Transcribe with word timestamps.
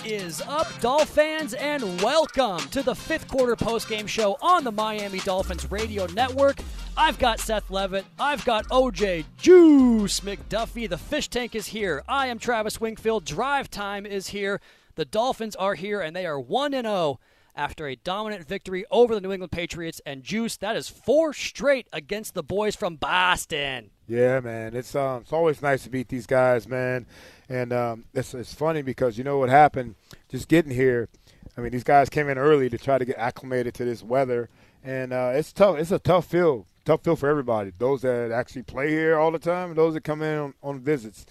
is 0.07 0.41
up, 0.43 0.69
Dolphins, 0.81 1.53
and 1.55 2.01
welcome 2.01 2.61
to 2.69 2.81
the 2.81 2.95
fifth 2.95 3.27
quarter 3.27 3.57
postgame 3.57 4.07
show 4.07 4.37
on 4.41 4.63
the 4.63 4.71
Miami 4.71 5.19
Dolphins 5.19 5.69
radio 5.69 6.07
network. 6.07 6.61
I've 6.97 7.19
got 7.19 7.41
Seth 7.41 7.69
Levitt. 7.73 8.05
I've 8.21 8.45
got 8.45 8.69
OJ 8.69 9.25
Juice 9.37 10.21
McDuffie. 10.21 10.89
The 10.89 10.97
fish 10.97 11.27
tank 11.27 11.57
is 11.57 11.67
here. 11.67 12.05
I 12.07 12.29
am 12.29 12.39
Travis 12.39 12.81
Wingfield. 12.81 13.25
Drive 13.25 13.69
time 13.69 14.07
is 14.07 14.29
here. 14.29 14.61
The 14.95 15.05
Dolphins 15.05 15.57
are 15.57 15.75
here, 15.75 16.01
and 16.01 16.15
they 16.15 16.25
are 16.25 16.39
1 16.39 16.71
0 16.71 17.19
after 17.57 17.89
a 17.89 17.97
dominant 17.97 18.47
victory 18.47 18.85
over 18.93 19.13
the 19.13 19.21
New 19.21 19.33
England 19.33 19.51
Patriots. 19.51 20.01
And 20.07 20.23
Juice, 20.23 20.57
that 20.59 20.77
is 20.77 20.89
four 20.89 21.33
straight 21.33 21.89
against 21.93 22.35
the 22.35 22.45
boys 22.45 22.77
from 22.77 22.95
Boston. 22.95 23.91
Yeah, 24.07 24.41
man. 24.41 24.75
It's 24.75 24.95
um, 24.95 25.23
it's 25.23 25.33
always 25.33 25.63
nice 25.63 25.85
to 25.85 25.91
beat 25.91 26.09
these 26.09 26.27
guys, 26.27 26.69
man. 26.69 27.07
And 27.49 27.73
um, 27.73 28.05
it's 28.15 28.35
it's 28.35 28.55
funny 28.55 28.83
because 28.83 29.17
you 29.17 29.25
know 29.25 29.39
what 29.39 29.49
happened. 29.49 29.95
Just 30.29 30.49
getting 30.49 30.73
here. 30.73 31.09
I 31.57 31.61
mean, 31.61 31.73
these 31.73 31.85
guys 31.85 32.09
came 32.09 32.29
in 32.29 32.39
early 32.39 32.71
to 32.71 32.79
try 32.79 32.99
to 32.99 33.05
get 33.05 33.19
acclimated 33.19 33.75
to 33.75 33.85
this 33.85 34.03
weather, 34.03 34.49
and 34.83 35.13
uh, 35.13 35.33
it's 35.35 35.53
tough. 35.53 35.79
It's 35.79 35.91
a 35.91 35.99
tough 35.99 36.27
field. 36.27 36.67
Tough 36.85 37.05
field 37.05 37.21
for 37.21 37.29
everybody. 37.29 37.73
Those 37.79 38.03
that 38.03 38.33
actually 38.33 38.63
play 38.63 38.89
here 38.89 39.17
all 39.17 39.31
the 39.31 39.39
time, 39.39 39.69
and 39.69 39.79
those 39.79 39.95
that 39.95 40.03
come 40.03 40.23
in 40.23 40.39
on, 40.39 40.55
on 40.63 40.81
visits. 40.81 41.27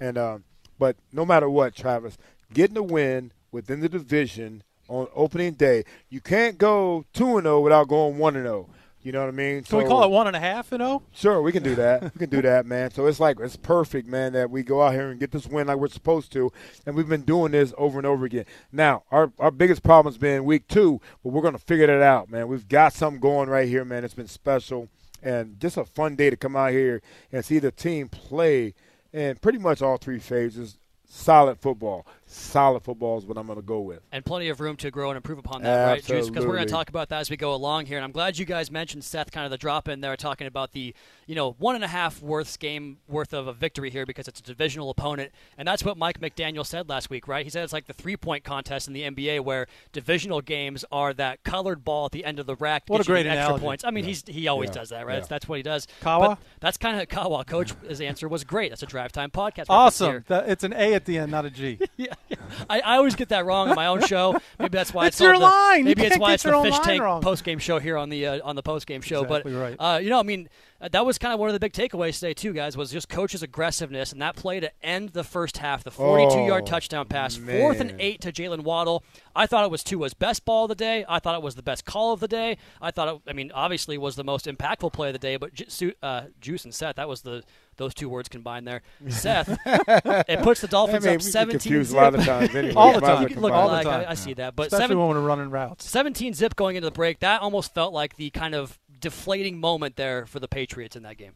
And 0.00 0.18
um, 0.18 0.44
but 0.78 0.96
no 1.12 1.24
matter 1.24 1.48
what, 1.48 1.74
Travis, 1.74 2.18
getting 2.52 2.76
a 2.76 2.82
win 2.82 3.32
within 3.52 3.80
the 3.80 3.88
division 3.88 4.62
on 4.88 5.06
opening 5.14 5.54
day, 5.54 5.84
you 6.08 6.20
can't 6.20 6.58
go 6.58 7.04
two 7.12 7.36
and 7.36 7.44
zero 7.44 7.60
without 7.60 7.88
going 7.88 8.18
one 8.18 8.34
and 8.34 8.46
zero. 8.46 8.68
You 9.06 9.12
know 9.12 9.20
what 9.20 9.28
I 9.28 9.36
mean? 9.36 9.62
Can 9.62 9.78
we 9.78 9.84
call 9.84 10.02
it 10.02 10.10
one 10.10 10.26
and 10.26 10.34
a 10.34 10.40
half 10.40 10.72
and 10.72 10.82
oh? 10.82 11.00
Sure, 11.12 11.40
we 11.40 11.52
can 11.52 11.62
do 11.62 11.76
that. 11.76 12.02
we 12.14 12.18
can 12.18 12.28
do 12.28 12.42
that, 12.42 12.66
man. 12.66 12.90
So 12.90 13.06
it's 13.06 13.20
like 13.20 13.38
it's 13.38 13.54
perfect, 13.54 14.08
man, 14.08 14.32
that 14.32 14.50
we 14.50 14.64
go 14.64 14.82
out 14.82 14.94
here 14.94 15.10
and 15.10 15.20
get 15.20 15.30
this 15.30 15.46
win 15.46 15.68
like 15.68 15.76
we're 15.76 15.86
supposed 15.86 16.32
to, 16.32 16.50
and 16.84 16.96
we've 16.96 17.08
been 17.08 17.22
doing 17.22 17.52
this 17.52 17.72
over 17.78 18.00
and 18.00 18.06
over 18.06 18.24
again. 18.24 18.46
Now, 18.72 19.04
our 19.12 19.30
our 19.38 19.52
biggest 19.52 19.84
problem's 19.84 20.18
been 20.18 20.44
week 20.44 20.66
two, 20.66 21.00
but 21.22 21.28
we're 21.30 21.42
gonna 21.42 21.56
figure 21.56 21.86
that 21.86 22.02
out, 22.02 22.32
man. 22.32 22.48
We've 22.48 22.66
got 22.66 22.94
something 22.94 23.20
going 23.20 23.48
right 23.48 23.68
here, 23.68 23.84
man. 23.84 24.02
It's 24.02 24.12
been 24.12 24.26
special 24.26 24.88
and 25.22 25.60
just 25.60 25.76
a 25.76 25.84
fun 25.84 26.16
day 26.16 26.28
to 26.28 26.36
come 26.36 26.56
out 26.56 26.72
here 26.72 27.00
and 27.30 27.44
see 27.44 27.60
the 27.60 27.70
team 27.70 28.08
play 28.08 28.74
in 29.12 29.36
pretty 29.36 29.58
much 29.58 29.82
all 29.82 29.98
three 29.98 30.18
phases. 30.18 30.78
Solid 31.08 31.60
football. 31.60 32.04
Solid 32.28 32.80
football 32.82 33.18
is 33.18 33.24
what 33.24 33.38
I'm 33.38 33.46
going 33.46 33.58
to 33.58 33.64
go 33.64 33.80
with. 33.80 34.00
And 34.10 34.24
plenty 34.24 34.48
of 34.48 34.60
room 34.60 34.76
to 34.78 34.90
grow 34.90 35.10
and 35.10 35.16
improve 35.16 35.38
upon 35.38 35.62
that, 35.62 35.86
right, 35.86 36.04
Juice? 36.04 36.28
Because 36.28 36.44
we're 36.44 36.56
going 36.56 36.66
to 36.66 36.72
talk 36.72 36.88
about 36.88 37.08
that 37.10 37.20
as 37.20 37.30
we 37.30 37.36
go 37.36 37.54
along 37.54 37.86
here. 37.86 37.98
And 37.98 38.04
I'm 38.04 38.10
glad 38.10 38.36
you 38.36 38.44
guys 38.44 38.68
mentioned 38.68 39.04
Seth, 39.04 39.30
kind 39.30 39.44
of 39.44 39.52
the 39.52 39.58
drop 39.58 39.86
in 39.88 40.00
there, 40.00 40.16
talking 40.16 40.48
about 40.48 40.72
the 40.72 40.92
you 41.26 41.34
know 41.36 41.52
one 41.58 41.76
and 41.76 41.84
a 41.84 41.88
half 41.88 42.20
worth 42.20 42.58
game 42.58 42.98
worth 43.08 43.32
of 43.32 43.46
a 43.46 43.52
victory 43.52 43.90
here 43.90 44.04
because 44.06 44.26
it's 44.26 44.40
a 44.40 44.42
divisional 44.42 44.90
opponent, 44.90 45.30
and 45.56 45.68
that's 45.68 45.84
what 45.84 45.96
Mike 45.96 46.20
McDaniel 46.20 46.66
said 46.66 46.88
last 46.88 47.10
week, 47.10 47.28
right? 47.28 47.44
He 47.46 47.50
said 47.50 47.62
it's 47.62 47.72
like 47.72 47.86
the 47.86 47.92
three 47.92 48.16
point 48.16 48.42
contest 48.42 48.88
in 48.88 48.94
the 48.94 49.02
NBA 49.02 49.40
where 49.40 49.66
divisional 49.92 50.40
games 50.40 50.84
are 50.90 51.14
that 51.14 51.44
colored 51.44 51.84
ball 51.84 52.06
at 52.06 52.12
the 52.12 52.24
end 52.24 52.40
of 52.40 52.46
the 52.46 52.56
rack. 52.56 52.84
What 52.88 52.96
a 52.96 53.04
get 53.04 53.08
you 53.08 53.14
great 53.14 53.22
the 53.22 53.28
extra 53.30 53.44
analogy. 53.46 53.64
points. 53.64 53.84
I 53.84 53.90
mean, 53.92 54.04
he's 54.04 54.24
he 54.26 54.48
always 54.48 54.70
Yeah. 54.70 54.74
does 54.74 54.88
that, 54.90 55.06
right? 55.06 55.12
Yeah. 55.14 55.18
That's, 55.20 55.28
that's 55.28 55.48
what 55.48 55.56
he 55.58 55.62
does. 55.62 55.86
Kawa? 56.00 56.28
But 56.30 56.38
that's 56.60 56.76
kind 56.76 57.00
of 57.00 57.08
Kawa. 57.08 57.44
Coach, 57.44 57.72
his 57.88 58.00
answer 58.00 58.26
was 58.28 58.42
great. 58.42 58.70
That's 58.72 58.82
a 58.82 58.86
drive 58.86 59.12
time 59.12 59.30
podcast. 59.30 59.66
Awesome. 59.68 60.10
here. 60.10 60.24
That- 60.26 60.48
it's 60.48 60.64
an 60.64 60.72
A 60.72 60.94
at 60.94 61.04
the 61.04 61.18
end, 61.18 61.30
not 61.30 61.44
a 61.44 61.50
G. 61.50 61.78
Yeah, 61.96 62.12
I, 62.70 62.80
I 62.80 62.96
always 62.96 63.14
get 63.14 63.28
that 63.28 63.46
wrong 63.46 63.68
on 63.70 63.76
my 63.76 63.86
own 63.86 64.02
show. 64.02 64.36
Maybe 64.58 64.70
that's 64.76 64.92
why 64.92 65.06
It's 65.06 65.16
it's, 65.16 65.20
your 65.20 65.34
the- 65.34 65.40
line. 65.44 65.84
Maybe 65.84 66.02
it's 66.04 66.18
why 66.18 66.34
it's 66.34 66.42
the 66.42 66.60
fish 66.62 66.78
tank 66.80 67.00
post 67.22 67.44
game 67.44 67.58
show 67.58 67.78
here 67.78 67.96
on 67.96 68.08
the 68.08 68.26
uh, 68.26 68.40
on 68.44 68.56
the 68.56 68.62
post 68.62 68.86
game 68.86 69.00
show. 69.00 69.22
Exactly 69.22 69.52
but 69.52 69.58
right. 69.60 69.76
uh, 69.78 69.98
you 69.98 70.10
know, 70.10 70.18
I 70.18 70.24
mean, 70.24 70.48
uh, 70.80 70.88
that 70.88 71.06
was 71.06 71.18
kind 71.18 71.32
of 71.32 71.38
one 71.40 71.48
of 71.48 71.52
the 71.52 71.60
big 71.60 71.72
takeaways 71.72 72.14
today 72.18 72.34
too, 72.34 72.52
guys. 72.52 72.76
Was 72.76 72.90
just 72.90 73.08
coach's 73.08 73.42
aggressiveness 73.42 74.12
and 74.12 74.20
that 74.22 74.34
play 74.36 74.58
to 74.60 74.70
end 74.84 75.10
the 75.10 75.22
first 75.24 75.58
half, 75.58 75.84
the 75.84 75.90
42-yard 75.92 76.62
Oh, 76.64 76.66
touchdown 76.66 77.06
pass, 77.06 77.36
fourth 77.36 77.80
and 77.80 77.94
eight 78.00 78.20
to 78.22 78.32
Jalen 78.32 78.64
Waddle. 78.64 79.04
I 79.34 79.46
thought 79.46 79.64
it 79.64 79.70
was 79.70 79.84
Tua's 79.84 80.14
best 80.14 80.44
ball 80.44 80.64
of 80.64 80.68
the 80.70 80.74
day. 80.74 81.04
I 81.08 81.20
thought 81.20 81.36
it 81.36 81.42
was 81.42 81.54
the 81.54 81.62
best 81.62 81.84
call 81.84 82.12
of 82.12 82.20
the 82.20 82.28
day. 82.28 82.56
I 82.82 82.90
thought 82.90 83.08
it, 83.08 83.20
I 83.28 83.32
mean, 83.34 83.52
obviously 83.54 83.98
was 83.98 84.16
the 84.16 84.24
most 84.24 84.46
impactful 84.46 84.92
play 84.92 85.08
of 85.08 85.12
the 85.12 85.18
day. 85.18 85.36
But 85.36 85.54
Ju- 85.54 85.92
uh, 86.02 86.22
Juice 86.40 86.64
and 86.64 86.74
Seth, 86.74 86.96
that 86.96 87.08
was 87.08 87.22
the 87.22 87.44
those 87.76 87.94
two 87.94 88.08
words 88.08 88.28
combined 88.28 88.66
there. 88.66 88.82
Seth, 89.08 89.48
it 89.66 90.42
puts 90.42 90.60
the 90.60 90.68
I 90.68 90.70
Dolphins 90.70 91.04
mean, 91.04 91.14
up 91.16 91.20
we 91.20 91.24
get 91.24 91.32
17 91.32 91.60
confused 91.60 91.90
a 91.90 91.92
zip. 91.92 92.00
lot 92.00 92.14
of 92.14 92.24
times 92.24 92.54
anyway. 92.54 92.74
All 92.76 92.92
the 92.94 93.00
time. 93.00 93.10
well 93.14 93.22
You 93.22 93.28
can 93.28 93.40
look 93.40 93.52
All 93.52 93.70
the 93.70 93.82
time. 93.82 94.00
I, 94.06 94.10
I 94.10 94.14
see 94.14 94.34
that, 94.34 94.56
but 94.56 94.66
Especially 94.68 94.82
seven, 94.84 94.98
when 94.98 95.08
we're 95.08 95.20
running 95.20 95.50
routes. 95.50 95.88
17 95.90 96.34
zip 96.34 96.56
going 96.56 96.76
into 96.76 96.86
the 96.86 96.92
break. 96.92 97.20
That 97.20 97.40
almost 97.42 97.74
felt 97.74 97.92
like 97.92 98.16
the 98.16 98.30
kind 98.30 98.54
of 98.54 98.78
deflating 99.00 99.58
moment 99.60 99.96
there 99.96 100.26
for 100.26 100.40
the 100.40 100.48
Patriots 100.48 100.96
in 100.96 101.02
that 101.02 101.16
game. 101.18 101.32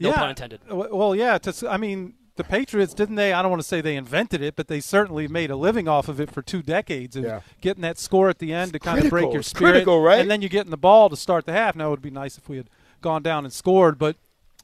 No 0.00 0.10
yeah. 0.10 0.16
pun 0.16 0.30
intended. 0.30 0.60
Well, 0.68 1.14
yeah. 1.14 1.38
To, 1.38 1.50
s- 1.50 1.62
I 1.62 1.76
mean, 1.76 2.14
the 2.36 2.42
Patriots 2.44 2.94
didn't 2.94 3.14
they? 3.14 3.32
I 3.32 3.42
don't 3.42 3.50
want 3.50 3.62
to 3.62 3.68
say 3.68 3.80
they 3.80 3.94
invented 3.96 4.42
it, 4.42 4.56
but 4.56 4.66
they 4.68 4.80
certainly 4.80 5.28
made 5.28 5.50
a 5.50 5.56
living 5.56 5.86
off 5.86 6.08
of 6.08 6.20
it 6.20 6.30
for 6.32 6.42
two 6.42 6.62
decades 6.62 7.14
of 7.16 7.24
Yeah. 7.24 7.40
getting 7.60 7.82
that 7.82 7.98
score 7.98 8.28
at 8.28 8.38
the 8.40 8.52
end 8.52 8.72
to 8.72 8.78
kind 8.80 8.98
of 8.98 9.02
break 9.04 9.10
critical. 9.10 9.32
your 9.34 9.40
It's 9.40 9.50
spirit. 9.50 9.70
critical, 9.72 10.00
right? 10.02 10.18
And 10.20 10.28
then 10.30 10.42
you 10.42 10.48
getting 10.48 10.70
the 10.72 10.76
ball 10.76 11.08
to 11.10 11.16
start 11.16 11.46
the 11.46 11.52
half. 11.52 11.76
Now 11.76 11.86
it 11.88 11.90
would 11.90 12.02
be 12.02 12.10
nice 12.10 12.36
if 12.38 12.48
we 12.48 12.56
had 12.56 12.68
gone 13.02 13.22
down 13.22 13.44
and 13.44 13.52
scored, 13.52 13.98
but. 13.98 14.16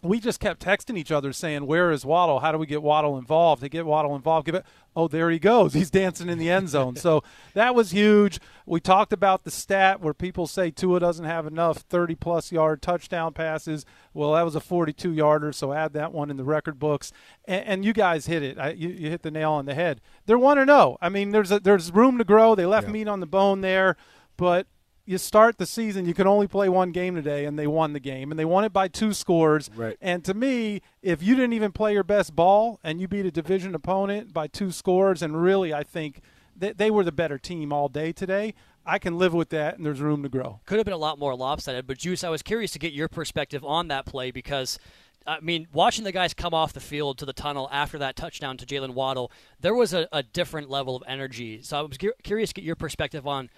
We 0.02 0.18
just 0.18 0.40
kept 0.40 0.62
texting 0.62 0.96
each 0.96 1.12
other 1.12 1.32
saying, 1.32 1.66
"Where 1.66 1.90
is 1.90 2.04
Waddle? 2.04 2.40
How 2.40 2.52
do 2.52 2.58
we 2.58 2.66
get 2.66 2.82
Waddle 2.82 3.18
involved? 3.18 3.62
To 3.62 3.68
get 3.68 3.84
Waddle 3.84 4.16
involved, 4.16 4.46
give 4.46 4.54
it. 4.54 4.64
Oh, 4.96 5.08
there 5.08 5.30
he 5.30 5.38
goes. 5.38 5.74
He's 5.80 5.90
dancing 5.90 6.28
in 6.28 6.38
the 6.38 6.50
end 6.50 6.68
zone. 6.68 6.96
so 6.96 7.22
that 7.54 7.74
was 7.74 7.90
huge. 7.90 8.40
We 8.66 8.80
talked 8.80 9.12
about 9.12 9.44
the 9.44 9.50
stat 9.50 10.00
where 10.00 10.14
people 10.14 10.46
say 10.46 10.70
Tua 10.70 11.00
doesn't 11.00 11.24
have 11.24 11.46
enough 11.46 11.78
30 11.78 12.14
plus 12.16 12.50
yard 12.50 12.82
touchdown 12.82 13.32
passes. 13.32 13.84
Well, 14.14 14.32
that 14.32 14.42
was 14.42 14.54
a 14.54 14.60
42 14.60 15.12
yarder, 15.12 15.52
so 15.52 15.72
add 15.72 15.92
that 15.92 16.12
one 16.12 16.30
in 16.30 16.36
the 16.36 16.44
record 16.44 16.78
books. 16.78 17.12
And, 17.44 17.64
and 17.66 17.84
you 17.84 17.92
guys 17.92 18.26
hit 18.26 18.42
it. 18.42 18.58
I, 18.58 18.70
you, 18.70 18.88
you 18.88 19.10
hit 19.10 19.22
the 19.22 19.30
nail 19.30 19.52
on 19.52 19.66
the 19.66 19.74
head. 19.74 20.00
They're 20.26 20.38
one 20.38 20.58
or 20.58 20.62
oh. 20.62 20.64
no. 20.64 20.98
I 21.00 21.08
mean, 21.08 21.30
there's 21.30 21.52
a, 21.52 21.60
there's 21.60 21.92
room 21.92 22.18
to 22.18 22.24
grow. 22.24 22.54
They 22.54 22.66
left 22.66 22.88
meat 22.88 23.08
on 23.08 23.20
the 23.20 23.26
bone 23.26 23.60
there, 23.60 23.96
but 24.36 24.66
you 25.06 25.18
start 25.18 25.58
the 25.58 25.66
season, 25.66 26.06
you 26.06 26.14
can 26.14 26.26
only 26.26 26.46
play 26.46 26.68
one 26.68 26.92
game 26.92 27.14
today, 27.14 27.44
and 27.44 27.58
they 27.58 27.66
won 27.66 27.92
the 27.92 28.00
game, 28.00 28.30
and 28.30 28.38
they 28.38 28.44
won 28.44 28.64
it 28.64 28.72
by 28.72 28.86
two 28.88 29.12
scores. 29.12 29.70
Right. 29.74 29.96
And 30.00 30.24
to 30.24 30.34
me, 30.34 30.82
if 31.02 31.22
you 31.22 31.34
didn't 31.34 31.52
even 31.54 31.72
play 31.72 31.92
your 31.92 32.04
best 32.04 32.36
ball 32.36 32.78
and 32.84 33.00
you 33.00 33.08
beat 33.08 33.26
a 33.26 33.30
division 33.30 33.74
opponent 33.74 34.32
by 34.32 34.46
two 34.46 34.70
scores, 34.70 35.22
and 35.22 35.42
really, 35.42 35.74
I 35.74 35.82
think 35.82 36.20
they, 36.56 36.72
they 36.72 36.90
were 36.90 37.04
the 37.04 37.12
better 37.12 37.38
team 37.38 37.72
all 37.72 37.88
day 37.88 38.12
today. 38.12 38.54
I 38.86 38.98
can 38.98 39.18
live 39.18 39.34
with 39.34 39.50
that, 39.50 39.76
and 39.76 39.84
there's 39.84 40.00
room 40.00 40.22
to 40.22 40.28
grow. 40.28 40.60
Could 40.66 40.78
have 40.78 40.84
been 40.84 40.94
a 40.94 40.98
lot 40.98 41.18
more 41.18 41.34
lopsided, 41.34 41.86
but 41.86 41.98
Juice, 41.98 42.24
I 42.24 42.28
was 42.30 42.42
curious 42.42 42.72
to 42.72 42.78
get 42.78 42.92
your 42.92 43.08
perspective 43.08 43.64
on 43.64 43.88
that 43.88 44.06
play 44.06 44.30
because. 44.30 44.78
I 45.26 45.38
mean, 45.40 45.68
watching 45.74 46.04
the 46.04 46.12
guys 46.12 46.32
come 46.32 46.54
off 46.54 46.72
the 46.72 46.80
field 46.80 47.18
to 47.18 47.26
the 47.26 47.34
tunnel 47.34 47.68
after 47.70 47.98
that 47.98 48.16
touchdown 48.16 48.56
to 48.56 48.64
Jalen 48.64 48.94
Waddle, 48.94 49.30
there 49.60 49.74
was 49.74 49.92
a, 49.92 50.08
a 50.10 50.22
different 50.22 50.70
level 50.70 50.96
of 50.96 51.02
energy. 51.06 51.60
So 51.62 51.78
I 51.78 51.82
was 51.82 51.98
cu- 51.98 52.14
curious 52.22 52.48
to 52.48 52.54
get 52.54 52.64
your 52.64 52.74
perspective 52.74 53.26
on 53.26 53.50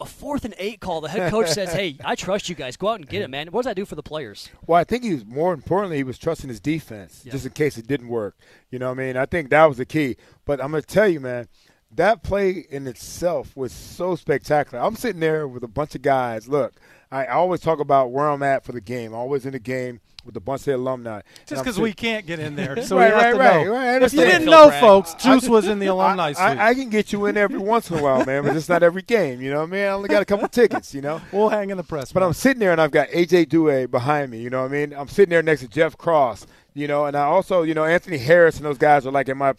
a 0.00 0.04
fourth 0.04 0.44
and 0.44 0.54
eight 0.58 0.80
call. 0.80 1.00
The 1.00 1.08
head 1.08 1.30
coach 1.30 1.48
says, 1.48 1.72
"Hey, 1.72 1.96
I 2.04 2.14
trust 2.14 2.48
you 2.48 2.54
guys. 2.54 2.76
Go 2.76 2.88
out 2.88 3.00
and 3.00 3.08
get 3.08 3.22
it, 3.22 3.30
man." 3.30 3.48
What 3.48 3.62
does 3.62 3.70
that 3.70 3.76
do 3.76 3.84
for 3.84 3.94
the 3.94 4.02
players? 4.02 4.48
Well, 4.66 4.78
I 4.78 4.84
think 4.84 5.04
he 5.04 5.14
was 5.14 5.24
more 5.24 5.52
importantly 5.52 5.96
he 5.98 6.04
was 6.04 6.18
trusting 6.18 6.48
his 6.48 6.60
defense 6.60 7.24
just 7.24 7.46
in 7.46 7.52
case 7.52 7.78
it 7.78 7.86
didn't 7.86 8.08
work. 8.08 8.36
You 8.70 8.78
know 8.78 8.88
what 8.88 8.98
I 8.98 9.04
mean? 9.04 9.16
I 9.16 9.26
think 9.26 9.50
that 9.50 9.64
was 9.66 9.78
the 9.78 9.86
key. 9.86 10.16
But 10.44 10.60
I'm 10.60 10.70
gonna 10.70 10.82
tell 10.82 11.08
you, 11.08 11.20
man, 11.20 11.48
that 11.92 12.22
play 12.22 12.66
in 12.70 12.86
itself 12.86 13.56
was 13.56 13.72
so 13.72 14.16
spectacular. 14.16 14.82
I'm 14.82 14.96
sitting 14.96 15.20
there 15.20 15.46
with 15.46 15.62
a 15.62 15.68
bunch 15.68 15.94
of 15.94 16.02
guys. 16.02 16.48
Look, 16.48 16.74
I 17.10 17.26
always 17.26 17.60
talk 17.60 17.78
about 17.78 18.10
where 18.10 18.28
I'm 18.28 18.42
at 18.42 18.64
for 18.64 18.72
the 18.72 18.80
game. 18.80 19.14
Always 19.14 19.46
in 19.46 19.52
the 19.52 19.58
game 19.60 20.00
with 20.24 20.34
the 20.34 20.40
bunch 20.40 20.66
alumni. 20.66 21.20
Just 21.46 21.62
because 21.62 21.78
we 21.78 21.92
can't 21.92 22.26
get 22.26 22.38
in 22.38 22.56
there, 22.56 22.82
so 22.82 22.96
right, 22.96 23.14
we 23.14 23.20
have 23.20 23.22
right, 23.22 23.32
to 23.32 23.38
right, 23.38 23.66
know. 23.66 23.72
right. 23.72 24.02
if 24.02 24.12
you 24.12 24.20
didn't 24.20 24.46
know, 24.46 24.70
folks, 24.70 25.14
I- 25.14 25.18
Juice 25.18 25.48
was 25.48 25.66
in 25.66 25.78
the 25.78 25.86
alumni 25.94 26.28
I, 26.28 26.32
suite. 26.32 26.58
I, 26.58 26.68
I 26.70 26.74
can 26.74 26.88
get 26.88 27.12
you 27.12 27.26
in 27.26 27.36
every 27.36 27.58
once 27.58 27.90
in 27.90 27.98
a 27.98 28.02
while, 28.02 28.24
man, 28.24 28.44
but 28.44 28.56
it's 28.56 28.68
not 28.68 28.82
every 28.82 29.02
game. 29.02 29.40
You 29.40 29.50
know 29.50 29.60
what 29.60 29.68
I 29.68 29.72
mean? 29.72 29.84
I 29.84 29.88
only 29.88 30.08
got 30.08 30.22
a 30.22 30.24
couple 30.24 30.48
tickets, 30.48 30.94
you 30.94 31.00
know? 31.00 31.20
we'll 31.32 31.48
hang 31.48 31.70
in 31.70 31.76
the 31.76 31.82
press. 31.82 32.12
But 32.12 32.22
I'm 32.22 32.32
sitting 32.32 32.60
there 32.60 32.72
and 32.72 32.80
I've 32.80 32.90
got 32.90 33.08
AJ 33.08 33.46
Duhe 33.46 33.90
behind 33.90 34.30
me. 34.30 34.40
You 34.40 34.50
know 34.50 34.62
what 34.62 34.70
I 34.70 34.74
mean? 34.74 34.92
I'm 34.92 35.08
sitting 35.08 35.30
there 35.30 35.42
next 35.42 35.60
to 35.60 35.68
Jeff 35.68 35.96
Cross. 35.96 36.46
You 36.76 36.88
know, 36.88 37.06
and 37.06 37.16
I 37.16 37.22
also, 37.22 37.62
you 37.62 37.72
know, 37.72 37.84
Anthony 37.84 38.18
Harris 38.18 38.56
and 38.56 38.66
those 38.66 38.78
guys 38.78 39.06
are 39.06 39.12
like 39.12 39.28
in 39.28 39.38
my, 39.38 39.54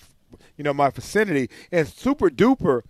you 0.58 0.64
know, 0.66 0.74
my 0.74 0.90
vicinity. 0.90 1.50
And 1.72 1.88
Super 1.88 2.30
Duper 2.30 2.82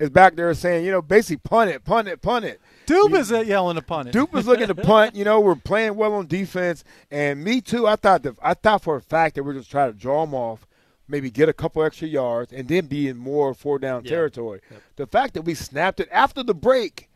is 0.00 0.10
back 0.10 0.34
there 0.34 0.52
saying, 0.54 0.84
you 0.84 0.90
know, 0.90 1.02
basically 1.02 1.36
punt 1.36 1.70
it, 1.70 1.84
punt 1.84 2.08
it, 2.08 2.20
punt 2.22 2.44
it. 2.44 2.60
Dupe 2.86 3.12
is 3.12 3.30
uh, 3.30 3.40
yelling 3.40 3.76
to 3.76 3.82
punt 3.82 4.08
it. 4.08 4.12
Dupe 4.12 4.32
was 4.32 4.46
looking 4.48 4.66
to 4.66 4.74
punt. 4.74 5.14
You 5.14 5.24
know, 5.24 5.38
we're 5.38 5.54
playing 5.54 5.94
well 5.94 6.14
on 6.14 6.26
defense, 6.26 6.82
and 7.10 7.44
me 7.44 7.60
too. 7.60 7.86
I 7.86 7.94
thought 7.94 8.24
that 8.24 8.34
I 8.42 8.54
thought 8.54 8.82
for 8.82 8.96
a 8.96 9.00
fact 9.00 9.36
that 9.36 9.44
we're 9.44 9.54
just 9.54 9.70
trying 9.70 9.92
to 9.92 9.96
draw 9.96 10.24
them 10.24 10.34
off, 10.34 10.66
maybe 11.06 11.30
get 11.30 11.48
a 11.48 11.52
couple 11.52 11.84
extra 11.84 12.08
yards, 12.08 12.52
and 12.52 12.66
then 12.66 12.86
be 12.86 13.06
in 13.06 13.16
more 13.16 13.54
four 13.54 13.78
down 13.78 14.02
Yeah. 14.04 14.10
territory. 14.10 14.60
The 14.96 15.06
fact 15.06 15.34
that 15.34 15.42
we 15.42 15.54
snapped 15.54 16.00
it 16.00 16.08
after 16.10 16.42
the 16.42 16.54
break 16.54 17.08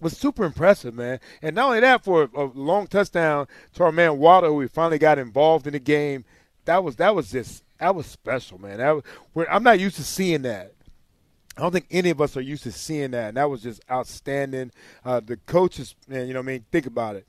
was 0.00 0.16
super 0.16 0.44
impressive, 0.44 0.94
man. 0.94 1.20
And 1.40 1.54
not 1.54 1.66
only 1.68 1.80
that, 1.80 2.02
for 2.02 2.28
a, 2.34 2.40
a 2.42 2.44
long 2.54 2.86
touchdown 2.86 3.46
to 3.74 3.84
our 3.84 3.92
man 3.92 4.18
Waddle, 4.18 4.50
who 4.50 4.56
we 4.56 4.68
finally 4.68 4.98
got 4.98 5.18
involved 5.18 5.66
in 5.66 5.74
the 5.74 5.78
game. 5.78 6.24
That 6.64 6.82
was 6.82 6.96
that 6.96 7.14
was 7.14 7.30
just 7.30 7.62
that 7.78 7.94
was 7.94 8.06
special, 8.06 8.58
man. 8.58 8.78
That 8.78 8.90
was, 8.90 9.04
we're, 9.34 9.46
I'm 9.48 9.62
not 9.62 9.78
used 9.78 9.96
to 9.96 10.02
seeing 10.02 10.42
that. 10.42 10.72
I 11.56 11.62
don't 11.62 11.72
think 11.72 11.86
any 11.90 12.10
of 12.10 12.20
us 12.20 12.36
are 12.36 12.42
used 12.42 12.64
to 12.64 12.72
seeing 12.72 13.12
that, 13.12 13.28
and 13.28 13.36
that 13.36 13.48
was 13.48 13.62
just 13.62 13.80
outstanding. 13.90 14.72
Uh, 15.04 15.20
the 15.20 15.38
coaches, 15.38 15.94
man, 16.06 16.26
you 16.26 16.34
know, 16.34 16.40
what 16.40 16.48
I 16.50 16.52
mean, 16.52 16.64
think 16.70 16.86
about 16.86 17.16
it. 17.16 17.26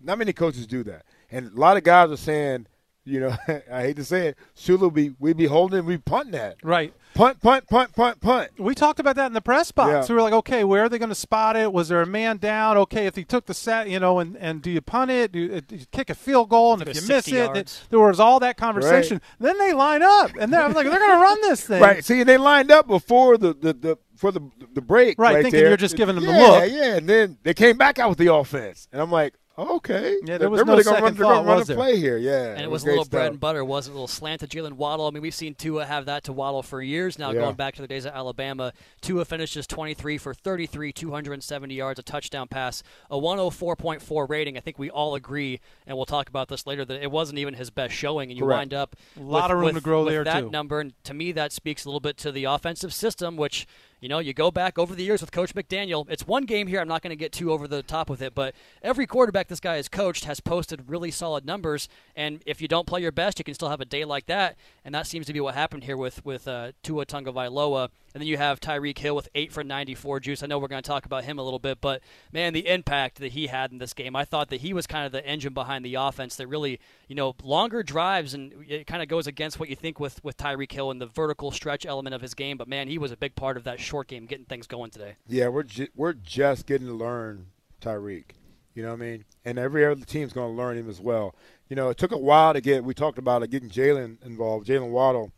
Not 0.00 0.18
many 0.18 0.32
coaches 0.32 0.66
do 0.66 0.82
that, 0.84 1.04
and 1.30 1.52
a 1.52 1.60
lot 1.60 1.76
of 1.76 1.84
guys 1.84 2.10
are 2.10 2.16
saying, 2.16 2.66
you 3.04 3.20
know, 3.20 3.36
I 3.72 3.82
hate 3.82 3.96
to 3.96 4.04
say 4.04 4.28
it, 4.28 4.38
Sulu 4.54 4.90
be 4.90 5.14
we 5.18 5.32
be 5.32 5.46
holding, 5.46 5.84
we 5.84 5.98
punting 5.98 6.32
that, 6.32 6.56
Right. 6.62 6.92
punt, 7.14 7.40
punt, 7.40 7.68
punt, 7.68 7.94
punt, 7.94 8.20
punt. 8.20 8.50
We 8.58 8.74
talked 8.74 9.00
about 9.00 9.16
that 9.16 9.26
in 9.26 9.32
the 9.32 9.40
press 9.40 9.72
box. 9.72 10.08
Yeah. 10.08 10.12
We 10.12 10.16
were 10.16 10.22
like, 10.22 10.32
okay, 10.34 10.62
where 10.64 10.84
are 10.84 10.88
they 10.88 10.98
going 10.98 11.08
to 11.08 11.14
spot 11.14 11.56
it? 11.56 11.72
Was 11.72 11.88
there 11.88 12.00
a 12.00 12.06
man 12.06 12.36
down? 12.36 12.76
Okay, 12.78 13.06
if 13.06 13.16
he 13.16 13.24
took 13.24 13.46
the 13.46 13.54
set, 13.54 13.88
you 13.90 13.98
know, 13.98 14.18
and, 14.20 14.36
and 14.36 14.62
do 14.62 14.70
you 14.70 14.80
punt 14.80 15.10
it? 15.10 15.32
Do 15.32 15.38
you, 15.40 15.54
uh, 15.56 15.60
do 15.66 15.76
you 15.76 15.86
kick 15.90 16.10
a 16.10 16.14
field 16.14 16.48
goal? 16.48 16.74
And 16.74 16.82
If 16.82 16.88
if 16.88 16.94
you 16.96 17.00
miss 17.02 17.24
60 17.24 17.32
it, 17.32 17.34
yards. 17.54 17.84
there 17.90 17.98
was 18.00 18.20
all 18.20 18.38
that 18.40 18.56
conversation. 18.56 19.20
Then 19.40 19.58
they 19.58 19.72
line 19.72 20.02
up, 20.02 20.30
and 20.38 20.52
then 20.52 20.60
I 20.62 20.66
was 20.66 20.76
like, 20.76 20.88
they're 20.88 20.98
going 20.98 21.18
to 21.18 21.22
run 21.22 21.40
this 21.42 21.66
thing. 21.66 21.82
Right. 21.82 22.04
See, 22.04 22.22
they 22.22 22.38
lined 22.38 22.70
up 22.70 22.86
before 22.86 23.36
the 23.36 23.52
the, 23.54 23.72
the 23.72 23.98
for 24.16 24.30
the 24.30 24.40
the 24.74 24.80
break. 24.80 25.18
Right, 25.18 25.34
Right, 25.34 25.42
thinking 25.42 25.60
there. 25.60 25.68
you're 25.68 25.76
just 25.76 25.96
giving 25.96 26.14
them 26.14 26.24
the 26.24 26.30
look. 26.30 26.40
yeah, 26.40 26.48
look. 26.64 26.70
Yeah, 26.72 26.96
and 26.98 27.08
then 27.08 27.38
they 27.42 27.54
came 27.54 27.76
back 27.76 27.98
out 27.98 28.08
with 28.10 28.18
the 28.18 28.32
offense, 28.32 28.86
and 28.92 29.02
I'm 29.02 29.10
like, 29.10 29.34
Oh, 29.58 29.76
okay, 29.76 30.12
Yeah, 30.22 30.24
there 30.24 30.38
they're 30.38 30.50
was 30.50 30.60
really 30.60 30.70
no 30.70 30.74
gonna 30.76 30.84
second 30.84 31.02
run, 31.04 31.14
they're 31.14 31.26
thought, 31.26 31.44
run 31.46 31.58
was 31.58 31.68
a 31.68 31.74
there? 31.74 31.76
play 31.76 31.96
here. 31.98 32.16
Yeah, 32.16 32.52
And 32.52 32.62
it 32.62 32.70
was 32.70 32.82
a 32.84 32.86
great 32.86 32.92
little 32.96 33.10
bread 33.10 33.32
and 33.32 33.38
butter, 33.40 33.62
wasn't? 33.62 33.92
A 33.92 33.96
little 33.96 34.08
slant 34.08 34.40
to 34.40 34.46
Jalen 34.46 34.72
Waddle. 34.72 35.06
I 35.06 35.10
mean, 35.10 35.20
we've 35.20 35.34
seen 35.34 35.54
Tua 35.54 35.84
have 35.84 36.06
that 36.06 36.24
to 36.24 36.32
Waddle 36.32 36.62
for 36.62 36.80
years 36.80 37.18
now, 37.18 37.32
Yeah. 37.32 37.40
going 37.42 37.56
back 37.56 37.74
to 37.74 37.82
the 37.82 37.88
days 37.88 38.06
at 38.06 38.14
Alabama. 38.14 38.72
Tua 39.02 39.26
finishes 39.26 39.66
23 39.66 40.16
for 40.16 40.32
33, 40.32 40.90
270 40.90 41.74
yards, 41.74 41.98
a 41.98 42.02
touchdown 42.02 42.48
pass, 42.48 42.82
a 43.10 43.18
104.4 43.18 44.26
rating. 44.26 44.56
I 44.56 44.60
think 44.60 44.78
we 44.78 44.88
all 44.88 45.14
agree, 45.14 45.60
and 45.86 45.98
we'll 45.98 46.06
talk 46.06 46.30
about 46.30 46.48
this 46.48 46.66
later, 46.66 46.86
that 46.86 47.02
it 47.02 47.10
wasn't 47.10 47.38
even 47.38 47.52
his 47.54 47.68
best 47.68 47.92
showing, 47.94 48.30
and 48.30 48.38
you 48.38 48.44
Correct. 48.46 48.58
wind 48.58 48.74
up 48.74 48.96
A 49.18 49.20
lot 49.22 49.44
with, 49.44 49.50
of 49.52 49.56
room 49.58 49.64
with- 49.66 49.74
to 49.76 49.80
grow 49.82 50.04
with 50.04 50.14
there, 50.14 50.24
that 50.24 50.40
too. 50.44 50.50
number. 50.50 50.80
And 50.80 50.94
to 51.04 51.12
me, 51.12 51.30
that 51.32 51.52
speaks 51.52 51.84
a 51.84 51.88
little 51.88 52.00
bit 52.00 52.16
to 52.18 52.32
the 52.32 52.44
offensive 52.44 52.94
system, 52.94 53.36
which 53.36 53.66
you 54.02 54.08
know, 54.08 54.18
you 54.18 54.34
go 54.34 54.50
back 54.50 54.80
over 54.80 54.96
the 54.96 55.04
years 55.04 55.20
with 55.20 55.30
Coach 55.30 55.54
McDaniel. 55.54 56.10
It's 56.10 56.26
one 56.26 56.44
game 56.44 56.66
here. 56.66 56.80
I'm 56.80 56.88
not 56.88 57.02
going 57.02 57.12
to 57.12 57.16
get 57.16 57.30
too 57.30 57.52
over 57.52 57.68
the 57.68 57.84
top 57.84 58.10
with 58.10 58.20
it, 58.20 58.34
but 58.34 58.52
every 58.82 59.06
quarterback 59.06 59.46
this 59.46 59.60
guy 59.60 59.76
has 59.76 59.88
coached 59.88 60.24
has 60.24 60.40
posted 60.40 60.90
really 60.90 61.12
solid 61.12 61.46
numbers. 61.46 61.88
And 62.16 62.42
if 62.44 62.60
you 62.60 62.66
don't 62.66 62.84
play 62.84 63.00
your 63.00 63.12
best, 63.12 63.38
you 63.38 63.44
can 63.44 63.54
still 63.54 63.68
have 63.68 63.80
a 63.80 63.84
day 63.84 64.04
like 64.04 64.26
that. 64.26 64.56
And 64.84 64.92
that 64.92 65.06
seems 65.06 65.26
to 65.26 65.32
be 65.32 65.38
what 65.38 65.54
happened 65.54 65.84
here 65.84 65.96
with 65.96 66.24
with 66.26 66.48
uh, 66.48 66.72
Tua 66.82 67.06
Tagovailoa. 67.06 67.90
And 68.14 68.20
then 68.20 68.28
you 68.28 68.36
have 68.36 68.60
Tyreek 68.60 68.98
Hill 68.98 69.16
with 69.16 69.28
eight 69.34 69.52
for 69.52 69.64
94 69.64 70.20
juice. 70.20 70.42
I 70.42 70.46
know 70.46 70.58
we're 70.58 70.68
going 70.68 70.82
to 70.82 70.86
talk 70.86 71.06
about 71.06 71.24
him 71.24 71.38
a 71.38 71.42
little 71.42 71.58
bit, 71.58 71.80
but 71.80 72.02
man, 72.32 72.52
the 72.52 72.68
impact 72.68 73.18
that 73.20 73.32
he 73.32 73.46
had 73.46 73.72
in 73.72 73.78
this 73.78 73.94
game, 73.94 74.14
I 74.14 74.24
thought 74.24 74.50
that 74.50 74.60
he 74.60 74.72
was 74.72 74.86
kind 74.86 75.06
of 75.06 75.12
the 75.12 75.24
engine 75.26 75.54
behind 75.54 75.84
the 75.84 75.94
offense. 75.94 76.36
That 76.36 76.46
really, 76.46 76.78
you 77.08 77.14
know, 77.14 77.34
longer 77.42 77.82
drives 77.82 78.34
and 78.34 78.52
it 78.68 78.86
kind 78.86 79.02
of 79.02 79.08
goes 79.08 79.26
against 79.26 79.58
what 79.58 79.68
you 79.68 79.76
think 79.76 79.98
with 79.98 80.22
with 80.24 80.36
Tyreek 80.36 80.72
Hill 80.72 80.90
and 80.90 81.00
the 81.00 81.06
vertical 81.06 81.50
stretch 81.50 81.86
element 81.86 82.14
of 82.14 82.20
his 82.20 82.34
game. 82.34 82.56
But 82.56 82.68
man, 82.68 82.88
he 82.88 82.98
was 82.98 83.12
a 83.12 83.16
big 83.16 83.34
part 83.34 83.56
of 83.56 83.64
that 83.64 83.80
short 83.80 84.08
game, 84.08 84.26
getting 84.26 84.46
things 84.46 84.66
going 84.66 84.90
today. 84.90 85.16
Yeah, 85.26 85.48
we're 85.48 85.62
ju- 85.62 85.88
we're 85.94 86.12
just 86.12 86.66
getting 86.66 86.86
to 86.88 86.94
learn 86.94 87.46
Tyreek. 87.80 88.32
You 88.74 88.82
know 88.82 88.90
what 88.90 89.02
I 89.02 89.04
mean? 89.04 89.24
And 89.44 89.58
every 89.58 89.84
other 89.84 90.04
team's 90.04 90.32
going 90.32 90.50
to 90.50 90.56
learn 90.56 90.78
him 90.78 90.88
as 90.88 91.00
well. 91.00 91.34
You 91.68 91.76
know, 91.76 91.90
it 91.90 91.98
took 91.98 92.12
a 92.12 92.18
while 92.18 92.52
to 92.54 92.60
get. 92.60 92.84
We 92.84 92.94
talked 92.94 93.18
about 93.18 93.42
it 93.42 93.50
getting 93.50 93.70
Jalen 93.70 94.24
involved, 94.24 94.66
Jalen 94.66 94.90
Waddle, 94.90 95.32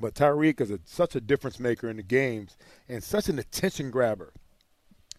but 0.00 0.14
Tyreek 0.14 0.60
is 0.60 0.70
a, 0.70 0.80
such 0.84 1.14
a 1.14 1.20
difference 1.20 1.60
maker 1.60 1.88
in 1.88 1.96
the 1.96 2.02
games 2.02 2.56
and 2.88 3.02
such 3.02 3.28
an 3.28 3.38
attention 3.38 3.90
grabber. 3.90 4.32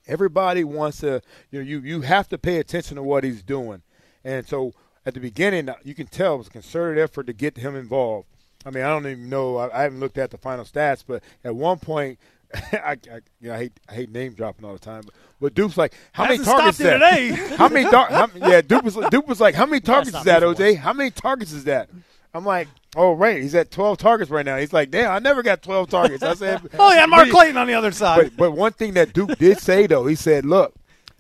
Everybody 0.07 0.63
wants 0.63 0.99
to. 0.99 1.21
You 1.51 1.59
know, 1.59 1.65
you 1.65 1.79
you 1.79 2.01
have 2.01 2.29
to 2.29 2.37
pay 2.37 2.57
attention 2.57 2.97
to 2.97 3.03
what 3.03 3.23
he's 3.23 3.41
doing, 3.41 3.81
and 4.23 4.47
so 4.47 4.73
at 5.05 5.13
the 5.13 5.19
beginning, 5.19 5.69
you 5.83 5.95
can 5.95 6.07
tell 6.07 6.35
it 6.35 6.37
was 6.39 6.47
a 6.47 6.51
concerted 6.51 7.01
effort 7.01 7.27
to 7.27 7.33
get 7.33 7.57
him 7.57 7.75
involved. 7.75 8.27
I 8.65 8.71
mean, 8.71 8.83
I 8.83 8.89
don't 8.89 9.05
even 9.05 9.29
know. 9.29 9.57
I, 9.57 9.79
I 9.79 9.83
haven't 9.83 9.99
looked 9.99 10.17
at 10.17 10.31
the 10.31 10.37
final 10.37 10.65
stats, 10.65 11.03
but 11.05 11.23
at 11.43 11.55
one 11.55 11.77
point, 11.77 12.19
I, 12.73 12.91
I, 12.91 12.97
you 13.39 13.49
know, 13.49 13.53
I 13.53 13.57
hate 13.57 13.79
I 13.89 13.93
hate 13.93 14.09
name 14.11 14.33
dropping 14.33 14.65
all 14.65 14.73
the 14.73 14.79
time. 14.79 15.03
But, 15.05 15.13
but 15.39 15.53
Dupe's 15.53 15.77
like, 15.77 15.93
how 16.11 16.25
many 16.25 16.43
targets 16.43 16.79
is 16.79 16.85
that? 16.85 17.57
how 17.57 17.69
many? 17.69 17.89
Dar- 17.89 18.09
how, 18.09 18.29
yeah, 18.35 18.61
Dupe 18.61 18.83
was 18.83 18.97
Dupe 19.11 19.27
was 19.27 19.39
like, 19.39 19.55
how 19.55 19.65
many 19.65 19.79
targets 19.79 20.17
is 20.17 20.23
that, 20.23 20.41
OJ? 20.41 20.77
How 20.77 20.93
many 20.93 21.11
targets 21.11 21.51
is 21.51 21.65
that? 21.65 21.89
I'm 22.35 22.45
like, 22.45 22.67
oh 22.95 23.13
right, 23.13 23.41
he's 23.41 23.55
at 23.55 23.71
12 23.71 23.97
targets 23.97 24.29
right 24.29 24.45
now. 24.45 24.57
He's 24.57 24.73
like, 24.73 24.91
damn, 24.91 25.11
I 25.11 25.19
never 25.19 25.41
got 25.41 25.61
12 25.61 25.89
targets. 25.89 26.21
I 26.21 26.33
said, 26.33 26.61
Oh 26.79 26.93
yeah, 26.93 27.05
Mark 27.05 27.29
Clayton 27.29 27.55
on 27.55 27.67
the 27.67 27.73
other 27.73 27.91
side. 27.91 28.23
But, 28.23 28.37
but 28.37 28.51
one 28.51 28.73
thing 28.73 28.93
that 28.95 29.13
Dupe 29.13 29.37
did 29.37 29.59
say 29.59 29.87
though, 29.87 30.05
he 30.05 30.15
said, 30.15 30.45
"Look, 30.45 30.75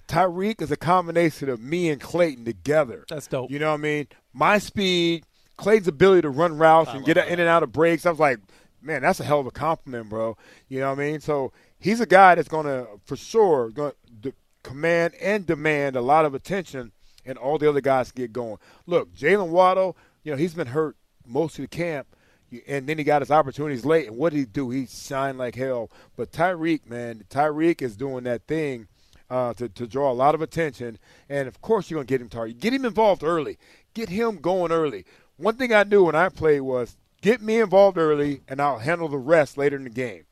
Tyreek 0.07 0.61
is 0.61 0.71
a 0.71 0.77
combination 0.77 1.49
of 1.49 1.61
me 1.61 1.89
and 1.89 1.99
Clayton 1.99 2.45
together. 2.45 3.05
That's 3.09 3.27
dope. 3.27 3.49
You 3.49 3.59
know 3.59 3.69
what 3.69 3.79
I 3.79 3.83
mean? 3.83 4.07
My 4.33 4.57
speed, 4.57 5.23
Clayton's 5.57 5.87
ability 5.87 6.23
to 6.23 6.29
run 6.29 6.57
routes 6.57 6.91
and 6.91 7.05
get 7.05 7.17
in 7.17 7.39
and 7.39 7.49
out 7.49 7.63
of 7.63 7.71
breaks. 7.71 8.05
I 8.05 8.09
was 8.09 8.19
like, 8.19 8.39
man, 8.81 9.01
that's 9.01 9.19
a 9.19 9.23
hell 9.23 9.39
of 9.39 9.47
a 9.47 9.51
compliment, 9.51 10.09
bro. 10.09 10.37
You 10.67 10.79
know 10.79 10.89
what 10.89 10.99
I 10.99 11.11
mean? 11.11 11.19
So 11.21 11.53
he's 11.79 12.01
a 12.01 12.05
guy 12.05 12.35
that's 12.35 12.47
going 12.47 12.65
to, 12.65 12.87
for 13.05 13.15
sure, 13.15 13.69
going 13.69 13.93
to 14.21 14.33
command 14.63 15.13
and 15.21 15.45
demand 15.45 15.95
a 15.95 16.01
lot 16.01 16.25
of 16.25 16.33
attention, 16.35 16.91
and 17.25 17.37
all 17.37 17.57
the 17.57 17.69
other 17.69 17.81
guys 17.81 18.11
get 18.11 18.33
going. 18.33 18.57
Look, 18.85 19.13
Jalen 19.15 19.47
Waddle, 19.47 19.97
you 20.23 20.31
know, 20.31 20.37
he's 20.37 20.53
been 20.53 20.67
hurt 20.67 20.95
most 21.27 21.59
of 21.59 21.63
the 21.63 21.67
camp 21.67 22.07
and 22.67 22.87
then 22.87 22.97
he 22.97 23.03
got 23.03 23.21
his 23.21 23.31
opportunities 23.31 23.85
late. 23.85 24.07
And 24.07 24.17
what 24.17 24.31
did 24.31 24.39
he 24.39 24.45
do? 24.45 24.69
He 24.69 24.85
shined 24.85 25.37
like 25.37 25.55
hell. 25.55 25.89
But 26.15 26.31
Tyreek, 26.31 26.87
man, 26.87 27.23
Tyreek 27.29 27.81
is 27.81 27.95
doing 27.95 28.23
that 28.25 28.47
thing 28.47 28.87
uh, 29.29 29.53
to, 29.55 29.69
to 29.69 29.87
draw 29.87 30.11
a 30.11 30.13
lot 30.13 30.35
of 30.35 30.41
attention. 30.41 30.99
And 31.29 31.47
of 31.47 31.61
course, 31.61 31.89
you're 31.89 31.97
gonna 31.97 32.05
get 32.05 32.21
him 32.21 32.29
target. 32.29 32.59
Get 32.59 32.73
him 32.73 32.85
involved 32.85 33.23
early. 33.23 33.57
Get 33.93 34.09
him 34.09 34.37
going 34.37 34.71
early. 34.71 35.05
One 35.37 35.55
thing 35.55 35.73
I 35.73 35.83
knew 35.83 36.05
when 36.05 36.15
I 36.15 36.29
played 36.29 36.61
was 36.61 36.95
get 37.21 37.41
me 37.41 37.59
involved 37.59 37.97
early, 37.97 38.41
and 38.47 38.61
I'll 38.61 38.79
handle 38.79 39.07
the 39.07 39.17
rest 39.17 39.57
later 39.57 39.75
in 39.75 39.83
the 39.83 39.89
game. 39.89 40.25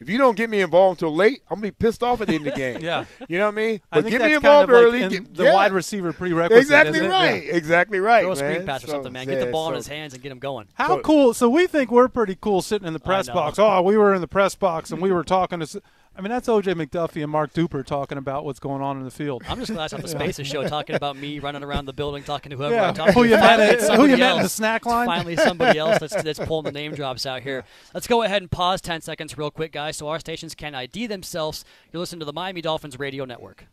If 0.00 0.08
you 0.08 0.16
don't 0.16 0.36
get 0.36 0.48
me 0.48 0.60
involved 0.60 1.02
until 1.02 1.14
late, 1.14 1.42
I'm 1.50 1.56
gonna 1.56 1.68
be 1.68 1.70
pissed 1.72 2.02
off 2.04 2.20
at 2.20 2.28
the 2.28 2.34
end 2.34 2.46
of 2.46 2.54
the 2.54 2.58
game. 2.58 2.80
Yeah. 2.82 3.04
you 3.28 3.38
know 3.38 3.46
what 3.46 3.54
I 3.54 3.56
mean. 3.56 3.80
I 3.90 3.96
But 3.96 4.04
think 4.04 4.12
get 4.12 4.18
that's 4.18 4.28
me 4.28 4.34
kind 4.34 4.44
involved 4.44 4.70
of 4.70 4.76
early. 4.76 5.02
in 5.02 5.10
get- 5.10 5.34
the 5.34 5.44
yeah. 5.44 5.54
wide 5.54 5.72
receiver 5.72 6.12
prerequisite. 6.12 6.60
Exactly 6.62 6.98
isn't 6.98 7.06
it? 7.06 7.08
right. 7.14 7.44
Yeah. 7.46 7.54
Exactly 7.56 7.98
right. 7.98 8.22
Throw 8.22 8.32
a 8.32 8.36
man. 8.36 8.52
screen 8.54 8.66
pass 8.66 8.84
or 8.84 8.86
So, 8.86 8.92
something, 8.92 9.12
man. 9.12 9.26
Get 9.26 9.40
the 9.40 9.46
yeah, 9.46 9.50
ball 9.50 9.70
in 9.70 9.74
his 9.74 9.88
hands 9.88 10.14
and 10.14 10.22
get 10.22 10.30
him 10.30 10.38
going. 10.38 10.68
How 10.74 10.88
So- 10.88 11.00
cool! 11.00 11.34
So 11.34 11.48
we 11.48 11.66
think 11.66 11.90
we're 11.90 12.08
pretty 12.08 12.36
cool 12.40 12.62
sitting 12.62 12.86
in 12.86 12.92
the 12.92 13.00
press 13.00 13.28
box. 13.28 13.58
Oh, 13.58 13.82
we 13.82 13.96
were 13.96 14.14
in 14.14 14.20
the 14.20 14.28
press 14.28 14.54
box 14.54 14.92
and 14.92 15.02
we 15.02 15.10
were 15.12 15.24
talking 15.24 15.58
to. 15.60 15.82
I 16.18 16.20
mean, 16.20 16.30
that's 16.30 16.48
OJ 16.48 16.74
McDuffie 16.74 17.22
and 17.22 17.30
Mark 17.30 17.52
Duper 17.52 17.86
talking 17.86 18.18
about 18.18 18.44
what's 18.44 18.58
going 18.58 18.82
on 18.82 18.98
in 18.98 19.04
the 19.04 19.10
field. 19.10 19.44
I'm 19.48 19.60
just 19.60 19.72
glad 19.72 19.84
it's 19.84 19.92
not 19.92 20.02
the 20.02 20.08
Spaces 20.08 20.48
show 20.48 20.66
talking 20.66 20.96
about 20.96 21.16
me 21.16 21.38
running 21.38 21.62
around 21.62 21.84
the 21.84 21.92
building 21.92 22.24
talking 22.24 22.50
to 22.50 22.56
whoever 22.56 22.74
Yeah. 22.74 22.88
I'm 22.88 22.94
talking 22.94 23.14
Who 23.14 23.22
to. 23.22 23.28
you 23.28 23.36
met 23.36 23.56
Finally, 23.58 23.68
at- 23.68 23.96
who 23.96 24.06
you 24.06 24.16
met 24.16 24.36
in 24.36 24.42
the 24.42 24.48
snack 24.48 24.80
It's 24.80 24.86
line? 24.86 25.06
Finally, 25.06 25.36
somebody 25.36 25.78
else 25.78 26.00
that's, 26.00 26.20
that's 26.24 26.40
pulling 26.40 26.64
the 26.64 26.72
name 26.72 26.92
drops 26.96 27.24
out 27.24 27.42
here. 27.42 27.64
Let's 27.94 28.08
go 28.08 28.24
ahead 28.24 28.42
and 28.42 28.50
pause 28.50 28.80
10 28.80 29.00
seconds 29.00 29.38
real 29.38 29.52
quick, 29.52 29.70
guys, 29.70 29.96
so 29.96 30.08
our 30.08 30.18
stations 30.18 30.56
can 30.56 30.74
ID 30.74 31.06
themselves. 31.06 31.64
You're 31.92 32.00
listening 32.00 32.18
to 32.18 32.26
the 32.26 32.32
Miami 32.32 32.62
Dolphins 32.62 32.98
Radio 32.98 33.24
Network. 33.24 33.66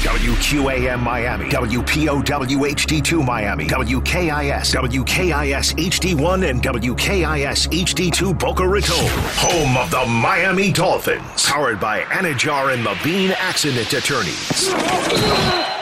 WQAM 0.00 1.02
Miami, 1.02 1.50
WPOW 1.50 2.22
HD2 2.24 3.22
Miami, 3.22 3.66
WKIS, 3.66 4.74
WKIS 4.74 5.74
HD1, 5.74 6.48
and 6.48 6.62
WKIS 6.62 7.68
HD2 7.68 8.38
Boca 8.38 8.66
Raton. 8.66 8.96
Home 8.96 9.76
of 9.76 9.90
the 9.90 10.06
Miami 10.06 10.72
Dolphins. 10.72 11.44
Powered 11.44 11.78
by 11.78 12.00
Anidjar 12.04 12.72
and 12.72 12.82
Levine 12.82 13.32
Accident 13.32 13.92
Attorneys. 13.92 15.79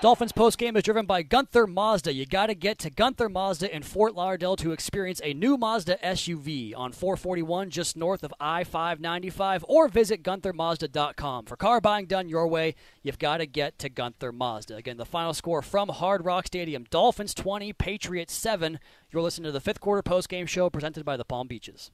Dolphins 0.00 0.30
postgame 0.30 0.76
is 0.76 0.84
driven 0.84 1.06
by 1.06 1.22
Gunther 1.22 1.66
Mazda. 1.66 2.12
You 2.12 2.24
got 2.24 2.46
to 2.46 2.54
get 2.54 2.78
to 2.78 2.90
Gunther 2.90 3.28
Mazda 3.28 3.74
in 3.74 3.82
Fort 3.82 4.14
Lauderdale 4.14 4.54
to 4.54 4.70
experience 4.70 5.20
a 5.24 5.34
new 5.34 5.56
Mazda 5.56 5.98
SUV 6.04 6.72
on 6.76 6.92
441 6.92 7.68
just 7.70 7.96
north 7.96 8.22
of 8.22 8.32
I 8.38 8.62
595 8.62 9.64
or 9.66 9.88
visit 9.88 10.22
GuntherMazda.com. 10.22 11.46
For 11.46 11.56
car 11.56 11.80
buying 11.80 12.06
done 12.06 12.28
your 12.28 12.46
way, 12.46 12.76
you've 13.02 13.18
got 13.18 13.38
to 13.38 13.46
get 13.46 13.76
to 13.80 13.88
Gunther 13.88 14.30
Mazda. 14.30 14.76
Again, 14.76 14.98
the 14.98 15.04
final 15.04 15.34
score 15.34 15.62
from 15.62 15.88
Hard 15.88 16.24
Rock 16.24 16.46
Stadium 16.46 16.84
Dolphins 16.90 17.34
20, 17.34 17.72
Patriots 17.72 18.32
7. 18.32 18.78
You're 19.10 19.22
listening 19.22 19.48
to 19.48 19.52
the 19.52 19.60
fifth 19.60 19.80
quarter 19.80 20.04
postgame 20.04 20.46
show 20.46 20.70
presented 20.70 21.04
by 21.04 21.16
the 21.16 21.24
Palm 21.24 21.48
Beaches. 21.48 21.90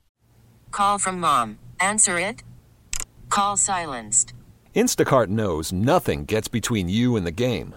Call 0.72 0.98
from 0.98 1.20
mom. 1.20 1.58
Answer 1.80 2.18
it. 2.18 2.42
Call 3.30 3.56
silenced. 3.56 4.34
Instacart 4.74 5.28
knows 5.28 5.72
nothing 5.72 6.26
gets 6.26 6.48
between 6.48 6.90
you 6.90 7.16
and 7.16 7.26
the 7.26 7.30
game. 7.30 7.76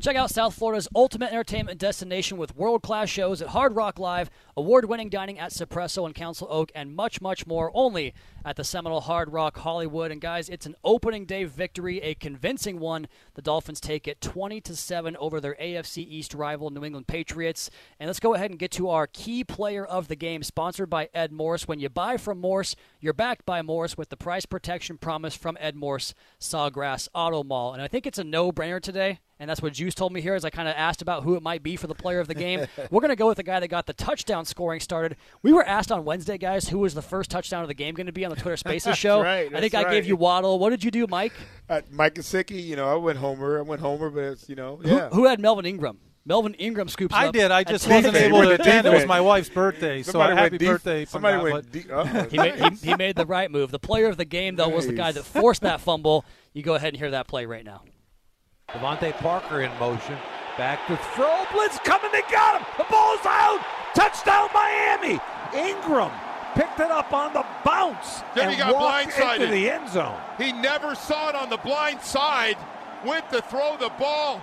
Check 0.00 0.16
out 0.16 0.30
South 0.30 0.54
Florida's 0.54 0.88
ultimate 0.94 1.30
entertainment 1.30 1.78
destination 1.78 2.36
with 2.36 2.56
world 2.56 2.82
class 2.82 3.08
shows 3.08 3.40
at 3.40 3.50
Hard 3.50 3.76
Rock 3.76 4.00
Live, 4.00 4.28
award 4.56 4.86
winning 4.86 5.08
dining 5.08 5.38
at 5.38 5.52
Suppresso 5.52 6.04
and 6.04 6.14
Council 6.14 6.48
Oak, 6.50 6.72
and 6.74 6.96
much, 6.96 7.20
much 7.20 7.46
more 7.46 7.70
only 7.74 8.12
at 8.44 8.56
the 8.56 8.64
Seminole 8.64 9.02
Hard 9.02 9.32
Rock 9.32 9.58
Hollywood. 9.58 10.10
And 10.10 10.20
guys, 10.20 10.48
it's 10.48 10.66
an 10.66 10.74
opening 10.82 11.26
day 11.26 11.44
victory, 11.44 12.00
a 12.02 12.16
convincing 12.16 12.80
one. 12.80 13.06
The 13.34 13.40
Dolphins 13.40 13.80
take 13.80 14.08
it 14.08 14.20
20 14.20 14.60
to 14.62 14.74
7 14.74 15.16
over 15.16 15.40
their 15.40 15.54
AFC 15.54 15.98
East 15.98 16.34
rival 16.34 16.70
New 16.70 16.84
England 16.84 17.06
Patriots. 17.06 17.70
And 18.00 18.08
let's 18.08 18.20
go 18.20 18.34
ahead 18.34 18.50
and 18.50 18.58
get 18.58 18.72
to 18.72 18.90
our 18.90 19.06
key 19.06 19.44
player 19.44 19.86
of 19.86 20.08
the 20.08 20.16
game, 20.16 20.42
sponsored 20.42 20.90
by 20.90 21.08
Ed 21.14 21.30
Morse. 21.30 21.68
When 21.68 21.78
you 21.78 21.88
buy 21.88 22.16
from 22.16 22.40
Morse, 22.40 22.74
you're 23.00 23.12
backed 23.12 23.46
by 23.46 23.62
Morse 23.62 23.96
with 23.96 24.08
the 24.08 24.16
price 24.16 24.44
protection 24.44 24.98
promise 24.98 25.36
from 25.36 25.56
Ed 25.60 25.76
Morse, 25.76 26.14
Sawgrass 26.40 27.08
Auto 27.14 27.44
Mall. 27.44 27.72
And 27.72 27.80
I 27.80 27.86
think 27.86 28.06
it's 28.06 28.18
a 28.18 28.24
no 28.24 28.50
brainer 28.50 28.82
today 28.82 29.20
and 29.40 29.50
that's 29.50 29.60
what 29.60 29.72
Juice 29.72 29.94
told 29.94 30.12
me 30.12 30.20
here 30.20 30.34
as 30.34 30.44
I 30.44 30.50
kind 30.50 30.68
of 30.68 30.74
asked 30.76 31.02
about 31.02 31.22
who 31.24 31.34
it 31.34 31.42
might 31.42 31.62
be 31.62 31.76
for 31.76 31.86
the 31.86 31.94
player 31.94 32.20
of 32.20 32.28
the 32.28 32.34
game. 32.34 32.66
We're 32.90 33.00
going 33.00 33.08
to 33.10 33.16
go 33.16 33.26
with 33.28 33.36
the 33.36 33.42
guy 33.42 33.58
that 33.60 33.68
got 33.68 33.86
the 33.86 33.92
touchdown 33.92 34.44
scoring 34.44 34.80
started. 34.80 35.16
We 35.42 35.52
were 35.52 35.64
asked 35.64 35.90
on 35.90 36.04
Wednesday, 36.04 36.38
guys, 36.38 36.68
who 36.68 36.78
was 36.78 36.94
the 36.94 37.02
first 37.02 37.30
touchdown 37.30 37.62
of 37.62 37.68
the 37.68 37.74
game 37.74 37.94
going 37.94 38.06
to 38.06 38.12
be 38.12 38.24
on 38.24 38.30
the 38.30 38.36
Twitter 38.36 38.56
Spaces 38.58 38.96
show. 38.96 39.20
right, 39.22 39.52
I 39.54 39.60
think 39.60 39.72
that's 39.72 39.86
I 39.86 39.90
gave 39.90 40.06
you 40.06 40.16
Waddle. 40.16 40.58
What 40.58 40.70
did 40.70 40.84
you 40.84 40.90
do, 40.90 41.06
Mike? 41.08 41.32
Uh, 41.68 41.80
Mike 41.90 42.14
Gesicki, 42.14 42.62
you 42.62 42.76
know, 42.76 42.88
I 42.90 42.94
went 42.94 43.18
Homer. 43.18 43.58
I 43.58 43.62
went 43.62 43.80
Homer, 43.80 44.10
but 44.10 44.20
it's, 44.24 44.48
you 44.48 44.54
know, 44.54 44.76
Who- 44.76 44.88
yeah. 44.88 45.08
Who, 45.10 45.26
had 45.26 45.40
Melvin 45.40 45.66
Ingram? 45.66 45.98
Melvin 46.26 46.54
Ingram 46.54 46.88
scoops 46.88 47.14
I 47.14 47.26
up 47.26 47.34
did. 47.34 47.50
I 47.50 47.64
just 47.64 47.86
wasn't 47.86 48.16
able 48.16 48.40
to 48.42 48.52
attend. 48.52 48.86
It 48.86 48.92
was 48.94 49.04
my 49.04 49.20
wife's 49.20 49.50
birthday, 49.50 50.02
so 50.02 50.12
Somebody 50.12 50.34
happy 50.36 50.50
went 50.52 50.58
def- 50.60 50.68
birthday. 50.70 51.04
from 51.04 51.10
Somebody 51.22 51.36
that, 51.36 51.42
went. 51.52 51.72
but- 51.72 51.72
De- 51.72 51.92
oh. 51.92 52.28
He 52.30 52.38
made, 52.38 52.54
he, 52.78 52.86
he 52.90 52.94
made 52.96 53.16
the 53.16 53.26
right 53.26 53.50
move. 53.50 53.70
The 53.70 53.78
player 53.78 54.06
of 54.06 54.16
the 54.16 54.24
game, 54.24 54.56
though, 54.56 54.70
was 54.70 54.86
the 54.86 54.94
guy 54.94 55.12
that 55.12 55.22
forced 55.24 55.60
that 55.62 55.80
fumble. 55.82 56.24
You 56.54 56.62
go 56.62 56.76
ahead 56.76 56.88
and 56.94 56.96
hear 56.96 57.10
that 57.10 57.26
play 57.26 57.44
right 57.46 57.64
now. 57.64 57.82
DeVante 58.70 59.12
Parker 59.18 59.62
in 59.62 59.76
motion. 59.78 60.16
Back 60.56 60.86
to 60.86 60.96
throw. 61.14 61.44
Blitz 61.52 61.78
coming. 61.80 62.10
They 62.12 62.22
got 62.30 62.60
him. 62.60 62.66
The 62.78 62.84
ball's 62.90 63.24
out. 63.24 63.60
Touchdown 63.94 64.48
Miami. 64.54 65.20
Ingram 65.54 66.10
picked 66.54 66.78
it 66.80 66.90
up 66.90 67.12
on 67.12 67.32
the 67.32 67.44
bounce 67.64 68.22
Then 68.34 68.50
he 68.50 68.60
and 68.60 68.70
got 68.70 68.74
walked 68.74 69.08
blindsided. 69.10 69.34
into 69.40 69.46
the 69.48 69.70
end 69.70 69.88
zone. 69.88 70.16
He 70.38 70.52
never 70.52 70.94
saw 70.94 71.28
it 71.28 71.34
on 71.34 71.50
the 71.50 71.56
blind 71.58 72.00
side. 72.00 72.56
Went 73.04 73.28
to 73.30 73.42
throw 73.42 73.76
the 73.76 73.90
ball. 73.98 74.40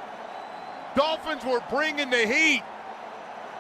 Dolphins 0.96 1.44
were 1.46 1.62
bringing 1.70 2.10
the 2.10 2.28
heat. 2.28 2.64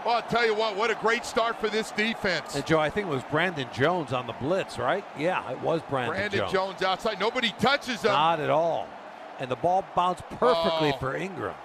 Well, 0.05 0.15
I'll 0.15 0.21
tell 0.23 0.45
you 0.45 0.55
what, 0.55 0.75
what 0.75 0.89
a 0.89 0.95
great 0.95 1.25
start 1.25 1.59
for 1.59 1.69
this 1.69 1.91
defense. 1.91 2.55
And 2.55 2.65
Joe, 2.65 2.79
I 2.79 2.89
think 2.89 3.07
it 3.07 3.11
was 3.11 3.23
Brandon 3.25 3.67
Jones 3.71 4.13
on 4.13 4.25
the 4.27 4.33
blitz, 4.33 4.77
right? 4.79 5.05
Yeah, 5.17 5.49
it 5.51 5.61
was 5.61 5.81
Brandon, 5.89 6.15
Brandon 6.15 6.39
Jones. 6.39 6.51
Jones. 6.51 6.81
outside. 6.81 7.19
Nobody 7.19 7.53
touches 7.59 8.01
him. 8.01 8.11
Not 8.11 8.39
at 8.39 8.49
all. 8.49 8.87
And 9.41 9.49
the 9.49 9.55
ball 9.55 9.83
bounced 9.95 10.21
perfectly 10.29 10.93
Oh. 10.93 10.97
for 10.99 11.15
Ingram. 11.15 11.55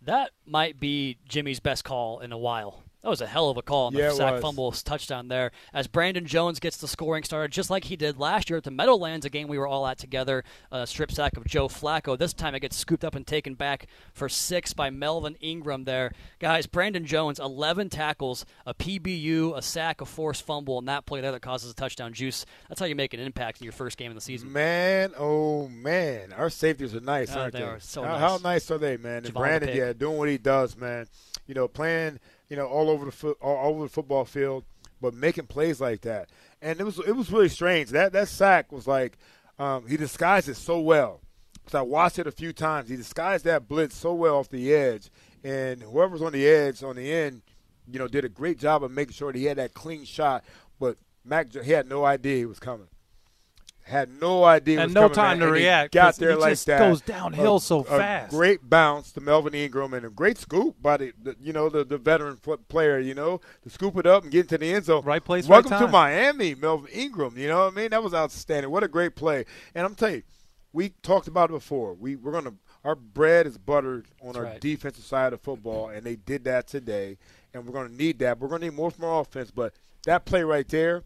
That 0.00 0.30
might 0.46 0.78
be 0.78 1.18
Jimmy's 1.28 1.58
best 1.58 1.82
call 1.82 2.20
in 2.20 2.30
a 2.30 2.38
while. 2.38 2.83
That 3.04 3.10
was 3.10 3.20
a 3.20 3.26
hell 3.26 3.50
of 3.50 3.58
a 3.58 3.62
call 3.62 3.88
on 3.88 3.92
the 3.92 4.00
Yeah, 4.00 4.12
sack 4.12 4.32
was. 4.32 4.40
fumble 4.42 4.72
touchdown 4.72 5.28
there. 5.28 5.50
As 5.74 5.86
Brandon 5.86 6.24
Jones 6.24 6.58
gets 6.58 6.78
the 6.78 6.88
scoring 6.88 7.22
started, 7.22 7.52
just 7.52 7.68
like 7.68 7.84
he 7.84 7.96
did 7.96 8.18
last 8.18 8.48
year 8.48 8.56
at 8.56 8.64
the 8.64 8.70
Meadowlands, 8.70 9.26
a 9.26 9.30
game 9.30 9.46
we 9.46 9.58
were 9.58 9.66
all 9.66 9.86
at 9.86 9.98
together. 9.98 10.42
A 10.72 10.86
strip 10.86 11.12
sack 11.12 11.36
of 11.36 11.44
Joe 11.44 11.68
Flacco. 11.68 12.18
This 12.18 12.32
time 12.32 12.54
it 12.54 12.60
gets 12.60 12.78
scooped 12.78 13.04
up 13.04 13.14
and 13.14 13.26
taken 13.26 13.54
back 13.56 13.88
for 14.14 14.30
six 14.30 14.72
by 14.72 14.88
Melvin 14.88 15.36
Ingram 15.42 15.84
there. 15.84 16.12
Guys, 16.38 16.66
Brandon 16.66 17.04
Jones, 17.04 17.38
11 17.38 17.90
tackles, 17.90 18.46
a 18.64 18.72
PBU, 18.72 19.54
a 19.54 19.60
sack, 19.60 20.00
a 20.00 20.06
forced 20.06 20.42
fumble, 20.46 20.78
and 20.78 20.88
that 20.88 21.04
play 21.04 21.20
there 21.20 21.32
that 21.32 21.42
causes 21.42 21.70
a 21.70 21.74
touchdown 21.74 22.14
juice. 22.14 22.46
That's 22.70 22.80
how 22.80 22.86
you 22.86 22.94
make 22.96 23.12
an 23.12 23.20
impact 23.20 23.60
in 23.60 23.64
your 23.64 23.72
first 23.74 23.98
game 23.98 24.10
of 24.10 24.14
the 24.14 24.22
season. 24.22 24.50
Man, 24.50 25.12
oh 25.18 25.68
man, 25.68 26.32
our 26.32 26.48
safeties 26.48 26.94
are 26.94 27.00
nice, 27.00 27.36
Oh, 27.36 27.40
aren't 27.40 27.52
they 27.52 27.58
they? 27.58 27.64
are 27.66 27.80
so 27.80 28.02
how, 28.02 28.08
nice. 28.12 28.20
how 28.20 28.36
nice 28.38 28.70
are 28.70 28.78
they, 28.78 28.96
man? 28.96 29.26
And 29.26 29.34
Brandon, 29.34 29.76
yeah, 29.76 29.92
doing 29.92 30.16
what 30.16 30.30
he 30.30 30.38
does, 30.38 30.74
man. 30.74 31.06
You 31.46 31.52
know, 31.54 31.68
playing, 31.68 32.20
you 32.48 32.56
know, 32.56 32.66
all 32.66 32.90
over 32.90 33.06
the 33.06 33.12
foot, 33.12 33.38
all 33.40 33.74
over 33.74 33.84
the 33.84 33.88
football 33.88 34.24
field, 34.24 34.64
but 35.00 35.14
making 35.14 35.46
plays 35.46 35.80
like 35.80 36.02
that. 36.02 36.28
And 36.62 36.80
it 36.80 36.84
was 36.84 36.98
it 36.98 37.14
was 37.14 37.30
really 37.30 37.48
strange. 37.48 37.90
That 37.90 38.12
that 38.12 38.28
sack 38.28 38.72
was 38.72 38.86
like 38.86 39.18
um, 39.58 39.86
he 39.86 39.96
disguised 39.96 40.48
it 40.48 40.56
so 40.56 40.80
well. 40.80 41.20
So 41.66 41.78
I 41.78 41.82
watched 41.82 42.18
it 42.18 42.26
a 42.26 42.32
few 42.32 42.52
times. 42.52 42.88
He 42.88 42.96
disguised 42.96 43.44
that 43.44 43.68
blitz 43.68 43.96
so 43.96 44.12
well 44.14 44.36
off 44.36 44.48
the 44.48 44.74
edge, 44.74 45.10
and 45.42 45.82
whoever's 45.82 46.22
on 46.22 46.32
the 46.32 46.46
edge 46.46 46.82
on 46.82 46.96
the 46.96 47.10
end, 47.10 47.42
you 47.90 47.98
know, 47.98 48.08
did 48.08 48.24
a 48.24 48.28
great 48.28 48.58
job 48.58 48.84
of 48.84 48.90
making 48.90 49.14
sure 49.14 49.32
that 49.32 49.38
he 49.38 49.46
had 49.46 49.58
that 49.58 49.74
clean 49.74 50.04
shot. 50.04 50.44
But 50.78 50.98
Mac, 51.24 51.52
he 51.52 51.70
had 51.70 51.88
no 51.88 52.04
idea 52.04 52.36
he 52.36 52.46
was 52.46 52.58
coming. 52.58 52.88
Had 53.84 54.18
no 54.18 54.44
idea. 54.44 54.80
And 54.80 54.88
was 54.88 54.94
no 54.94 55.08
time 55.10 55.40
to 55.40 55.46
react, 55.46 55.92
Got 55.92 56.16
there 56.16 56.30
he 56.30 56.36
like 56.36 56.52
just 56.52 56.66
that. 56.66 56.78
goes 56.78 57.02
downhill 57.02 57.56
A- 57.56 57.60
so 57.60 57.82
fast. 57.82 58.30
Great 58.30 58.68
bounce 58.68 59.12
to 59.12 59.20
Melvin 59.20 59.52
Ingram 59.52 59.92
and 59.92 60.06
a 60.06 60.10
great 60.10 60.38
scoop 60.38 60.80
by 60.80 60.96
the, 60.96 61.12
the 61.22 61.36
you 61.38 61.52
know 61.52 61.68
the, 61.68 61.84
the 61.84 61.98
veteran 61.98 62.38
player. 62.68 62.98
You 62.98 63.12
know 63.12 63.42
to 63.62 63.68
scoop 63.70 63.98
it 63.98 64.06
up 64.06 64.22
and 64.22 64.32
get 64.32 64.40
into 64.42 64.56
the 64.56 64.72
end 64.72 64.86
zone. 64.86 65.04
Right 65.04 65.22
place. 65.22 65.46
Welcome 65.46 65.72
right 65.72 65.80
to. 65.80 65.88
Miami, 65.88 66.54
Melvin 66.54 66.90
Ingram. 66.92 67.36
You 67.36 67.48
know 67.48 67.66
what 67.66 67.74
I 67.74 67.76
mean? 67.76 67.90
That 67.90 68.02
was 68.02 68.14
outstanding. 68.14 68.70
What 68.70 68.82
a 68.82 68.88
great 68.88 69.16
play. 69.16 69.44
And 69.74 69.84
I'm 69.84 69.94
telling 69.94 70.16
you, 70.16 70.22
we 70.72 70.88
talked 71.02 71.28
about 71.28 71.50
it 71.50 71.52
before. 71.52 71.92
We 71.92 72.16
we're 72.16 72.32
gonna 72.32 72.54
our 72.84 72.94
bread 72.94 73.46
is 73.46 73.58
buttered 73.58 74.06
on 74.22 74.34
our 74.34 74.44
right. 74.44 74.60
defensive 74.62 75.04
side 75.04 75.34
of 75.34 75.42
football, 75.42 75.90
and 75.90 76.06
they 76.06 76.16
did 76.16 76.44
that 76.44 76.66
today. 76.66 77.18
And 77.52 77.66
we're 77.66 77.74
gonna 77.74 77.94
need 77.94 78.18
that. 78.20 78.40
We're 78.40 78.48
gonna 78.48 78.64
need 78.64 78.74
more 78.74 78.90
from 78.90 79.04
our 79.04 79.20
offense, 79.20 79.50
but 79.50 79.74
that 80.06 80.24
play 80.24 80.42
right 80.42 80.68
there 80.68 81.02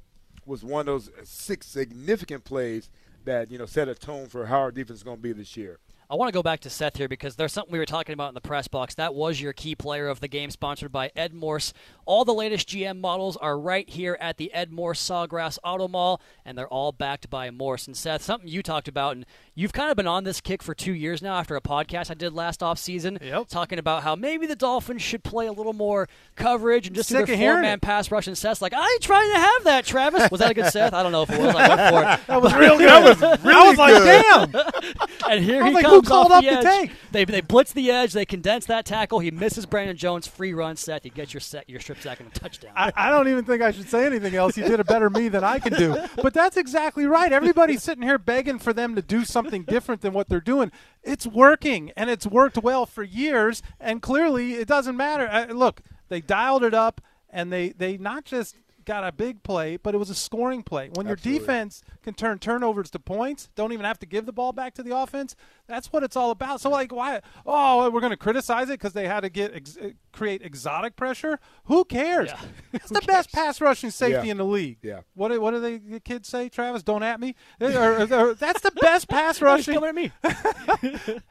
was 0.48 0.64
one 0.64 0.80
of 0.80 0.86
those 0.86 1.10
six 1.22 1.66
significant 1.66 2.44
plays 2.44 2.90
that 3.24 3.50
you 3.50 3.58
know 3.58 3.66
set 3.66 3.88
a 3.88 3.94
tone 3.94 4.26
for 4.26 4.46
how 4.46 4.58
our 4.58 4.70
defense 4.70 5.00
is 5.00 5.04
going 5.04 5.18
to 5.18 5.22
be 5.22 5.32
this 5.32 5.56
year. 5.56 5.78
I 6.10 6.14
want 6.14 6.28
to 6.28 6.32
go 6.32 6.42
back 6.42 6.60
to 6.60 6.70
Seth 6.70 6.96
here 6.96 7.06
because 7.06 7.36
there's 7.36 7.52
something 7.52 7.70
we 7.70 7.78
were 7.78 7.84
talking 7.84 8.14
about 8.14 8.28
in 8.28 8.34
the 8.34 8.40
press 8.40 8.66
box. 8.66 8.94
That 8.94 9.14
was 9.14 9.42
your 9.42 9.52
key 9.52 9.74
player 9.74 10.08
of 10.08 10.20
the 10.20 10.28
game, 10.28 10.50
sponsored 10.50 10.90
by 10.90 11.10
Ed 11.14 11.34
Morse. 11.34 11.74
All 12.06 12.24
the 12.24 12.32
latest 12.32 12.66
GM 12.70 12.98
models 12.98 13.36
are 13.36 13.58
right 13.58 13.86
here 13.86 14.16
at 14.18 14.38
the 14.38 14.50
Ed 14.54 14.72
Morse 14.72 15.06
Sawgrass 15.06 15.58
Auto 15.62 15.86
Mall, 15.86 16.22
and 16.46 16.56
they're 16.56 16.66
all 16.66 16.92
backed 16.92 17.28
by 17.28 17.50
Morse. 17.50 17.86
And 17.86 17.94
Seth, 17.94 18.22
something 18.22 18.48
you 18.48 18.62
talked 18.62 18.88
about, 18.88 19.16
and 19.16 19.26
you've 19.54 19.74
kind 19.74 19.90
of 19.90 19.98
been 19.98 20.06
on 20.06 20.24
this 20.24 20.40
kick 20.40 20.62
for 20.62 20.74
two 20.74 20.94
years 20.94 21.20
now 21.20 21.34
after 21.34 21.56
a 21.56 21.60
podcast 21.60 22.10
I 22.10 22.14
did 22.14 22.32
last 22.32 22.62
off 22.62 22.78
season, 22.78 23.18
yep. 23.20 23.46
talking 23.48 23.78
about 23.78 24.02
how 24.02 24.16
maybe 24.16 24.46
the 24.46 24.56
Dolphins 24.56 25.02
should 25.02 25.22
play 25.22 25.46
a 25.46 25.52
little 25.52 25.74
more 25.74 26.08
coverage 26.36 26.86
and 26.86 26.96
just 26.96 27.10
Sick 27.10 27.26
do 27.26 27.36
their 27.36 27.52
four-man 27.52 27.80
pass 27.80 28.10
rush. 28.10 28.26
And 28.26 28.38
Seth's 28.38 28.62
like, 28.62 28.72
I 28.72 28.80
ain't 28.80 29.02
trying 29.02 29.30
to 29.30 29.38
have 29.38 29.64
that, 29.64 29.84
Travis. 29.84 30.30
Was 30.30 30.40
that 30.40 30.52
a 30.52 30.54
good 30.54 30.66
Seth? 30.72 30.94
I 30.94 31.02
don't 31.02 31.12
know 31.12 31.24
if 31.24 31.30
it 31.30 31.38
was. 31.38 31.54
I 31.54 31.68
went 31.68 31.80
for 31.90 32.02
it. 32.02 32.26
That 32.28 32.42
was 32.42 32.54
real 32.54 32.78
good. 32.78 32.88
That 33.18 33.20
was 33.20 33.44
really 33.44 33.54
I 33.54 33.68
was 33.68 33.78
like, 33.78 33.92
good. 33.92 34.52
damn. 34.52 35.30
and 35.30 35.44
here 35.44 35.64
he 35.66 35.74
like, 35.74 35.84
comes 35.84 35.97
who 36.00 36.08
called 36.08 36.32
off 36.32 36.38
up 36.38 36.44
the 36.44 36.50
the 36.50 36.56
edge. 36.56 36.64
take? 36.64 36.90
They 37.12 37.24
they 37.24 37.40
blitz 37.40 37.72
the 37.72 37.90
edge. 37.90 38.12
They 38.12 38.24
condense 38.24 38.66
that 38.66 38.84
tackle. 38.84 39.18
He 39.20 39.30
misses 39.30 39.66
Brandon 39.66 39.96
Jones. 39.96 40.26
Free 40.26 40.52
run 40.54 40.76
set. 40.76 41.04
You 41.04 41.10
get 41.10 41.32
your 41.34 41.40
set, 41.40 41.68
your 41.68 41.80
strip 41.80 42.00
sack 42.00 42.20
and 42.20 42.28
a 42.28 42.32
touchdown. 42.38 42.72
I, 42.76 42.92
I 42.96 43.10
don't 43.10 43.28
even 43.28 43.44
think 43.44 43.62
I 43.62 43.70
should 43.70 43.88
say 43.88 44.06
anything 44.06 44.34
else. 44.34 44.56
You 44.56 44.64
did 44.64 44.80
a 44.80 44.84
better 44.84 45.10
me 45.10 45.28
than 45.28 45.44
I 45.44 45.58
can 45.58 45.74
do. 45.74 45.96
But 46.22 46.34
that's 46.34 46.56
exactly 46.56 47.06
right. 47.06 47.32
Everybody's 47.32 47.82
sitting 47.82 48.02
here 48.02 48.18
begging 48.18 48.58
for 48.58 48.72
them 48.72 48.94
to 48.94 49.02
do 49.02 49.24
something 49.24 49.62
different 49.62 50.00
than 50.00 50.12
what 50.12 50.28
they're 50.28 50.40
doing. 50.40 50.72
It's 51.02 51.26
working, 51.26 51.92
and 51.96 52.10
it's 52.10 52.26
worked 52.26 52.58
well 52.58 52.86
for 52.86 53.02
years. 53.02 53.62
And 53.80 54.02
clearly, 54.02 54.54
it 54.54 54.68
doesn't 54.68 54.96
matter. 54.96 55.28
Uh, 55.28 55.46
look, 55.52 55.82
they 56.08 56.20
dialed 56.20 56.64
it 56.64 56.74
up, 56.74 57.00
and 57.30 57.52
they 57.52 57.70
they 57.70 57.96
not 57.96 58.24
just 58.24 58.56
got 58.88 59.06
a 59.06 59.12
big 59.12 59.42
play, 59.42 59.76
but 59.76 59.94
it 59.94 59.98
was 59.98 60.08
a 60.10 60.14
scoring 60.14 60.62
play. 60.62 60.88
When 60.94 61.06
Absolutely. 61.06 61.30
your 61.32 61.38
defense 61.40 61.82
can 62.02 62.14
turn 62.14 62.38
turnovers 62.38 62.90
to 62.92 62.98
points, 62.98 63.50
don't 63.54 63.72
even 63.72 63.84
have 63.84 63.98
to 64.00 64.06
give 64.06 64.24
the 64.26 64.32
ball 64.32 64.52
back 64.52 64.74
to 64.74 64.82
the 64.82 64.96
offense. 64.96 65.36
That's 65.66 65.92
what 65.92 66.02
it's 66.02 66.16
all 66.16 66.30
about. 66.30 66.60
So, 66.62 66.70
like, 66.70 66.90
why? 66.90 67.20
Oh, 67.46 67.90
we're 67.90 68.00
going 68.00 68.10
to 68.12 68.16
criticize 68.16 68.68
it 68.70 68.80
because 68.80 68.94
they 68.94 69.06
had 69.06 69.20
to 69.20 69.28
get 69.28 69.54
ex- 69.54 69.76
uh, 69.76 69.90
create 70.12 70.40
exotic 70.42 70.96
pressure. 70.96 71.38
Who 71.64 71.84
cares? 71.84 72.30
It's 72.72 72.90
the 72.90 73.00
best 73.06 73.32
pass 73.32 73.60
rushing 73.60 73.90
safety 73.90 74.26
Yeah. 74.26 74.30
in 74.32 74.36
the 74.38 74.44
league. 74.44 74.78
Yeah. 74.82 75.00
What 75.14 75.28
do- 75.28 75.40
what 75.40 75.50
do 75.52 75.60
they 75.60 75.78
the 75.78 76.00
kids 76.00 76.28
say? 76.28 76.48
Travis, 76.48 76.82
don't 76.82 77.02
at 77.02 77.18
me. 77.20 77.34
Or- 77.60 78.02
or- 78.02 78.34
that's 78.34 78.60
the 78.60 78.70
best 78.72 79.08
pass 79.10 79.40
rushing. 79.42 79.74
coming 79.74 79.88
at 79.88 79.94
me. 79.94 80.12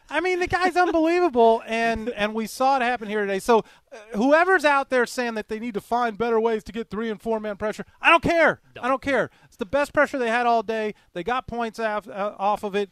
I 0.09 0.19
mean, 0.19 0.39
the 0.39 0.47
guy's 0.47 0.75
unbelievable, 0.75 1.61
and 1.67 2.09
and 2.09 2.33
we 2.33 2.47
saw 2.47 2.77
it 2.77 2.81
happen 2.81 3.07
here 3.07 3.21
today. 3.21 3.39
So, 3.39 3.59
uh, 3.91 3.97
whoever's 4.15 4.65
out 4.65 4.89
there 4.89 5.05
saying 5.05 5.35
that 5.35 5.47
they 5.47 5.59
need 5.59 5.73
to 5.75 5.81
find 5.81 6.17
better 6.17 6.39
ways 6.39 6.63
to 6.65 6.71
get 6.71 6.89
three 6.89 7.09
and 7.09 7.21
four 7.21 7.39
man 7.47 7.57
pressure, 7.57 7.85
I 8.01 8.09
don't 8.09 8.23
care. 8.23 8.61
I 8.79 8.87
don't 8.87 9.01
care. 9.01 9.29
It's 9.45 9.57
the 9.57 9.65
best 9.65 9.93
pressure 9.93 10.17
they 10.17 10.29
had 10.29 10.45
all 10.45 10.63
day. 10.63 10.93
They 11.13 11.23
got 11.23 11.47
points 11.47 11.79
off, 11.79 12.07
uh, 12.07 12.35
off 12.37 12.63
of 12.63 12.75
it. 12.75 12.89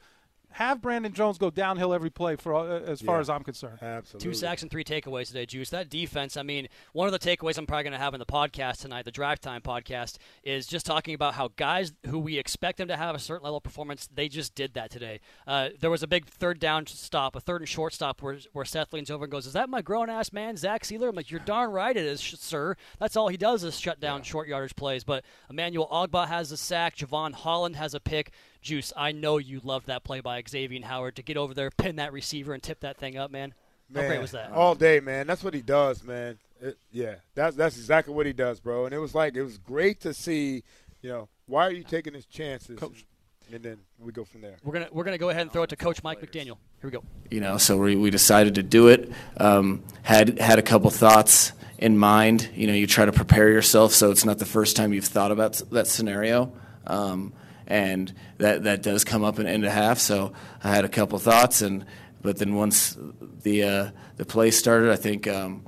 Have 0.56 0.82
Brandon 0.82 1.12
Jones 1.12 1.38
go 1.38 1.50
downhill 1.50 1.94
every 1.94 2.10
play 2.10 2.38
for 2.38 2.56
uh, 2.56 2.80
as 2.80 3.02
far 3.02 3.16
Yeah. 3.18 3.22
as 3.22 3.30
I'm 3.30 3.44
concerned. 3.44 3.80
Absolutely. 3.82 4.30
Two 4.30 4.34
sacks 4.34 4.62
and 4.62 4.72
three 4.72 4.86
takeaways 4.86 5.28
today, 5.28 5.46
Juice. 5.46 5.70
That 5.72 5.90
defense, 5.90 6.38
I 6.38 6.44
mean, 6.44 6.70
one 6.94 7.08
of 7.08 7.12
the 7.12 7.20
takeaways 7.20 7.58
I'm 7.58 7.66
probably 7.66 7.84
going 7.84 7.92
to 7.92 8.00
have 8.00 8.14
in 8.14 8.20
the 8.20 8.26
podcast 8.26 8.80
tonight, 8.80 9.04
the 9.04 9.12
Drive 9.12 9.42
Time 9.42 9.60
podcast, 9.62 10.16
is 10.44 10.66
just 10.66 10.86
talking 10.86 11.14
about 11.14 11.34
how 11.34 11.50
guys 11.58 11.92
who 12.08 12.18
we 12.20 12.38
expect 12.38 12.78
them 12.78 12.88
to 12.88 12.96
have 12.96 13.16
a 13.16 13.20
certain 13.20 13.44
level 13.44 13.58
of 13.58 13.64
performance, 13.64 14.08
they 14.16 14.30
just 14.30 14.56
did 14.56 14.76
that 14.76 14.92
today. 14.92 15.20
Uh, 15.46 15.70
there 15.82 15.90
was 15.92 16.04
a 16.04 16.08
big 16.08 16.26
third 16.26 16.58
down 16.62 16.88
stop, 16.88 17.36
a 17.36 17.42
third 17.42 17.60
and 17.62 17.68
short 17.68 17.92
stop, 17.94 18.22
where, 18.22 18.38
where 18.54 18.64
Seth 18.64 18.94
leans 18.94 19.12
over 19.12 19.26
and 19.26 19.32
goes, 19.34 19.46
Is 19.46 19.52
that 19.54 19.68
my 19.70 19.82
grown 19.82 20.10
ass 20.10 20.32
man, 20.32 20.56
Zach 20.56 20.84
Sieler? 20.84 21.10
I'm 21.10 21.16
like, 21.16 21.30
You're 21.32 21.42
darn 21.42 21.72
right 21.72 21.98
it 21.98 22.06
is, 22.06 22.22
sir. 22.22 22.78
That's 22.98 23.18
all 23.18 23.28
he 23.28 23.36
does 23.36 23.66
is 23.66 23.78
shut 23.78 24.00
down 24.00 24.24
short 24.24 24.48
yardage 24.48 24.78
plays. 24.78 25.04
But 25.04 25.26
Emmanuel 25.50 25.90
Ogbah 25.92 26.30
has 26.30 26.54
a 26.54 26.58
sack, 26.58 26.96
Jevon 26.96 27.34
Holland 27.34 27.76
has 27.76 27.94
a 27.94 28.00
pick. 28.00 28.32
Juice, 28.66 28.92
I 28.98 29.12
know 29.12 29.38
you 29.38 29.62
loved 29.64 29.86
that 29.88 30.04
play 30.04 30.22
by 30.22 30.42
Xavier 30.48 30.84
Howard 30.84 31.16
to 31.18 31.22
get 31.22 31.38
over 31.38 31.54
there, 31.54 31.70
pin 31.70 31.98
that 31.98 32.12
receiver, 32.12 32.52
and 32.52 32.62
tip 32.64 32.80
that 32.80 32.98
thing 32.98 33.16
up, 33.16 33.30
man. 33.30 33.54
How 33.94 34.02
Man, 34.02 34.10
great 34.10 34.22
was 34.22 34.32
that? 34.32 34.52
All 34.52 34.74
day, 34.74 35.00
man. 35.00 35.28
That's 35.28 35.44
what 35.44 35.54
he 35.54 35.62
does, 35.62 36.04
man. 36.04 36.40
It, 36.60 36.78
yeah, 36.92 37.16
that's 37.36 37.56
that's 37.56 37.78
exactly 37.78 38.14
what 38.16 38.26
he 38.26 38.34
does, 38.34 38.60
bro. 38.60 38.86
And 38.86 38.94
it 38.94 38.98
was 38.98 39.14
like 39.14 39.36
it 39.36 39.44
was 39.44 39.60
great 39.60 40.02
to 40.02 40.14
see. 40.16 40.64
You 41.04 41.10
know, 41.10 41.30
why 41.46 41.68
are 41.68 41.72
you 41.72 41.84
taking 41.84 42.16
his 42.16 42.26
chances? 42.26 42.80
Coach. 42.80 43.06
And 43.54 43.62
then 43.62 43.78
we 44.00 44.12
go 44.12 44.26
from 44.26 44.42
there. 44.42 44.56
We're 44.64 44.74
gonna 44.74 44.88
we're 44.92 45.04
gonna 45.04 45.20
go 45.20 45.30
ahead 45.30 45.44
and 45.44 45.52
throw 45.54 45.62
it 45.62 45.70
to 45.70 45.76
Coach 45.76 46.02
Mike 46.02 46.20
McDaniel. 46.20 46.58
Here 46.82 46.90
we 46.90 46.90
go. 46.90 47.04
you 47.30 47.42
know 47.42 47.58
so 47.58 47.78
we, 47.78 47.96
we 47.96 48.10
decided 48.10 48.56
to 48.56 48.64
do 48.64 48.88
it 48.88 49.12
um, 49.38 49.84
had 50.02 50.40
had 50.40 50.58
a 50.58 50.64
couple 50.64 50.90
thoughts 50.90 51.52
in 51.78 51.98
mind 51.98 52.50
you 52.56 52.66
know 52.66 52.74
you 52.74 52.88
try 52.88 53.06
to 53.06 53.12
prepare 53.12 53.50
yourself 53.50 53.92
so 53.92 54.10
it's 54.12 54.26
not 54.26 54.40
the 54.40 54.46
first 54.46 54.76
time 54.76 54.94
you've 54.94 55.06
thought 55.06 55.32
about 55.32 55.62
that 55.72 55.86
scenario 55.88 56.52
um, 56.88 57.34
and 57.68 58.14
that 58.38 58.64
that 58.64 58.84
does 58.84 59.04
come 59.04 59.24
up 59.24 59.40
in 59.40 59.48
end 59.48 59.66
of 59.66 59.72
half 59.72 60.00
so 60.00 60.34
i 60.64 60.70
had 60.74 60.86
a 60.86 60.90
couple 60.90 61.18
thoughts 61.20 61.62
and 61.62 61.86
but 62.22 62.38
then 62.38 62.56
once 62.56 62.98
the 63.44 63.64
uh, 63.64 63.90
the 64.18 64.26
play 64.26 64.52
started 64.52 64.92
i 64.92 64.96
think 64.96 65.28
um, 65.28 65.64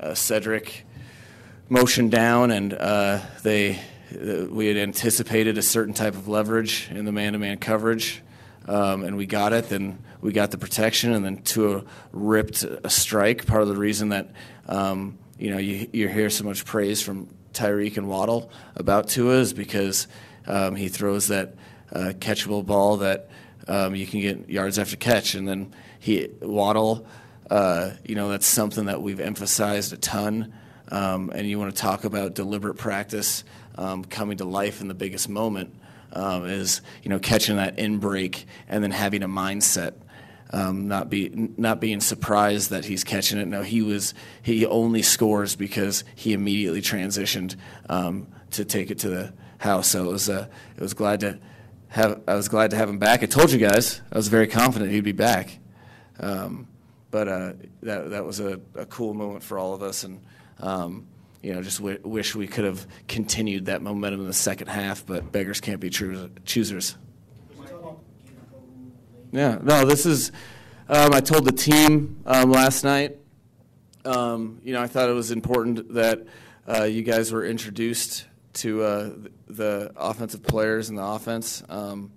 uh, 0.00 0.10
Cedrick 0.10 0.82
motioned 1.68 2.10
down 2.10 2.50
and 2.50 2.72
uh, 2.72 3.20
they 3.42 3.78
uh, 4.12 4.46
we 4.48 4.66
had 4.66 4.76
anticipated 4.76 5.58
a 5.58 5.62
certain 5.62 5.94
type 5.94 6.14
of 6.14 6.28
leverage 6.28 6.88
in 6.90 7.04
the 7.04 7.12
man-to-man 7.12 7.58
coverage 7.58 8.22
um, 8.66 9.04
and 9.04 9.16
we 9.16 9.26
got 9.26 9.52
it 9.52 9.68
then 9.68 9.98
we 10.20 10.32
got 10.32 10.50
the 10.50 10.58
protection 10.58 11.12
and 11.12 11.24
then 11.24 11.42
Tua 11.42 11.84
ripped 12.12 12.62
a 12.62 12.90
strike 12.90 13.46
part 13.46 13.62
of 13.62 13.68
the 13.68 13.76
reason 13.76 14.10
that 14.10 14.30
um, 14.66 15.18
you 15.38 15.50
know 15.50 15.58
you, 15.58 15.88
you 15.92 16.08
hear 16.08 16.30
so 16.30 16.44
much 16.44 16.64
praise 16.64 17.02
from 17.02 17.28
Tyreek 17.52 17.96
and 17.96 18.08
Waddle 18.08 18.50
about 18.76 19.08
Tua 19.08 19.38
is 19.38 19.52
because 19.52 20.06
um, 20.48 20.74
he 20.74 20.88
throws 20.88 21.28
that 21.28 21.54
uh, 21.92 22.12
catchable 22.18 22.66
ball 22.66 22.96
that 22.96 23.28
um, 23.68 23.94
you 23.94 24.06
can 24.06 24.20
get 24.20 24.50
yards 24.50 24.78
after 24.78 24.96
catch. 24.96 25.34
And 25.34 25.46
then 25.46 25.72
he 26.00 26.28
Waddle 26.42 27.06
uh, 27.50 27.92
you 28.04 28.14
know 28.14 28.28
that's 28.30 28.46
something 28.46 28.86
that 28.86 29.00
we've 29.00 29.20
emphasized 29.20 29.92
a 29.92 29.96
ton. 29.96 30.52
Um, 30.90 31.30
and 31.34 31.46
you 31.46 31.58
want 31.58 31.74
to 31.74 31.80
talk 31.80 32.04
about 32.04 32.34
deliberate 32.34 32.76
practice 32.76 33.44
um, 33.76 34.04
coming 34.04 34.38
to 34.38 34.44
life 34.44 34.80
in 34.80 34.88
the 34.88 34.94
biggest 34.94 35.28
moment 35.28 35.74
um, 36.12 36.46
is 36.46 36.80
you 37.02 37.10
know 37.10 37.18
catching 37.18 37.56
that 37.56 37.78
in 37.78 37.98
break 37.98 38.46
and 38.68 38.82
then 38.82 38.90
having 38.90 39.22
a 39.22 39.28
mindset. 39.28 39.94
Um, 40.50 40.88
not 40.88 41.10
be 41.10 41.30
not 41.58 41.78
being 41.78 42.00
surprised 42.00 42.70
that 42.70 42.86
he's 42.86 43.04
catching 43.04 43.38
it. 43.38 43.46
No 43.46 43.62
he 43.62 43.82
was 43.82 44.14
he 44.42 44.64
only 44.64 45.02
scores 45.02 45.56
because 45.56 46.04
he 46.14 46.32
immediately 46.32 46.80
transitioned 46.80 47.56
um, 47.90 48.28
to 48.52 48.64
take 48.64 48.90
it 48.90 48.98
to 49.00 49.10
the 49.10 49.32
house 49.58 49.88
so 49.88 50.08
it 50.08 50.12
was 50.12 50.28
uh, 50.28 50.46
it 50.76 50.80
was 50.80 50.94
glad 50.94 51.20
to 51.20 51.38
have 51.88 52.20
I 52.26 52.34
was 52.34 52.48
glad 52.48 52.70
to 52.70 52.76
have 52.76 52.88
him 52.88 52.98
back 52.98 53.22
I 53.22 53.26
told 53.26 53.50
you 53.50 53.58
guys 53.58 54.00
I 54.12 54.16
was 54.16 54.28
very 54.28 54.46
confident 54.46 54.90
he'd 54.90 55.04
be 55.04 55.12
back 55.12 55.58
um, 56.20 56.68
but 57.10 57.28
uh, 57.28 57.52
that 57.82 58.10
that 58.10 58.24
was 58.24 58.40
a, 58.40 58.60
a 58.74 58.86
cool 58.86 59.14
moment 59.14 59.42
for 59.42 59.58
all 59.58 59.74
of 59.74 59.82
us, 59.82 60.04
and 60.04 60.20
um, 60.60 61.06
you 61.42 61.54
know, 61.54 61.62
just 61.62 61.78
w- 61.78 62.00
wish 62.02 62.34
we 62.34 62.46
could 62.46 62.64
have 62.64 62.86
continued 63.06 63.66
that 63.66 63.82
momentum 63.82 64.20
in 64.20 64.26
the 64.26 64.32
second 64.32 64.68
half. 64.68 65.06
But 65.06 65.32
beggars 65.32 65.60
can't 65.60 65.80
be 65.80 65.90
choo- 65.90 66.30
choosers. 66.44 66.96
Yeah, 69.32 69.58
no, 69.62 69.84
this 69.84 70.06
is. 70.06 70.32
Um, 70.88 71.12
I 71.12 71.20
told 71.20 71.44
the 71.44 71.52
team 71.52 72.22
um, 72.26 72.50
last 72.50 72.82
night. 72.82 73.16
Um, 74.04 74.60
you 74.64 74.72
know, 74.72 74.80
I 74.80 74.86
thought 74.86 75.08
it 75.08 75.14
was 75.14 75.30
important 75.30 75.94
that 75.94 76.24
uh, 76.66 76.84
you 76.84 77.02
guys 77.02 77.30
were 77.30 77.44
introduced 77.44 78.26
to 78.54 78.82
uh, 78.82 79.10
the 79.46 79.92
offensive 79.96 80.42
players 80.42 80.88
and 80.88 80.98
the 80.98 81.04
offense. 81.04 81.62
Um, 81.68 82.12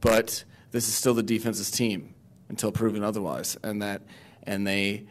but 0.00 0.44
this 0.70 0.88
is 0.88 0.94
still 0.94 1.14
the 1.14 1.22
defense's 1.22 1.70
team 1.70 2.14
until 2.48 2.72
proven 2.72 3.02
otherwise, 3.02 3.56
and 3.62 3.82
that 3.82 4.02
and 4.42 4.66
they 4.66 5.06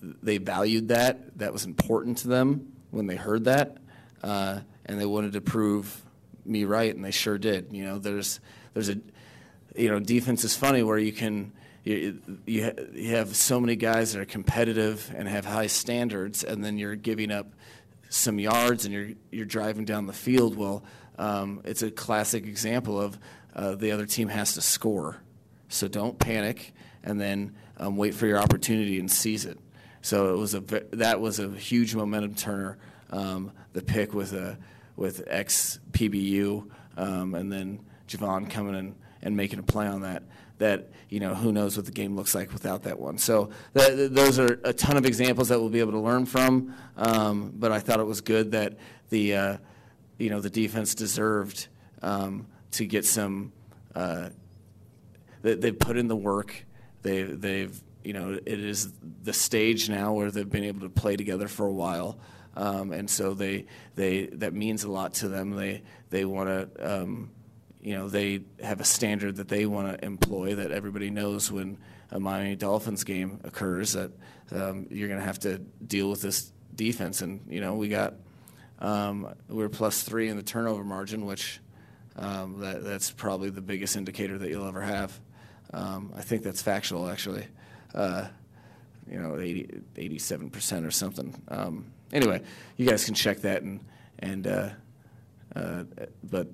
they 0.00 0.38
valued 0.38 0.88
that. 0.88 1.38
That 1.38 1.52
was 1.52 1.64
important 1.64 2.18
to 2.18 2.28
them 2.28 2.72
when 2.90 3.06
they 3.06 3.16
heard 3.16 3.44
that, 3.44 3.78
uh, 4.22 4.60
and 4.86 5.00
they 5.00 5.06
wanted 5.06 5.32
to 5.32 5.40
prove 5.40 6.02
me 6.44 6.64
right, 6.64 6.94
and 6.94 7.04
they 7.04 7.10
sure 7.10 7.38
did. 7.38 7.68
You 7.72 7.84
know, 7.84 7.98
there's 7.98 8.40
there's 8.74 8.88
a 8.88 8.98
you 9.76 9.90
know 9.90 10.00
defense 10.00 10.44
is 10.44 10.56
funny 10.56 10.82
where 10.82 10.98
you 10.98 11.12
can 11.12 11.52
you, 11.84 12.20
you, 12.46 12.72
you 12.94 13.14
have 13.14 13.36
so 13.36 13.60
many 13.60 13.76
guys 13.76 14.12
that 14.12 14.20
are 14.20 14.26
competitive 14.26 15.12
and 15.14 15.28
have 15.28 15.44
high 15.44 15.66
standards, 15.66 16.42
and 16.42 16.64
then 16.64 16.78
you're 16.78 16.96
giving 16.96 17.30
up 17.30 17.52
some 18.14 18.38
yards 18.38 18.84
and 18.84 18.94
you're 18.94 19.10
you're 19.30 19.46
driving 19.46 19.84
down 19.84 20.06
the 20.06 20.12
field. 20.12 20.56
Well, 20.56 20.84
um, 21.18 21.60
it's 21.64 21.82
a 21.82 21.90
classic 21.90 22.46
example 22.46 23.00
of 23.00 23.18
uh, 23.54 23.74
the 23.74 23.92
other 23.92 24.06
team 24.06 24.28
has 24.28 24.54
to 24.54 24.60
score, 24.60 25.20
so 25.68 25.88
don't 25.88 26.18
panic, 26.18 26.72
and 27.02 27.20
then 27.20 27.56
um, 27.76 27.96
wait 27.96 28.14
for 28.14 28.26
your 28.26 28.38
opportunity 28.38 28.98
and 28.98 29.10
seize 29.10 29.44
it. 29.44 29.58
So 30.00 30.34
it 30.34 30.38
was 30.38 30.54
a 30.54 30.60
that 30.92 31.20
was 31.20 31.38
a 31.38 31.50
huge 31.50 31.94
momentum 31.94 32.34
turner. 32.34 32.78
Um, 33.10 33.52
the 33.72 33.82
pick 33.82 34.14
with 34.14 34.32
a 34.32 34.58
with 34.96 35.24
ex 35.26 35.80
PBU, 35.90 36.68
um, 36.96 37.34
and 37.34 37.52
then 37.52 37.80
Javon 38.08 38.48
coming 38.48 38.74
in 38.74 38.94
and 39.24 39.36
making 39.36 39.58
a 39.58 39.62
play 39.62 39.86
on 39.86 40.02
that. 40.02 40.22
That 40.58 40.90
you 41.08 41.18
know 41.18 41.34
who 41.34 41.50
knows 41.50 41.76
what 41.76 41.86
the 41.86 41.92
game 41.92 42.14
looks 42.14 42.34
like 42.34 42.52
without 42.52 42.84
that 42.84 43.00
one. 43.00 43.18
So 43.18 43.50
that, 43.72 44.14
those 44.14 44.38
are 44.38 44.60
a 44.62 44.72
ton 44.72 44.96
of 44.96 45.04
examples 45.04 45.48
that 45.48 45.58
we'll 45.58 45.70
be 45.70 45.80
able 45.80 45.92
to 45.92 45.98
learn 45.98 46.26
from. 46.26 46.74
Um, 46.96 47.52
but 47.56 47.72
I 47.72 47.80
thought 47.80 47.98
it 47.98 48.06
was 48.06 48.20
good 48.20 48.52
that 48.52 48.74
the 49.08 49.34
uh, 49.34 49.56
you 50.18 50.30
know 50.30 50.40
the 50.40 50.50
defense 50.50 50.94
deserved 50.94 51.66
um, 52.02 52.46
to 52.72 52.86
get 52.86 53.04
some. 53.04 53.52
Uh, 53.96 54.28
they, 55.44 55.54
they've 55.54 55.78
put 55.78 55.96
in 55.96 56.08
the 56.08 56.16
work. 56.16 56.64
They, 57.02 57.22
they've, 57.22 57.78
you 58.02 58.14
know, 58.14 58.32
it 58.32 58.60
is 58.60 58.92
the 59.22 59.32
stage 59.32 59.88
now 59.88 60.14
where 60.14 60.30
they've 60.30 60.48
been 60.48 60.64
able 60.64 60.80
to 60.80 60.88
play 60.88 61.16
together 61.16 61.48
for 61.48 61.66
a 61.66 61.72
while. 61.72 62.18
Um, 62.56 62.92
and 62.92 63.08
so 63.08 63.34
they, 63.34 63.66
they, 63.94 64.26
that 64.26 64.54
means 64.54 64.84
a 64.84 64.90
lot 64.90 65.14
to 65.14 65.28
them. 65.28 65.50
They, 65.50 65.82
they 66.08 66.24
want 66.24 66.48
to, 66.48 67.02
um, 67.02 67.30
you 67.84 67.94
know, 67.94 68.08
they 68.08 68.40
have 68.62 68.80
a 68.80 68.84
standard 68.84 69.36
that 69.36 69.48
they 69.48 69.66
want 69.66 69.88
to 69.88 70.04
employ 70.04 70.54
that 70.54 70.72
everybody 70.72 71.10
knows 71.10 71.52
when 71.52 71.76
a 72.10 72.18
Miami 72.18 72.56
Dolphins 72.56 73.04
game 73.04 73.40
occurs 73.44 73.92
that 73.92 74.10
um, 74.52 74.86
you're 74.90 75.08
going 75.08 75.20
to 75.20 75.26
have 75.26 75.38
to 75.40 75.58
deal 75.58 76.08
with 76.08 76.22
this 76.22 76.50
defense. 76.74 77.20
And, 77.20 77.44
you 77.46 77.60
know, 77.60 77.74
we 77.74 77.88
got, 77.88 78.14
um, 78.78 79.34
we 79.48 79.56
were 79.56 79.68
plus 79.68 80.02
three 80.02 80.30
in 80.30 80.38
the 80.38 80.42
turnover 80.42 80.82
margin, 80.82 81.26
which 81.26 81.60
um, 82.16 82.60
that, 82.60 82.82
that's 82.82 83.10
probably 83.10 83.50
the 83.50 83.60
biggest 83.60 83.96
indicator 83.96 84.38
that 84.38 84.48
you'll 84.48 84.66
ever 84.66 84.80
have. 84.80 85.20
Um, 85.74 86.10
I 86.16 86.22
think 86.22 86.42
that's 86.42 86.62
factual, 86.62 87.08
actually. 87.08 87.46
Uh, 87.94 88.28
you 89.10 89.18
know, 89.18 89.38
80, 89.38 89.82
87% 89.94 90.86
or 90.86 90.90
something. 90.90 91.34
Um, 91.48 91.92
anyway, 92.14 92.40
you 92.78 92.88
guys 92.88 93.04
can 93.04 93.14
check 93.14 93.42
that 93.42 93.62
and 93.62 93.80
and 94.20 94.46
uh, 94.46 94.68
uh, 95.54 95.84
but 96.22 96.48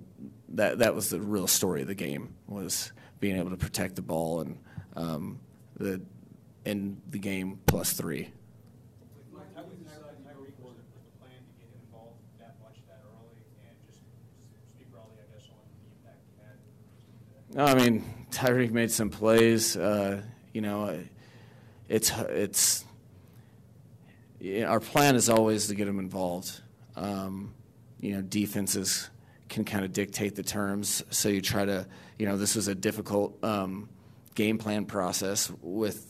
that 0.50 0.78
that 0.78 0.94
was 0.94 1.10
the 1.10 1.20
real 1.20 1.46
story 1.46 1.82
of 1.82 1.88
the 1.88 1.94
game 1.94 2.34
was 2.46 2.92
being 3.20 3.36
able 3.36 3.50
to 3.50 3.56
protect 3.56 3.96
the 3.96 4.02
ball 4.02 4.40
and 4.40 4.58
um, 4.96 5.40
the 5.76 6.00
in 6.64 7.00
the 7.08 7.18
game 7.18 7.60
plus 7.66 7.92
three. 7.92 8.32
No, 17.52 17.64
I 17.64 17.74
mean 17.74 18.04
Tyreek 18.30 18.70
made 18.70 18.92
some 18.92 19.10
plays. 19.10 19.76
Uh, 19.76 20.22
you 20.52 20.60
know, 20.60 21.02
it's 21.88 22.10
it's 22.10 22.84
yeah, 24.38 24.66
our 24.66 24.80
plan 24.80 25.16
is 25.16 25.28
always 25.28 25.66
to 25.66 25.74
get 25.74 25.88
him 25.88 25.98
involved. 25.98 26.60
Um, 26.94 27.54
you 28.00 28.14
know, 28.14 28.22
defenses 28.22 29.10
can 29.50 29.64
kind 29.64 29.84
of 29.84 29.92
dictate 29.92 30.36
the 30.36 30.42
terms, 30.42 31.04
so 31.10 31.28
you 31.28 31.42
try 31.42 31.66
to. 31.66 31.86
You 32.18 32.26
know, 32.26 32.36
this 32.36 32.54
was 32.54 32.68
a 32.68 32.74
difficult 32.74 33.42
um, 33.44 33.88
game 34.34 34.56
plan 34.56 34.86
process 34.86 35.52
with 35.60 36.06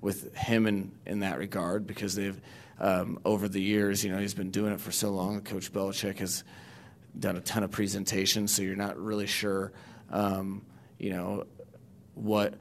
with 0.00 0.34
him 0.36 0.66
in 0.66 0.92
in 1.06 1.20
that 1.20 1.38
regard 1.38 1.86
because 1.86 2.14
they've 2.14 2.40
um, 2.78 3.18
over 3.24 3.48
the 3.48 3.60
years, 3.60 4.04
you 4.04 4.12
know, 4.12 4.18
he's 4.18 4.34
been 4.34 4.50
doing 4.50 4.72
it 4.72 4.80
for 4.80 4.92
so 4.92 5.10
long. 5.10 5.40
Coach 5.40 5.72
Belichick 5.72 6.18
has 6.18 6.44
done 7.18 7.36
a 7.36 7.40
ton 7.40 7.62
of 7.62 7.70
presentations, 7.70 8.52
so 8.52 8.62
you're 8.62 8.76
not 8.76 8.98
really 8.98 9.26
sure, 9.26 9.72
um, 10.10 10.62
you 10.98 11.10
know, 11.10 11.44
what 12.14 12.54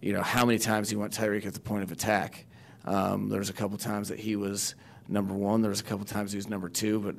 you 0.00 0.12
know, 0.12 0.22
how 0.22 0.44
many 0.44 0.58
times 0.58 0.90
he 0.90 0.96
went 0.96 1.12
Tyreek 1.12 1.46
at 1.46 1.54
the 1.54 1.60
point 1.60 1.82
of 1.82 1.90
attack. 1.90 2.44
Um, 2.84 3.28
there 3.28 3.38
was 3.38 3.50
a 3.50 3.54
couple 3.54 3.78
times 3.78 4.10
that 4.10 4.18
he 4.20 4.36
was 4.36 4.74
number 5.08 5.34
one. 5.34 5.62
There 5.62 5.70
was 5.70 5.80
a 5.80 5.84
couple 5.84 6.04
times 6.04 6.32
he 6.32 6.36
was 6.36 6.48
number 6.48 6.68
two, 6.68 7.00
but 7.00 7.16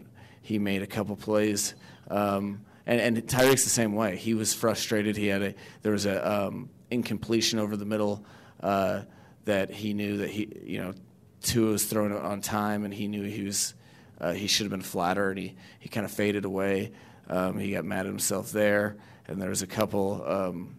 he 0.47 0.59
made 0.59 0.81
a 0.81 0.87
couple 0.87 1.17
plays. 1.17 1.75
Um, 2.09 2.61
and, 2.85 3.01
and 3.01 3.27
Tyreek's 3.27 3.65
the 3.65 3.69
same 3.69 3.95
way. 3.95 4.15
He 4.15 4.33
was 4.33 4.53
frustrated. 4.53 5.17
He 5.17 5.27
had 5.27 5.41
a 5.41 5.53
there 5.81 5.91
was 5.91 6.05
a 6.05 6.45
um, 6.45 6.69
incompletion 6.89 7.59
over 7.59 7.75
the 7.75 7.83
middle 7.83 8.23
uh, 8.61 9.01
that 9.43 9.71
he 9.71 9.93
knew 9.93 10.19
that 10.19 10.29
he 10.29 10.47
you 10.63 10.79
know 10.79 10.93
Tua 11.41 11.71
was 11.71 11.85
throwing 11.85 12.13
it 12.13 12.21
on 12.21 12.39
time, 12.39 12.85
and 12.85 12.93
he 12.93 13.09
knew 13.09 13.23
he 13.23 13.43
was 13.43 13.73
uh, 14.21 14.31
he 14.31 14.47
should 14.47 14.63
have 14.63 14.71
been 14.71 14.79
flatter, 14.79 15.31
and 15.31 15.37
he 15.37 15.57
he 15.79 15.89
kind 15.89 16.05
of 16.05 16.13
faded 16.13 16.45
away. 16.45 16.93
Um, 17.29 17.59
he 17.59 17.71
got 17.71 17.83
mad 17.83 18.05
at 18.05 18.05
himself 18.05 18.53
there, 18.53 18.95
and 19.27 19.41
there 19.41 19.49
was 19.49 19.63
a 19.63 19.67
couple 19.67 20.23
um, 20.25 20.77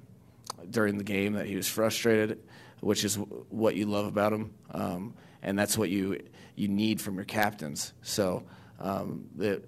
during 0.71 0.97
the 0.97 1.05
game 1.05 1.35
that 1.35 1.45
he 1.45 1.57
was 1.57 1.69
frustrated, 1.69 2.39
which 2.81 3.05
is 3.05 3.17
what 3.51 3.77
you 3.77 3.85
love 3.85 4.07
about 4.07 4.33
him, 4.33 4.55
um, 4.71 5.13
and 5.43 5.59
that's 5.59 5.77
what 5.77 5.91
you 5.91 6.21
you 6.57 6.69
need 6.69 7.03
from 7.03 7.17
your 7.17 7.27
captains. 7.27 7.93
So 8.01 8.45
um, 8.79 9.29
that 9.37 9.63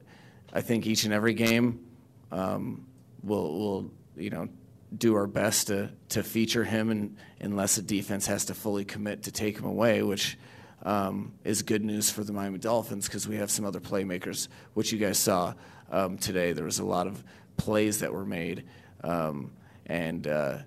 I 0.53 0.61
think 0.61 0.87
each 0.87 1.05
and 1.05 1.13
every 1.13 1.35
game 1.35 1.85
um, 2.31 2.87
will 3.23 3.59
will 3.59 3.91
you 4.17 4.31
know 4.31 4.49
do 4.97 5.15
our 5.15 5.27
best 5.27 5.69
to 5.69 5.91
to 6.11 6.23
feature 6.23 6.65
him, 6.65 6.91
and 6.91 7.17
unless 7.41 7.77
the 7.77 7.83
defense 7.83 8.27
has 8.27 8.47
to 8.47 8.55
fully 8.55 8.85
commit 8.85 9.25
to 9.25 9.33
take 9.33 9.59
him 9.59 9.67
away, 9.67 10.03
which. 10.03 10.39
Um, 10.83 11.35
is 11.45 11.61
good 11.61 11.85
news 11.85 12.11
for 12.11 12.25
the 12.25 12.33
Miami 12.33 12.57
Dolphins 12.57 13.07
because 13.07 13.29
we 13.29 13.37
have 13.37 13.51
some 13.51 13.67
other 13.67 13.81
playmakers, 13.81 14.49
which 14.73 14.93
you 14.93 14.99
guys 14.99 15.19
saw 15.19 15.53
um, 15.91 16.17
today. 16.17 16.55
There 16.55 16.65
was 16.65 16.79
a 16.79 16.87
lot 16.87 17.07
of 17.07 17.23
plays 17.59 18.01
that 18.01 18.15
were 18.15 18.25
made, 18.25 18.65
um, 19.05 19.53
and 19.85 20.27
uh, 20.27 20.59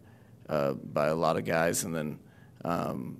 uh, 0.48 0.74
by 0.74 1.08
a 1.08 1.16
lot 1.16 1.38
of 1.38 1.46
guys, 1.46 1.84
and 1.84 1.96
then 1.96 2.20
um, 2.64 3.18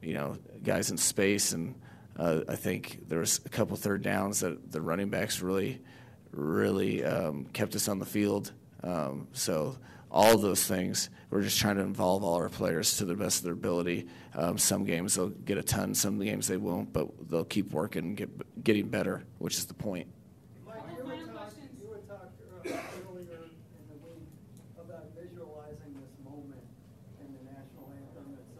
you 0.00 0.14
know 0.14 0.36
guys 0.62 0.90
in 0.92 0.96
space. 0.96 1.52
And 1.52 1.74
uh, 2.18 2.40
I 2.48 2.56
think 2.56 3.08
there 3.08 3.20
was 3.20 3.40
a 3.44 3.48
couple 3.48 3.76
third 3.76 4.02
downs 4.02 4.40
that 4.40 4.72
the 4.72 4.80
running 4.80 5.08
backs 5.08 5.40
really, 5.40 5.80
really 6.32 7.04
um, 7.04 7.46
kept 7.52 7.74
us 7.74 7.88
on 7.88 7.98
the 7.98 8.06
field. 8.06 8.52
Um, 8.82 9.28
so 9.32 9.76
all 10.10 10.38
those 10.38 10.64
things, 10.66 11.10
we're 11.30 11.42
just 11.42 11.58
trying 11.58 11.76
to 11.76 11.82
involve 11.82 12.24
all 12.24 12.34
our 12.34 12.48
players 12.48 12.96
to 12.96 13.04
the 13.04 13.14
best 13.14 13.38
of 13.38 13.44
their 13.44 13.52
ability. 13.52 14.06
Um, 14.34 14.56
some 14.58 14.84
games 14.84 15.14
they'll 15.14 15.28
get 15.28 15.58
a 15.58 15.62
ton, 15.62 15.94
some 15.94 16.18
games 16.18 16.48
they 16.48 16.56
won't, 16.56 16.92
but 16.92 17.08
they'll 17.28 17.44
keep 17.44 17.72
working 17.72 18.04
and 18.04 18.16
get 18.16 18.64
getting 18.64 18.88
better, 18.88 19.24
which 19.38 19.54
is 19.54 19.66
the 19.66 19.74
point. 19.74 20.06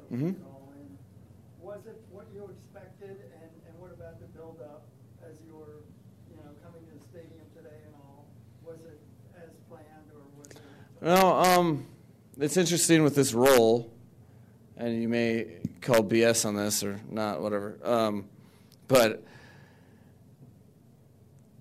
Mm-hmm. 0.08 0.40
Was 1.60 1.84
it 1.84 2.00
what 2.10 2.24
you 2.32 2.48
expected, 2.48 3.12
and, 3.12 3.50
and 3.68 3.74
what 3.76 3.92
about 3.92 4.18
the 4.20 4.26
build-up 4.32 4.88
as 5.20 5.36
you 5.44 5.52
were, 5.52 5.84
you 6.32 6.36
know, 6.40 6.48
coming 6.64 6.80
to 6.80 6.96
the 6.96 7.04
stadium 7.12 7.44
today 7.54 7.76
and 7.84 7.92
all? 7.92 8.24
Was 8.64 8.80
it 8.88 8.96
as 9.36 9.52
planned, 9.68 10.08
or 10.16 10.24
was 10.40 10.48
it? 10.48 10.64
Well, 11.00 11.44
um, 11.44 11.86
it's 12.38 12.56
interesting 12.56 13.02
with 13.02 13.14
this 13.14 13.32
role, 13.32 13.92
and 14.76 15.00
you 15.00 15.08
may 15.08 15.58
call 15.80 16.02
BS 16.02 16.44
on 16.44 16.56
this 16.56 16.82
or 16.82 17.00
not, 17.08 17.40
whatever. 17.40 17.78
Um, 17.84 18.24
but 18.88 19.22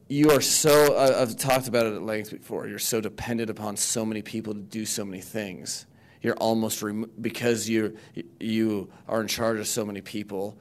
you 0.08 0.32
are 0.32 0.41
so, 0.41 0.97
I've 0.97 1.38
talked 1.38 1.67
about 1.67 1.86
it 1.86 1.93
at 1.93 2.02
length 2.02 2.32
before, 2.32 2.67
you're 2.67 2.80
so 2.80 3.00
dependent 3.00 3.50
upon 3.50 3.78
so 3.78 4.06
many 4.06 4.21
people 4.21 4.54
to 4.54 4.60
do 4.60 4.86
so 4.86 5.06
many 5.06 5.21
things 5.21 5.86
you're 6.21 6.36
almost 6.36 6.82
rem- 6.82 7.10
because 7.21 7.69
you 7.69 7.95
you 8.39 8.89
are 9.08 9.21
in 9.21 9.28
charge 9.28 9.60
of 9.60 9.67
so 9.67 9.86
many 9.86 10.02
people 10.02 10.58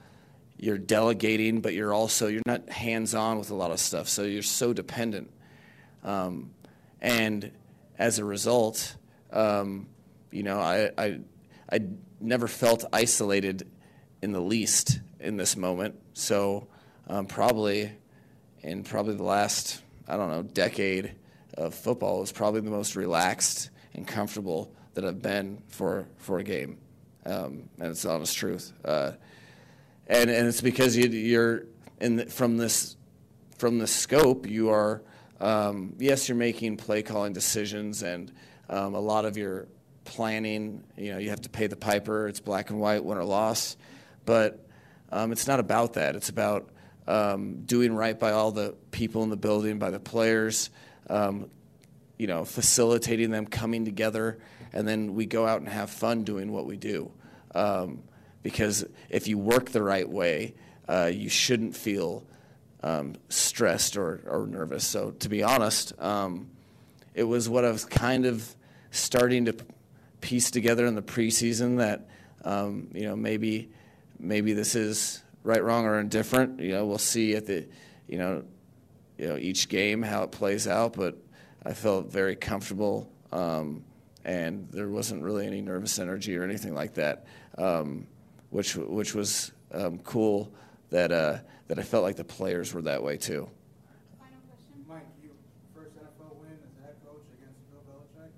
you're 0.59 0.79
delegating 0.79 1.61
but 1.61 1.75
you're 1.75 1.93
also 1.93 2.27
you're 2.29 2.43
not 2.47 2.69
hands-on 2.69 3.39
with 3.39 3.51
a 3.51 3.55
lot 3.55 3.71
of 3.71 3.81
stuff 3.81 4.09
so 4.09 4.23
you're 4.23 4.43
so 4.43 4.73
dependent 4.73 5.31
um, 6.05 6.51
and 7.01 7.51
as 7.99 8.19
a 8.19 8.25
result 8.25 8.97
um, 9.33 9.89
you 10.31 10.43
know 10.43 10.59
I, 10.59 10.91
I 10.99 11.21
i 11.71 11.81
never 12.21 12.49
felt 12.49 12.85
isolated 12.93 13.69
in 14.23 14.33
the 14.33 14.41
least 14.41 15.01
in 15.21 15.37
this 15.37 15.57
moment 15.57 15.97
so 16.15 16.69
um, 17.09 17.27
probably 17.27 17.93
in 18.63 18.85
probably 18.85 19.15
the 19.15 19.23
last 19.23 19.83
i 20.09 20.17
don't 20.17 20.31
know 20.31 20.43
decade 20.43 21.15
of 21.57 21.75
football 21.75 22.21
was 22.21 22.33
probably 22.33 22.61
the 22.61 22.71
most 22.71 22.97
relaxed 22.97 23.71
and 23.95 24.07
comfortable 24.07 24.73
that 24.97 25.05
I've 25.05 25.23
been 25.23 25.63
for 25.69 26.07
for 26.17 26.39
a 26.39 26.43
game, 26.43 26.79
um, 27.25 27.69
and 27.79 27.91
it's 27.91 28.03
the 28.03 28.11
honest 28.11 28.37
truth. 28.37 28.73
Uh, 28.85 29.13
and 30.07 30.31
and 30.31 30.49
it's 30.49 30.61
because 30.61 30.97
you, 30.97 31.41
are 31.41 31.67
in 32.01 32.17
the, 32.17 32.27
from 32.27 32.57
this 32.57 32.97
from 33.59 33.79
the 33.79 33.87
scope 33.87 34.47
you 34.47 34.71
are 34.71 35.03
um, 35.41 35.95
yes 35.99 36.29
you're 36.29 36.37
making 36.37 36.77
play 36.77 37.03
calling 37.03 37.33
decisions 37.33 38.03
and 38.03 38.33
um, 38.69 38.95
a 38.95 39.01
lot 39.01 39.25
of 39.25 39.37
your 39.37 39.69
planning 40.05 40.83
you 40.97 41.13
know 41.13 41.19
you 41.19 41.31
have 41.31 41.41
to 41.43 41.49
pay 41.49 41.67
the 41.67 41.77
piper 41.77 42.29
it's 42.29 42.41
black 42.41 42.71
and 42.71 42.81
white 42.81 43.05
win 43.05 43.19
or 43.19 43.25
loss. 43.25 43.77
But 44.25 44.67
um, 45.11 45.31
it's 45.33 45.47
not 45.47 45.61
about 45.61 45.95
that. 45.95 46.17
It's 46.17 46.29
about 46.29 46.69
um, 47.07 47.63
doing 47.65 47.95
right 47.95 48.19
by 48.19 48.33
all 48.33 48.51
the 48.51 48.75
people 48.91 49.23
in 49.23 49.31
the 49.31 49.37
building 49.37 49.79
by 49.79 49.91
the 49.91 50.01
players 50.01 50.71
um, 51.09 51.49
you 52.19 52.27
know 52.27 52.45
facilitating 52.45 53.31
them 53.31 53.47
coming 53.47 53.85
together. 53.85 54.39
And 54.73 54.87
then 54.87 55.15
we 55.15 55.27
go 55.27 55.47
out 55.47 55.61
and 55.61 55.69
have 55.69 55.91
fun 55.91 56.25
doing 56.25 56.53
what 56.53 56.67
we 56.67 56.77
do. 56.77 57.11
Um, 57.55 58.03
because 58.43 58.85
if 59.09 59.27
you 59.27 59.39
work 59.39 59.71
the 59.71 59.83
right 59.83 60.09
way, 60.09 60.55
uh, 60.89 61.11
you 61.13 61.29
shouldn't 61.29 61.75
feel 61.75 62.25
um, 62.87 63.15
stressed 63.29 63.97
or, 63.97 64.23
or, 64.27 64.47
nervous. 64.47 64.87
So, 64.87 65.11
to 65.11 65.29
be 65.29 65.43
honest, 65.43 65.93
um, 66.01 66.51
it 67.15 67.25
was 67.25 67.49
what 67.49 67.65
I 67.65 67.71
was 67.71 67.85
kind 67.85 68.27
of 68.27 68.55
starting 68.93 69.47
to 69.47 69.57
piece 70.21 70.53
together 70.53 70.87
in 70.87 70.95
the 70.95 71.03
preseason 71.03 71.79
that 71.79 72.09
um, 72.45 72.89
you 72.95 73.03
know 73.03 73.17
maybe 73.17 73.71
maybe 74.21 74.53
this 74.53 74.77
is 74.77 75.23
right, 75.43 75.63
wrong, 75.63 75.85
or 75.85 75.99
indifferent. 75.99 76.61
You 76.61 76.73
know, 76.73 76.87
we'll 76.87 76.99
see 76.99 77.35
at 77.35 77.47
the 77.47 77.67
you 78.07 78.19
know 78.19 78.45
you 79.19 79.27
know 79.29 79.37
each 79.37 79.69
game 79.69 80.03
how 80.03 80.23
it 80.23 80.31
plays 80.31 80.69
out, 80.69 80.93
but 80.93 81.17
I 81.65 81.73
felt 81.73 82.13
very 82.13 82.37
comfortable. 82.37 83.11
Um, 83.33 83.85
and 84.25 84.69
there 84.71 84.89
wasn't 84.89 85.25
really 85.25 85.47
any 85.47 85.61
nervous 85.61 85.99
energy 85.99 86.37
or 86.37 86.45
anything 86.45 86.75
like 86.75 86.95
that, 86.95 87.27
um, 87.59 88.07
which 88.51 88.77
which 88.77 89.13
was 89.13 89.51
um, 89.73 89.99
cool. 89.99 90.53
That 90.91 91.13
uh, 91.13 91.39
that 91.69 91.79
I 91.79 91.83
felt 91.83 92.05
like 92.05 92.17
the 92.17 92.25
players 92.25 92.73
were 92.73 92.83
that 92.83 93.03
way 93.03 93.17
too. 93.17 93.49
Final 94.19 94.39
question, 94.49 94.85
Mike, 94.89 95.03
you 95.23 95.31
first 95.75 95.97
NFL 95.97 96.37
win 96.41 96.51
as 96.53 96.63
a 96.63 96.87
head 96.87 96.95
coach 97.05 97.23
against 97.37 97.59
Bill 97.71 97.83
Belichick. 97.89 98.31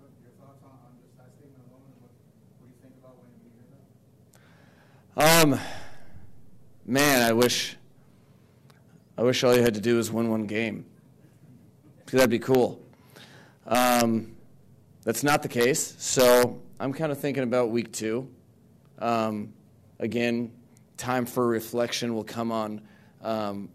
What 0.00 0.10
your 0.22 0.32
thoughts 0.40 0.62
on, 0.64 0.70
on 0.70 0.92
just 1.02 1.16
that 1.18 1.30
statement 1.36 1.62
alone, 1.70 1.84
and 1.92 2.00
what, 2.00 2.10
what 2.58 2.66
do 2.66 2.72
you 2.72 2.80
think 2.80 2.94
about 2.98 3.16
when 3.20 3.28
you 3.44 3.50
hear 3.52 3.68
that? 5.20 5.42
Um, 5.44 5.60
man, 6.86 7.22
I 7.22 7.32
wish. 7.32 7.76
I 9.18 9.22
wish 9.22 9.42
all 9.44 9.54
you 9.56 9.62
had 9.62 9.74
to 9.74 9.80
do 9.80 9.96
was 9.96 10.10
win 10.12 10.28
one 10.30 10.46
game. 10.46 10.84
'Cause 12.04 12.12
that'd 12.18 12.30
be 12.30 12.38
cool. 12.38 12.80
Um, 13.66 14.36
that's 15.02 15.22
not 15.24 15.42
the 15.42 15.48
case. 15.48 15.94
So 15.98 16.60
I'm 16.78 16.92
kind 16.92 17.10
of 17.10 17.18
thinking 17.18 17.42
about 17.42 17.70
week 17.70 17.92
two. 17.92 18.28
Um, 18.98 19.52
again, 19.98 20.52
time 20.96 21.26
for 21.26 21.46
reflection 21.46 22.14
will 22.14 22.24
come 22.24 22.52
on 22.52 22.80
um, 23.22 23.68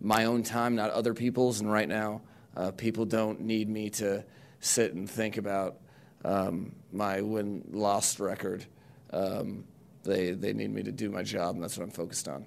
my 0.00 0.24
own 0.24 0.42
time, 0.42 0.74
not 0.74 0.90
other 0.90 1.14
people's. 1.14 1.60
And 1.60 1.70
right 1.70 1.88
now, 1.88 2.22
uh, 2.56 2.70
people 2.72 3.04
don't 3.04 3.40
need 3.40 3.68
me 3.68 3.90
to 3.90 4.24
sit 4.60 4.94
and 4.94 5.08
think 5.08 5.36
about 5.36 5.76
um, 6.24 6.74
my 6.92 7.20
win 7.20 7.64
loss 7.72 8.18
record. 8.18 8.64
Um, 9.10 9.64
they, 10.02 10.32
they 10.32 10.52
need 10.52 10.72
me 10.72 10.82
to 10.82 10.92
do 10.92 11.10
my 11.10 11.22
job, 11.22 11.54
and 11.54 11.62
that's 11.62 11.78
what 11.78 11.84
I'm 11.84 11.90
focused 11.90 12.28
on. 12.28 12.46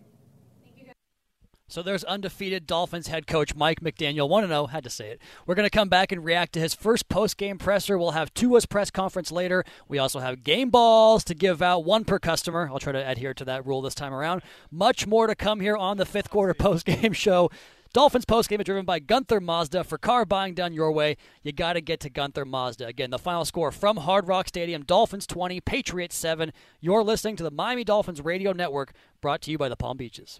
So 1.70 1.84
there's 1.84 2.06
undefeated 2.06 2.66
Dolphins 2.66 3.08
head 3.08 3.28
coach 3.28 3.54
Mike 3.54 3.82
McDaniel. 3.82 4.30
Want 4.30 4.46
to 4.46 4.48
know? 4.48 4.68
Had 4.68 4.86
to 4.86 4.90
say 4.90 5.10
it. 5.10 5.22
We're 5.46 5.56
going 5.56 5.66
to 5.66 5.70
come 5.70 5.90
back 5.90 6.14
and 6.14 6.24
react 6.24 6.54
to 6.54 6.62
his 6.62 6.74
first 6.74 7.10
post-game 7.10 7.58
presser. 7.58 7.98
We'll 7.98 8.12
have 8.12 8.34
Tua's 8.34 8.66
press 8.66 8.90
conference 8.90 9.34
later. 9.34 9.66
We 9.90 10.00
also 10.00 10.20
have 10.20 10.46
game 10.46 10.70
balls 10.70 11.26
to 11.26 11.36
give 11.36 11.62
out, 11.62 11.84
one 11.84 12.06
per 12.06 12.20
customer. 12.20 12.70
I'll 12.72 12.80
try 12.80 12.94
to 12.94 13.10
adhere 13.10 13.34
to 13.34 13.44
that 13.46 13.66
rule 13.66 13.82
this 13.82 13.96
time 13.96 14.14
around. 14.14 14.44
Much 14.72 15.06
more 15.06 15.28
to 15.28 15.36
come 15.36 15.60
here 15.60 15.76
on 15.76 15.98
the 15.98 16.06
fifth 16.06 16.30
quarter 16.30 16.54
post-game 16.54 17.12
show. 17.12 17.52
Dolphins 17.92 18.26
post 18.26 18.48
game 18.48 18.62
is 18.62 18.66
driven 18.66 18.86
by 18.86 19.00
Gunther 19.00 19.42
Mazda. 19.42 19.84
For 19.84 19.98
car 19.98 20.24
buying 20.24 20.54
done 20.54 20.72
your 20.72 20.94
way, 20.94 21.18
you 21.44 21.52
got 21.52 21.74
to 21.74 21.82
get 21.82 22.00
to 22.02 22.10
Gunther 22.10 22.46
Mazda. 22.46 22.88
Again, 22.88 23.10
the 23.10 23.20
final 23.20 23.44
score 23.44 23.74
from 23.74 23.98
Hard 23.98 24.28
Rock 24.30 24.48
Stadium 24.48 24.84
Dolphins 24.84 25.28
20, 25.28 25.60
Patriots 25.60 26.16
7. 26.16 26.54
You're 26.80 27.04
listening 27.04 27.36
to 27.38 27.44
the 27.44 27.52
Miami 27.52 27.84
Dolphins 27.84 28.22
Radio 28.22 28.54
Network, 28.54 28.94
brought 29.20 29.42
to 29.42 29.52
you 29.52 29.58
by 29.58 29.68
the 29.68 29.76
Palm 29.76 29.98
Beaches. 29.98 30.40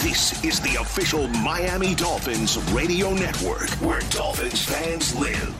This 0.00 0.42
is 0.42 0.58
the 0.58 0.80
official 0.80 1.28
Miami 1.28 1.94
Dolphins 1.94 2.56
radio 2.72 3.12
network 3.12 3.68
where 3.82 4.00
Dolphins 4.08 4.64
fans 4.64 5.14
live. 5.14 5.54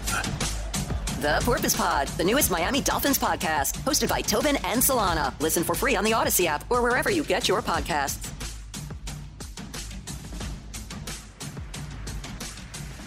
The 1.21 1.39
Porpoise 1.45 1.77
Pod, 1.77 2.09
the 2.09 2.25
newest 2.25 2.51
Miami 2.51 2.81
Dolphins 2.81 3.19
podcast, 3.19 3.79
hosted 3.81 4.09
by 4.09 4.23
Tobin 4.23 4.57
and 4.65 4.81
Solana. 4.81 5.39
Listen 5.39 5.63
for 5.63 5.75
free 5.75 5.97
on 5.97 6.03
the 6.03 6.13
Audacy 6.13 6.47
app 6.47 6.65
or 6.71 6.81
wherever 6.81 7.11
you 7.11 7.25
get 7.25 7.47
your 7.47 7.61
podcasts. 7.61 8.31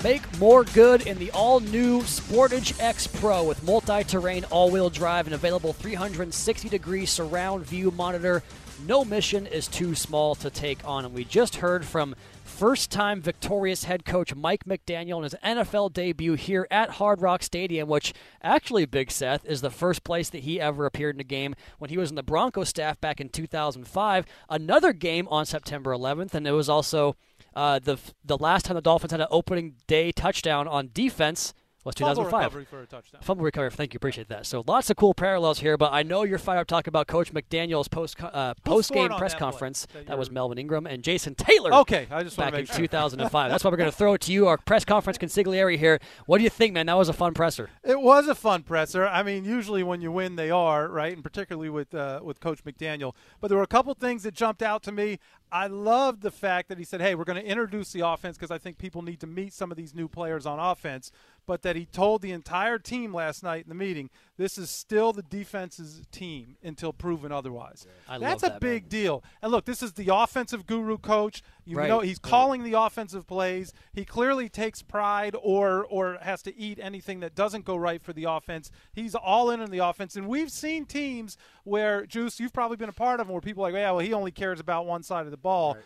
Make 0.03 0.37
more 0.37 0.63
good 0.63 1.07
in 1.07 1.17
the 1.17 1.31
all 1.31 1.59
new 1.59 2.01
Sportage 2.01 2.79
X 2.79 3.07
Pro 3.07 3.43
with 3.43 3.63
multi 3.63 4.03
terrain 4.03 4.43
all 4.51 4.69
wheel 4.69 4.91
drive 4.91 5.25
and 5.25 5.33
available 5.33 5.73
360 5.73 6.69
degree 6.69 7.07
surround 7.07 7.65
view 7.65 7.89
monitor. 7.89 8.43
No 8.83 9.05
mission 9.05 9.47
is 9.47 9.67
too 9.67 9.95
small 9.95 10.35
to 10.35 10.49
take 10.49 10.85
on. 10.85 11.05
And 11.05 11.13
we 11.13 11.23
just 11.23 11.57
heard 11.57 11.85
from 11.85 12.15
first 12.43 12.91
time 12.91 13.21
victorious 13.21 13.85
head 13.85 14.05
coach 14.05 14.35
Mike 14.35 14.65
McDaniel 14.65 15.17
in 15.17 15.23
his 15.23 15.35
NFL 15.43 15.93
debut 15.93 16.33
here 16.33 16.67
at 16.69 16.91
Hard 16.91 17.21
Rock 17.21 17.41
Stadium, 17.41 17.87
which 17.87 18.13
actually, 18.43 18.85
Big 18.85 19.11
Seth, 19.11 19.45
is 19.45 19.61
the 19.61 19.69
first 19.69 20.03
place 20.03 20.29
that 20.29 20.43
he 20.43 20.59
ever 20.59 20.85
appeared 20.85 21.15
in 21.15 21.21
a 21.21 21.25
game 21.25 21.55
when 21.79 21.89
he 21.89 21.97
was 21.97 22.09
in 22.09 22.15
the 22.15 22.23
Broncos 22.23 22.69
staff 22.69 22.99
back 22.99 23.21
in 23.21 23.29
2005. 23.29 24.25
Another 24.49 24.93
game 24.93 25.27
on 25.29 25.45
September 25.45 25.91
11th, 25.91 26.33
and 26.33 26.47
it 26.47 26.51
was 26.51 26.69
also. 26.69 27.15
Uh, 27.53 27.79
the 27.79 27.97
the 28.25 28.37
last 28.37 28.65
time 28.65 28.75
the 28.75 28.81
Dolphins 28.81 29.11
had 29.11 29.21
an 29.21 29.27
opening 29.31 29.75
day 29.87 30.11
touchdown 30.11 30.67
on 30.67 30.89
defense 30.93 31.53
was 31.85 31.95
Fumble 31.95 32.15
2005. 32.15 32.41
recovery 32.41 32.65
for 32.65 32.81
a 32.81 32.85
touchdown. 32.85 33.21
Fumble 33.21 33.45
recovery. 33.45 33.69
Thank 33.69 33.93
you. 33.93 33.97
Appreciate 33.97 34.27
that. 34.29 34.45
So 34.45 34.63
lots 34.65 34.89
of 34.89 34.97
cool 34.97 35.13
parallels 35.13 35.59
here. 35.59 35.77
But 35.77 35.93
I 35.93 36.03
know 36.03 36.23
you're 36.23 36.39
fired 36.39 36.61
up 36.61 36.67
talking 36.67 36.89
about 36.89 37.07
Coach 37.07 37.33
McDaniel's 37.33 37.87
post 37.87 38.21
uh, 38.21 38.55
post 38.63 38.91
game 38.91 39.09
press 39.09 39.35
conference. 39.35 39.87
that 39.93 40.07
That 40.07 40.17
was 40.17 40.31
Melvin 40.31 40.57
Ingram 40.57 40.87
and 40.87 41.03
Jason 41.03 41.35
Taylor. 41.35 41.73
Okay, 41.73 42.07
I 42.09 42.23
just 42.23 42.37
back 42.37 42.53
in 42.55 42.65
sure. 42.65 42.75
2005. 42.75 43.51
That's 43.51 43.63
why 43.63 43.69
we're 43.69 43.77
going 43.77 43.91
to 43.91 43.95
throw 43.95 44.15
it 44.15 44.21
to 44.21 44.33
you. 44.33 44.47
Our 44.47 44.57
press 44.57 44.83
conference 44.83 45.17
consigliere 45.17 45.77
here. 45.77 45.99
What 46.25 46.39
do 46.39 46.43
you 46.43 46.49
think, 46.49 46.73
man? 46.73 46.87
That 46.87 46.97
was 46.97 47.09
a 47.09 47.13
fun 47.13 47.33
presser. 47.33 47.69
It 47.83 48.01
was 48.01 48.27
a 48.27 48.35
fun 48.35 48.63
presser. 48.63 49.05
I 49.05 49.23
mean, 49.23 49.45
usually 49.45 49.83
when 49.83 50.01
you 50.01 50.11
win, 50.11 50.35
they 50.35 50.49
are 50.49 50.87
right, 50.87 51.13
and 51.13 51.23
particularly 51.23 51.69
with 51.69 51.93
uh, 51.93 52.21
with 52.23 52.39
Coach 52.39 52.63
McDaniel. 52.63 53.13
But 53.39 53.49
there 53.49 53.57
were 53.57 53.63
a 53.63 53.67
couple 53.67 53.93
things 53.93 54.23
that 54.23 54.33
jumped 54.33 54.61
out 54.63 54.81
to 54.83 54.91
me. 54.91 55.19
I 55.51 55.67
loved 55.67 56.21
the 56.21 56.31
fact 56.31 56.69
that 56.69 56.77
he 56.77 56.83
said, 56.83 57.01
"Hey, 57.01 57.15
we're 57.15 57.23
going 57.23 57.41
to 57.41 57.47
introduce 57.47 57.91
the 57.91 58.01
offense 58.01 58.37
because 58.37 58.51
I 58.51 58.57
think 58.57 58.77
people 58.77 59.01
need 59.01 59.19
to 59.19 59.27
meet 59.27 59.53
some 59.53 59.71
of 59.71 59.77
these 59.77 59.93
new 59.93 60.07
players 60.07 60.45
on 60.45 60.59
offense." 60.59 61.11
But 61.47 61.61
that 61.61 61.75
he 61.75 61.85
told 61.85 62.21
the 62.21 62.31
entire 62.31 62.79
team 62.79 63.13
last 63.13 63.43
night 63.43 63.63
in 63.63 63.69
the 63.69 63.75
meeting, 63.75 64.09
"This 64.37 64.57
is 64.57 64.69
still 64.69 65.13
the 65.13 65.21
defense's 65.21 66.01
team 66.11 66.57
until 66.63 66.91
proven 66.91 67.31
otherwise." 67.31 67.85
I 68.07 68.17
That's 68.17 68.41
love 68.41 68.51
a 68.51 68.53
that, 68.53 68.61
big 68.61 68.89
deal. 68.89 69.23
And 69.41 69.51
look, 69.51 69.65
this 69.65 69.83
is 69.83 69.93
the 69.93 70.09
offensive 70.11 70.65
guru 70.65 70.97
coach. 70.97 71.43
You 71.63 71.77
Right. 71.77 71.89
know, 71.89 71.99
he's 71.99 72.19
calling 72.19 72.63
the 72.63 72.73
offensive 72.73 73.27
plays. 73.27 73.73
He 73.93 74.05
clearly 74.05 74.49
takes 74.49 74.81
pride 74.81 75.35
or 75.41 75.85
or 75.85 76.17
has 76.21 76.41
to 76.43 76.55
eat 76.55 76.79
anything 76.81 77.19
that 77.19 77.35
doesn't 77.35 77.65
go 77.65 77.75
right 77.75 78.01
for 78.01 78.13
the 78.13 78.23
offense. 78.23 78.71
He's 78.93 79.13
all 79.15 79.49
in 79.51 79.59
on 79.61 79.69
the 79.69 79.79
offense, 79.79 80.15
and 80.15 80.27
we've 80.27 80.51
seen 80.51 80.85
teams 80.85 81.37
where 81.63 82.05
Juice, 82.05 82.39
you've 82.39 82.53
probably 82.53 82.77
been 82.77 82.89
a 82.89 82.93
part 82.93 83.19
of 83.19 83.27
them, 83.27 83.33
where 83.33 83.41
people 83.41 83.63
are 83.63 83.71
like, 83.71 83.79
yeah, 83.79 83.91
well, 83.91 83.99
he 83.99 84.13
only 84.13 84.31
cares 84.31 84.59
about 84.59 84.85
one 84.85 85.03
side 85.03 85.25
of 85.25 85.31
the 85.31 85.37
ball. 85.37 85.77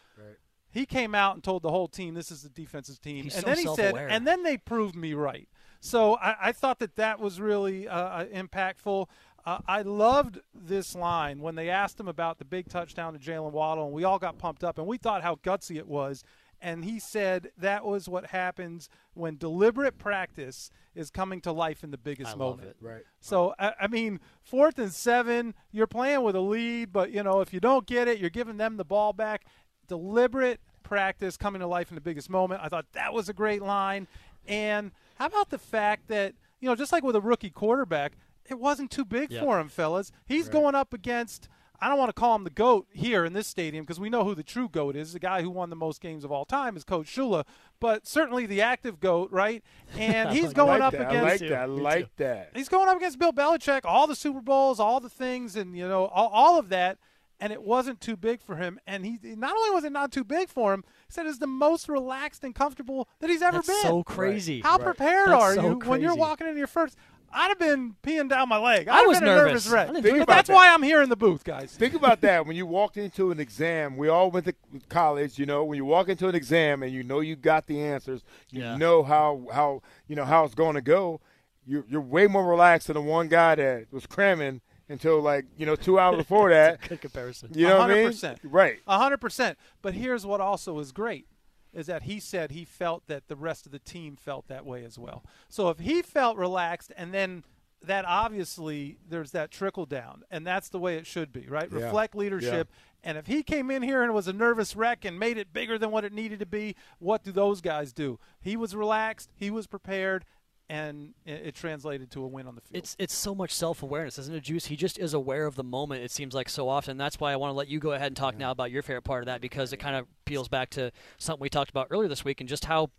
He 0.72 0.86
came 0.86 1.16
out 1.16 1.36
and 1.36 1.44
told 1.44 1.64
the 1.64 1.72
whole 1.72 1.88
team, 1.88 2.14
"This 2.14 2.32
is 2.32 2.44
the 2.44 2.50
defensive 2.50 3.02
team," 3.02 3.24
He's 3.24 3.36
and 3.36 3.44
so 3.44 3.50
then 3.50 3.58
he 3.58 3.76
said, 3.76 3.96
and 3.96 4.26
then 4.28 4.44
they 4.44 4.58
proved 4.58 4.96
me 4.96 5.14
right. 5.14 5.48
So 5.80 6.16
I, 6.18 6.36
I 6.42 6.52
thought 6.52 6.80
that 6.80 6.96
that 6.98 7.20
was 7.20 7.40
really 7.40 7.88
uh, 7.88 8.26
impactful. 8.26 9.08
Uh, 9.46 9.60
I 9.68 9.82
loved 9.82 10.40
this 10.54 10.96
line 10.96 11.40
when 11.40 11.56
they 11.56 11.70
asked 11.70 12.00
him 12.00 12.08
about 12.08 12.38
the 12.38 12.46
big 12.46 12.68
touchdown 12.68 13.14
to 13.14 13.20
Jalen 13.20 13.52
Waddle, 13.52 13.86
and 13.86 13.94
we 13.94 14.04
all 14.04 14.20
got 14.20 14.38
pumped 14.38 14.64
up, 14.64 14.78
and 14.78 14.86
we 14.86 14.98
thought 14.98 15.24
how 15.24 15.36
gutsy 15.36 15.78
it 15.78 15.88
was. 15.88 16.24
And 16.62 16.84
he 16.84 17.00
said 17.00 17.52
that 17.58 17.86
was 17.86 18.10
what 18.10 18.28
happens 18.28 18.90
when 19.14 19.38
deliberate 19.38 19.98
practice 19.98 20.70
is 20.94 21.10
coming 21.10 21.40
to 21.42 21.54
life 21.54 21.86
in 21.86 21.92
the 21.92 21.98
biggest 21.98 22.32
I 22.32 22.34
love 22.34 22.58
moment. 22.58 22.70
it. 22.70 22.76
Right. 22.82 23.04
So 23.22 23.56
I, 23.58 23.74
I 23.82 23.88
mean, 23.88 24.20
fourth 24.42 24.78
and 24.78 24.92
seven, 24.92 25.54
you're 25.72 25.88
playing 25.88 26.22
with 26.24 26.36
a 26.36 26.42
lead, 26.42 26.92
but 26.92 27.12
you 27.12 27.24
know 27.24 27.40
if 27.40 27.54
you 27.54 27.62
don't 27.62 27.88
get 27.88 28.10
it, 28.10 28.20
you're 28.20 28.30
giving 28.30 28.58
them 28.58 28.76
the 28.76 28.84
ball 28.84 29.14
back. 29.14 29.46
Deliberate 29.90 30.62
practice 30.84 31.36
coming 31.38 31.60
to 31.60 31.68
life 31.68 31.90
in 31.92 31.96
the 31.96 32.02
biggest 32.02 32.30
moment. 32.30 32.62
I 32.64 32.70
thought 32.70 32.86
that 32.94 33.14
was 33.14 33.28
a 33.30 33.34
great 33.34 33.62
line. 33.62 34.08
And 34.48 34.92
how 35.16 35.26
about 35.28 35.50
the 35.50 35.58
fact 35.60 36.08
that 36.08 36.34
you 36.62 36.68
know, 36.68 36.76
just 36.76 36.92
like 36.92 37.04
with 37.04 37.16
a 37.16 37.22
rookie 37.22 37.50
quarterback, 37.50 38.14
it 38.50 38.60
wasn't 38.60 38.92
too 38.92 39.06
big 39.06 39.32
Yep. 39.32 39.44
for 39.44 39.60
him, 39.60 39.70
fellas. 39.70 40.12
He's 40.26 40.50
going 40.50 40.76
up 40.76 40.94
against. 40.94 41.48
I 41.82 41.88
don't 41.88 41.98
want 41.98 42.10
to 42.10 42.14
call 42.20 42.36
him 42.36 42.44
the 42.44 42.50
goat 42.50 42.88
here 42.92 43.24
in 43.24 43.32
this 43.32 43.48
stadium 43.48 43.86
because 43.86 44.02
we 44.02 44.10
know 44.10 44.26
who 44.26 44.36
the 44.36 44.44
true 44.44 44.68
goat 44.68 44.98
is. 44.98 45.14
The 45.14 45.20
guy 45.20 45.42
who 45.42 45.50
won 45.50 45.70
the 45.70 45.78
most 45.78 46.02
games 46.02 46.26
of 46.26 46.32
all 46.34 46.44
time 46.44 46.76
is 46.76 46.84
Coach 46.84 47.06
Shula, 47.08 47.46
but 47.80 48.06
certainly 48.06 48.46
the 48.46 48.62
active 48.62 49.00
goat, 49.00 49.32
right? 49.32 49.64
And 49.98 50.30
he's 50.36 50.52
going 50.52 50.82
like 50.82 50.82
up 50.82 50.92
that. 50.92 51.10
I 51.10 51.10
against. 51.10 51.42
like 51.44 51.50
that. 51.50 51.60
I 51.62 51.66
like 51.66 52.16
that. 52.18 52.52
He's 52.54 52.68
going 52.68 52.90
up 52.90 52.98
against 52.98 53.18
Bill 53.18 53.32
Belichick, 53.32 53.82
all 53.86 54.08
the 54.08 54.16
Super 54.16 54.42
Bowls, 54.42 54.82
all 54.82 55.00
the 55.00 55.08
things, 55.10 55.56
and 55.56 55.78
you 55.78 55.88
know, 55.88 56.08
all, 56.08 56.28
all 56.28 56.60
of 56.60 56.68
that. 56.70 56.98
And 57.42 57.54
it 57.54 57.64
wasn't 57.64 58.02
too 58.02 58.18
big 58.18 58.42
for 58.42 58.58
him. 58.58 58.80
And 58.86 59.06
he 59.06 59.18
not 59.24 59.56
only 59.56 59.70
was 59.72 59.84
it 59.86 59.92
not 59.94 60.12
too 60.12 60.24
big 60.26 60.50
for 60.50 60.74
him, 60.74 60.84
he 61.08 61.14
said 61.14 61.26
it's 61.26 61.38
the 61.40 61.48
most 61.48 61.88
relaxed 61.88 62.44
and 62.44 62.54
comfortable 62.54 63.08
that 63.22 63.30
he's 63.30 63.42
ever 63.42 63.58
That's 63.60 63.68
been. 63.68 63.82
so 63.82 64.04
crazy. 64.04 64.60
How 64.62 64.76
Right. 64.78 64.84
prepared 64.86 65.30
That's 65.30 65.42
are 65.42 65.56
so 65.56 65.62
you 65.70 65.80
when 65.90 66.02
you're 66.02 66.16
walking 66.16 66.48
into 66.48 66.58
your 66.58 66.68
first? 66.68 66.98
I'd 67.32 67.50
have 67.50 67.60
been 67.60 67.96
peeing 68.02 68.28
down 68.28 68.50
my 68.50 68.58
leg. 68.58 68.88
I 68.88 68.94
I'd 68.96 68.98
have 69.02 69.08
was 69.08 69.20
been 69.20 69.30
a 69.30 69.36
nervous. 69.36 69.68
nervous 69.68 69.68
wreck. 69.70 70.04
Think 70.04 70.18
But 70.20 70.28
that's 70.28 70.48
that. 70.48 70.54
why 70.54 70.74
I'm 70.74 70.82
here 70.82 71.02
in 71.04 71.10
the 71.10 71.16
booth, 71.16 71.44
guys. 71.44 71.76
Think 71.76 71.94
about 71.94 72.22
that. 72.22 72.46
When 72.48 72.56
you 72.56 72.66
walked 72.80 72.98
into 72.98 73.30
an 73.32 73.40
exam, 73.40 73.98
we 73.98 74.08
all 74.10 74.32
went 74.32 74.48
to 74.48 74.56
college. 74.90 75.38
You 75.38 75.46
know, 75.46 75.64
when 75.64 75.78
you 75.78 75.86
walk 75.86 76.10
into 76.10 76.28
an 76.28 76.34
exam 76.36 76.82
and 76.84 76.92
you 76.92 77.04
know 77.04 77.20
you 77.20 77.36
got 77.36 77.68
the 77.68 77.80
answers, 77.82 78.24
you 78.50 78.64
Yeah. 78.64 78.76
know 78.78 79.04
how 79.04 79.46
how 79.54 79.82
you 80.08 80.16
know 80.16 80.26
how 80.26 80.44
it's 80.44 80.56
going 80.56 80.74
to 80.76 80.82
go. 80.82 81.22
you're 81.66 81.86
you're 81.88 82.02
way 82.02 82.26
more 82.26 82.48
relaxed 82.50 82.88
than 82.88 82.96
the 82.96 83.02
one 83.02 83.28
guy 83.28 83.54
that 83.54 83.86
was 83.94 84.08
cramming 84.08 84.60
until 84.90 85.22
like 85.22 85.46
you 85.58 85.66
know 85.66 85.76
two 85.76 86.00
hours 86.00 86.18
before 86.18 86.50
that. 86.52 86.82
Good 86.88 87.02
comparison. 87.02 87.52
You 87.54 87.68
know 87.68 87.78
what 87.80 87.92
I 87.92 87.94
mean? 87.94 88.06
Right. 88.44 88.80
A 88.88 88.98
hundred 88.98 89.22
percent. 89.22 89.58
But 89.82 89.94
here's 89.94 90.26
what 90.26 90.42
also 90.42 90.78
is 90.80 90.92
great 90.92 91.28
is 91.74 91.86
that 91.86 92.04
he 92.04 92.20
said 92.20 92.52
he 92.52 92.66
felt 92.66 93.06
that 93.08 93.28
the 93.28 93.36
rest 93.36 93.66
of 93.68 93.72
the 93.72 93.80
team 93.80 94.16
felt 94.16 94.48
that 94.48 94.66
way 94.66 94.84
as 94.84 94.98
well. 94.98 95.24
So 95.50 95.70
if 95.70 95.80
he 95.80 96.02
felt 96.02 96.36
relaxed 96.36 96.92
and 96.98 97.14
then 97.14 97.44
that 97.82 98.06
obviously 98.06 98.98
there's 99.08 99.32
that 99.32 99.52
trickle 99.52 99.86
down 99.86 100.24
and 100.32 100.46
that's 100.46 100.70
the 100.70 100.80
way 100.80 100.98
it 100.98 101.06
should 101.06 101.32
be, 101.32 101.46
right? 101.48 101.70
Yeah. 101.72 101.86
Reflect 101.86 102.16
leadership. 102.16 102.70
And 103.04 103.18
if 103.18 103.28
he 103.28 103.44
came 103.44 103.72
in 103.72 103.82
here 103.82 104.04
and 104.04 104.14
was 104.14 104.28
a 104.28 104.34
nervous 104.34 104.76
wreck 104.76 105.06
and 105.06 105.18
made 105.18 105.38
it 105.38 105.54
bigger 105.54 105.78
than 105.78 105.92
what 105.92 106.04
it 106.04 106.12
needed 106.12 106.40
to 106.40 106.46
be, 106.46 106.76
what 106.98 107.24
do 107.24 107.32
those 107.32 107.62
guys 107.62 107.94
do? 107.94 108.20
He 108.42 108.58
was 108.58 108.76
relaxed, 108.76 109.30
he 109.36 109.50
was 109.50 109.68
prepared, 109.68 110.26
and 110.70 111.16
it, 111.26 111.48
it 111.48 111.56
translated 111.56 112.12
to 112.12 112.24
a 112.24 112.28
win 112.28 112.48
on 112.48 112.56
the 112.56 112.62
field. 112.62 112.78
It's 112.78 112.96
it's 113.00 113.14
so 113.14 113.34
much 113.34 113.52
self 113.52 113.82
awareness, 113.82 114.18
isn't 114.20 114.36
it, 114.36 114.44
Juice? 114.44 114.66
He 114.68 114.76
just 114.76 115.00
is 115.00 115.14
aware 115.14 115.46
of 115.46 115.56
the 115.56 115.64
moment. 115.64 116.04
It 116.04 116.12
seems 116.12 116.34
like 116.34 116.48
so 116.48 116.70
often. 116.70 116.98
That's 116.98 117.20
why 117.20 117.34
I 117.34 117.36
want 117.36 117.52
to 117.52 117.56
let 117.56 117.68
you 117.68 117.80
go 117.80 117.92
ahead 117.92 118.08
and 118.08 118.16
talk 118.16 118.38
now 118.38 118.52
about 118.52 118.72
your 118.72 118.84
favorite 118.84 119.04
part 119.04 119.24
of 119.24 119.26
that 119.26 119.42
because 119.42 119.74
it 119.74 119.78
kind 119.78 119.96
of 119.96 120.06
peels 120.26 120.48
back 120.48 120.70
to 120.72 120.92
something 121.18 121.42
we 121.42 121.50
talked 121.50 121.72
about 121.72 121.88
earlier 121.90 122.08
this 122.08 122.24
week 122.24 122.40
and 122.40 122.48
just 122.48 122.66
how 122.66 122.92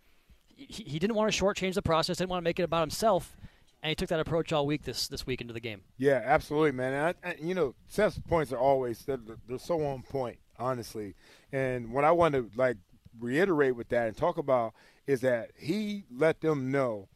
he, 0.49 0.83
he 0.85 0.99
didn't 0.99 1.17
want 1.17 1.33
to 1.33 1.43
shortchange 1.45 1.75
the 1.75 1.83
process, 1.83 2.19
didn't 2.19 2.31
want 2.31 2.43
to 2.43 2.45
make 2.45 2.59
it 2.59 2.65
about 2.65 2.81
himself, 2.81 3.37
and 3.83 3.89
he 3.89 3.95
took 3.95 4.09
that 4.09 4.21
approach 4.21 4.53
all 4.53 4.67
week 4.67 4.83
this 4.83 5.07
this 5.07 5.27
week 5.27 5.41
into 5.41 5.55
the 5.55 5.61
game. 5.61 5.83
Yeah, 5.97 6.21
absolutely, 6.25 6.73
man. 6.73 6.93
And 6.93 7.17
I, 7.25 7.29
I, 7.31 7.37
you 7.41 7.55
know, 7.55 7.75
Seth's 7.89 8.19
points 8.19 8.53
are 8.53 8.59
always 8.59 9.05
they're, 9.05 9.19
they're 9.49 9.59
so 9.59 9.85
on 9.87 10.03
point, 10.03 10.39
honestly. 10.59 11.15
And 11.53 11.93
what 11.93 12.05
I 12.05 12.11
want 12.11 12.35
to 12.35 12.51
like 12.57 12.79
reiterate 13.19 13.77
with 13.77 13.89
that 13.91 14.09
and 14.09 14.17
talk 14.17 14.39
about 14.39 14.75
is 15.07 15.21
that 15.21 15.51
he 15.57 16.05
let 16.11 16.41
them 16.41 16.71
know 16.71 17.09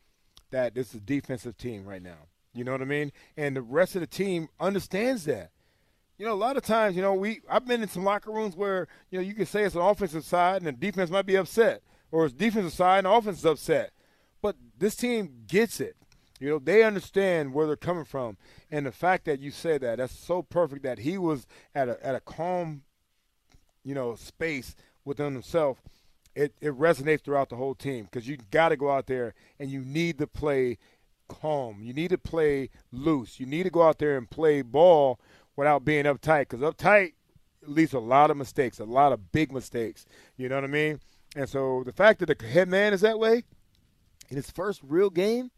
that 0.54 0.72
this 0.72 0.90
is 0.90 0.94
a 0.94 1.00
defensive 1.00 1.56
team 1.56 1.84
right 1.84 2.00
now. 2.00 2.28
You 2.54 2.62
know 2.62 2.70
what 2.70 2.80
I 2.80 2.84
mean? 2.84 3.10
And 3.36 3.56
the 3.56 3.62
rest 3.62 3.96
of 3.96 4.02
the 4.02 4.06
team 4.06 4.48
understands 4.60 5.24
that. 5.24 5.50
You 6.16 6.24
know, 6.24 6.32
a 6.32 6.34
lot 6.34 6.56
of 6.56 6.62
times, 6.62 6.94
you 6.94 7.02
know, 7.02 7.12
we 7.12 7.40
I've 7.50 7.66
been 7.66 7.82
in 7.82 7.88
some 7.88 8.04
locker 8.04 8.30
rooms 8.30 8.54
where 8.54 8.86
you 9.10 9.18
know 9.18 9.24
you 9.24 9.34
can 9.34 9.46
say 9.46 9.64
it's 9.64 9.74
an 9.74 9.80
offensive 9.80 10.24
side 10.24 10.58
and 10.58 10.66
the 10.66 10.72
defense 10.72 11.10
might 11.10 11.26
be 11.26 11.34
upset, 11.34 11.82
or 12.12 12.24
it's 12.24 12.32
defensive 12.32 12.72
side 12.72 12.98
and 12.98 13.06
the 13.06 13.10
offense 13.10 13.38
is 13.38 13.44
upset, 13.44 13.90
but 14.40 14.54
this 14.78 14.94
team 14.94 15.42
gets 15.48 15.80
it. 15.80 15.96
You 16.38 16.50
know, 16.50 16.58
they 16.60 16.84
understand 16.84 17.52
where 17.52 17.66
they're 17.66 17.74
coming 17.74 18.04
from, 18.04 18.36
and 18.70 18.86
the 18.86 18.92
fact 18.92 19.24
that 19.24 19.40
you 19.40 19.50
said 19.50 19.80
that 19.80 19.98
that's 19.98 20.16
so 20.16 20.40
perfect 20.40 20.84
that 20.84 21.00
he 21.00 21.18
was 21.18 21.48
at 21.74 21.88
a 21.88 22.06
at 22.06 22.14
a 22.14 22.20
calm, 22.20 22.84
you 23.82 23.96
know, 23.96 24.14
space 24.14 24.76
within 25.04 25.32
himself. 25.32 25.82
It 26.34 26.54
it 26.60 26.76
resonates 26.76 27.22
throughout 27.22 27.48
the 27.48 27.56
whole 27.56 27.74
team 27.74 28.04
because 28.04 28.28
you 28.28 28.38
got 28.50 28.70
to 28.70 28.76
go 28.76 28.90
out 28.90 29.06
there 29.06 29.34
and 29.58 29.70
you 29.70 29.80
need 29.80 30.18
to 30.18 30.26
play 30.26 30.78
calm. 31.28 31.80
You 31.82 31.92
need 31.92 32.10
to 32.10 32.18
play 32.18 32.70
loose. 32.92 33.38
You 33.38 33.46
need 33.46 33.62
to 33.64 33.70
go 33.70 33.82
out 33.82 33.98
there 33.98 34.16
and 34.16 34.28
play 34.28 34.62
ball 34.62 35.20
without 35.56 35.84
being 35.84 36.04
uptight 36.04 36.48
because 36.48 36.60
uptight 36.60 37.12
leads 37.66 37.92
to 37.92 37.98
a 37.98 38.00
lot 38.00 38.30
of 38.30 38.36
mistakes, 38.36 38.78
a 38.78 38.84
lot 38.84 39.12
of 39.12 39.32
big 39.32 39.52
mistakes. 39.52 40.06
You 40.36 40.48
know 40.48 40.56
what 40.56 40.64
I 40.64 40.68
mean? 40.68 41.00
And 41.36 41.48
so 41.48 41.82
the 41.84 41.92
fact 41.92 42.20
that 42.20 42.38
the 42.38 42.46
head 42.46 42.68
man 42.68 42.92
is 42.92 43.00
that 43.00 43.18
way 43.18 43.44
in 44.28 44.36
his 44.36 44.50
first 44.50 44.80
real 44.82 45.10
game, 45.10 45.50